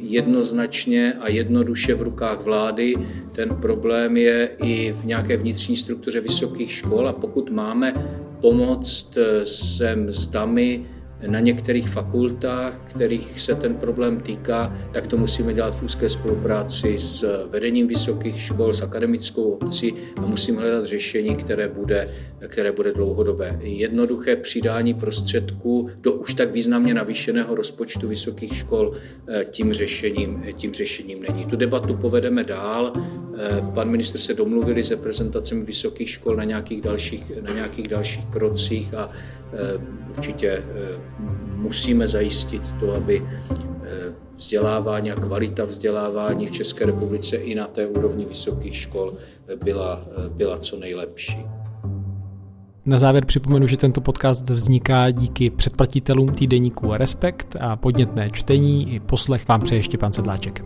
jednoznačně 0.00 1.12
a 1.20 1.28
jednoduše 1.28 1.94
v 1.94 2.02
rukách 2.02 2.40
vlády. 2.40 2.94
Ten 3.32 3.48
problém 3.48 4.16
je 4.16 4.50
i 4.62 4.92
v 4.92 5.04
nějaké 5.04 5.36
vnitřní 5.36 5.76
struktuře 5.76 6.20
vysokých 6.20 6.72
škol 6.72 7.08
a 7.08 7.12
pokud 7.12 7.50
máme 7.50 7.94
pomoct 8.40 9.18
se 9.44 9.96
mzdami, 9.96 10.86
na 11.26 11.40
některých 11.40 11.88
fakultách, 11.88 12.84
kterých 12.90 13.40
se 13.40 13.54
ten 13.54 13.74
problém 13.74 14.20
týká, 14.20 14.76
tak 14.92 15.06
to 15.06 15.16
musíme 15.16 15.54
dělat 15.54 15.76
v 15.76 15.82
úzké 15.82 16.08
spolupráci 16.08 16.98
s 16.98 17.46
vedením 17.50 17.86
vysokých 17.86 18.40
škol, 18.40 18.72
s 18.72 18.82
akademickou 18.82 19.42
obcí 19.42 19.94
a 20.16 20.20
musíme 20.20 20.60
hledat 20.60 20.86
řešení, 20.86 21.36
které 21.36 21.68
bude, 21.68 22.08
které 22.48 22.72
bude 22.72 22.92
dlouhodobé. 22.92 23.58
Jednoduché 23.62 24.36
přidání 24.36 24.94
prostředků 24.94 25.90
do 26.00 26.12
už 26.12 26.34
tak 26.34 26.52
významně 26.52 26.94
navýšeného 26.94 27.54
rozpočtu 27.54 28.08
vysokých 28.08 28.56
škol 28.56 28.92
eh, 29.28 29.44
tím 29.44 29.72
řešením, 29.72 30.44
tím 30.52 30.74
řešením 30.74 31.22
není. 31.28 31.44
Tu 31.44 31.56
debatu 31.56 31.94
povedeme 31.94 32.44
dál. 32.44 32.92
Eh, 32.96 33.62
pan 33.74 33.90
minister 33.90 34.20
se 34.20 34.34
domluvili 34.34 34.84
s 34.84 34.90
reprezentacemi 34.90 35.64
vysokých 35.64 36.10
škol 36.10 36.36
na 36.36 36.44
nějakých 36.44 36.80
dalších, 36.80 37.32
na 37.40 37.54
nějakých 37.54 37.88
dalších 37.88 38.26
krocích 38.26 38.94
a 38.94 39.10
Eh, 39.45 39.45
určitě 40.10 40.48
eh, 40.48 40.62
musíme 41.56 42.08
zajistit 42.08 42.62
to, 42.80 42.94
aby 42.94 43.22
eh, 43.22 44.12
vzdělávání 44.36 45.12
a 45.12 45.14
kvalita 45.14 45.64
vzdělávání 45.64 46.46
v 46.46 46.50
České 46.50 46.86
republice 46.86 47.36
i 47.36 47.54
na 47.54 47.66
té 47.66 47.86
úrovni 47.86 48.24
vysokých 48.24 48.76
škol 48.76 49.14
byla, 49.64 50.04
byla 50.28 50.58
co 50.58 50.78
nejlepší. 50.78 51.46
Na 52.86 52.98
závěr 52.98 53.24
připomenu, 53.24 53.66
že 53.66 53.76
tento 53.76 54.00
podcast 54.00 54.50
vzniká 54.50 55.10
díky 55.10 55.50
předplatitelům 55.50 56.28
týdeníku 56.28 56.92
Respekt 56.92 57.56
a 57.60 57.76
podnětné 57.76 58.30
čtení 58.30 58.94
i 58.94 59.00
poslech 59.00 59.48
vám 59.48 59.60
přeje 59.60 59.82
Štěpán 59.82 60.12
Sedláček. 60.12 60.64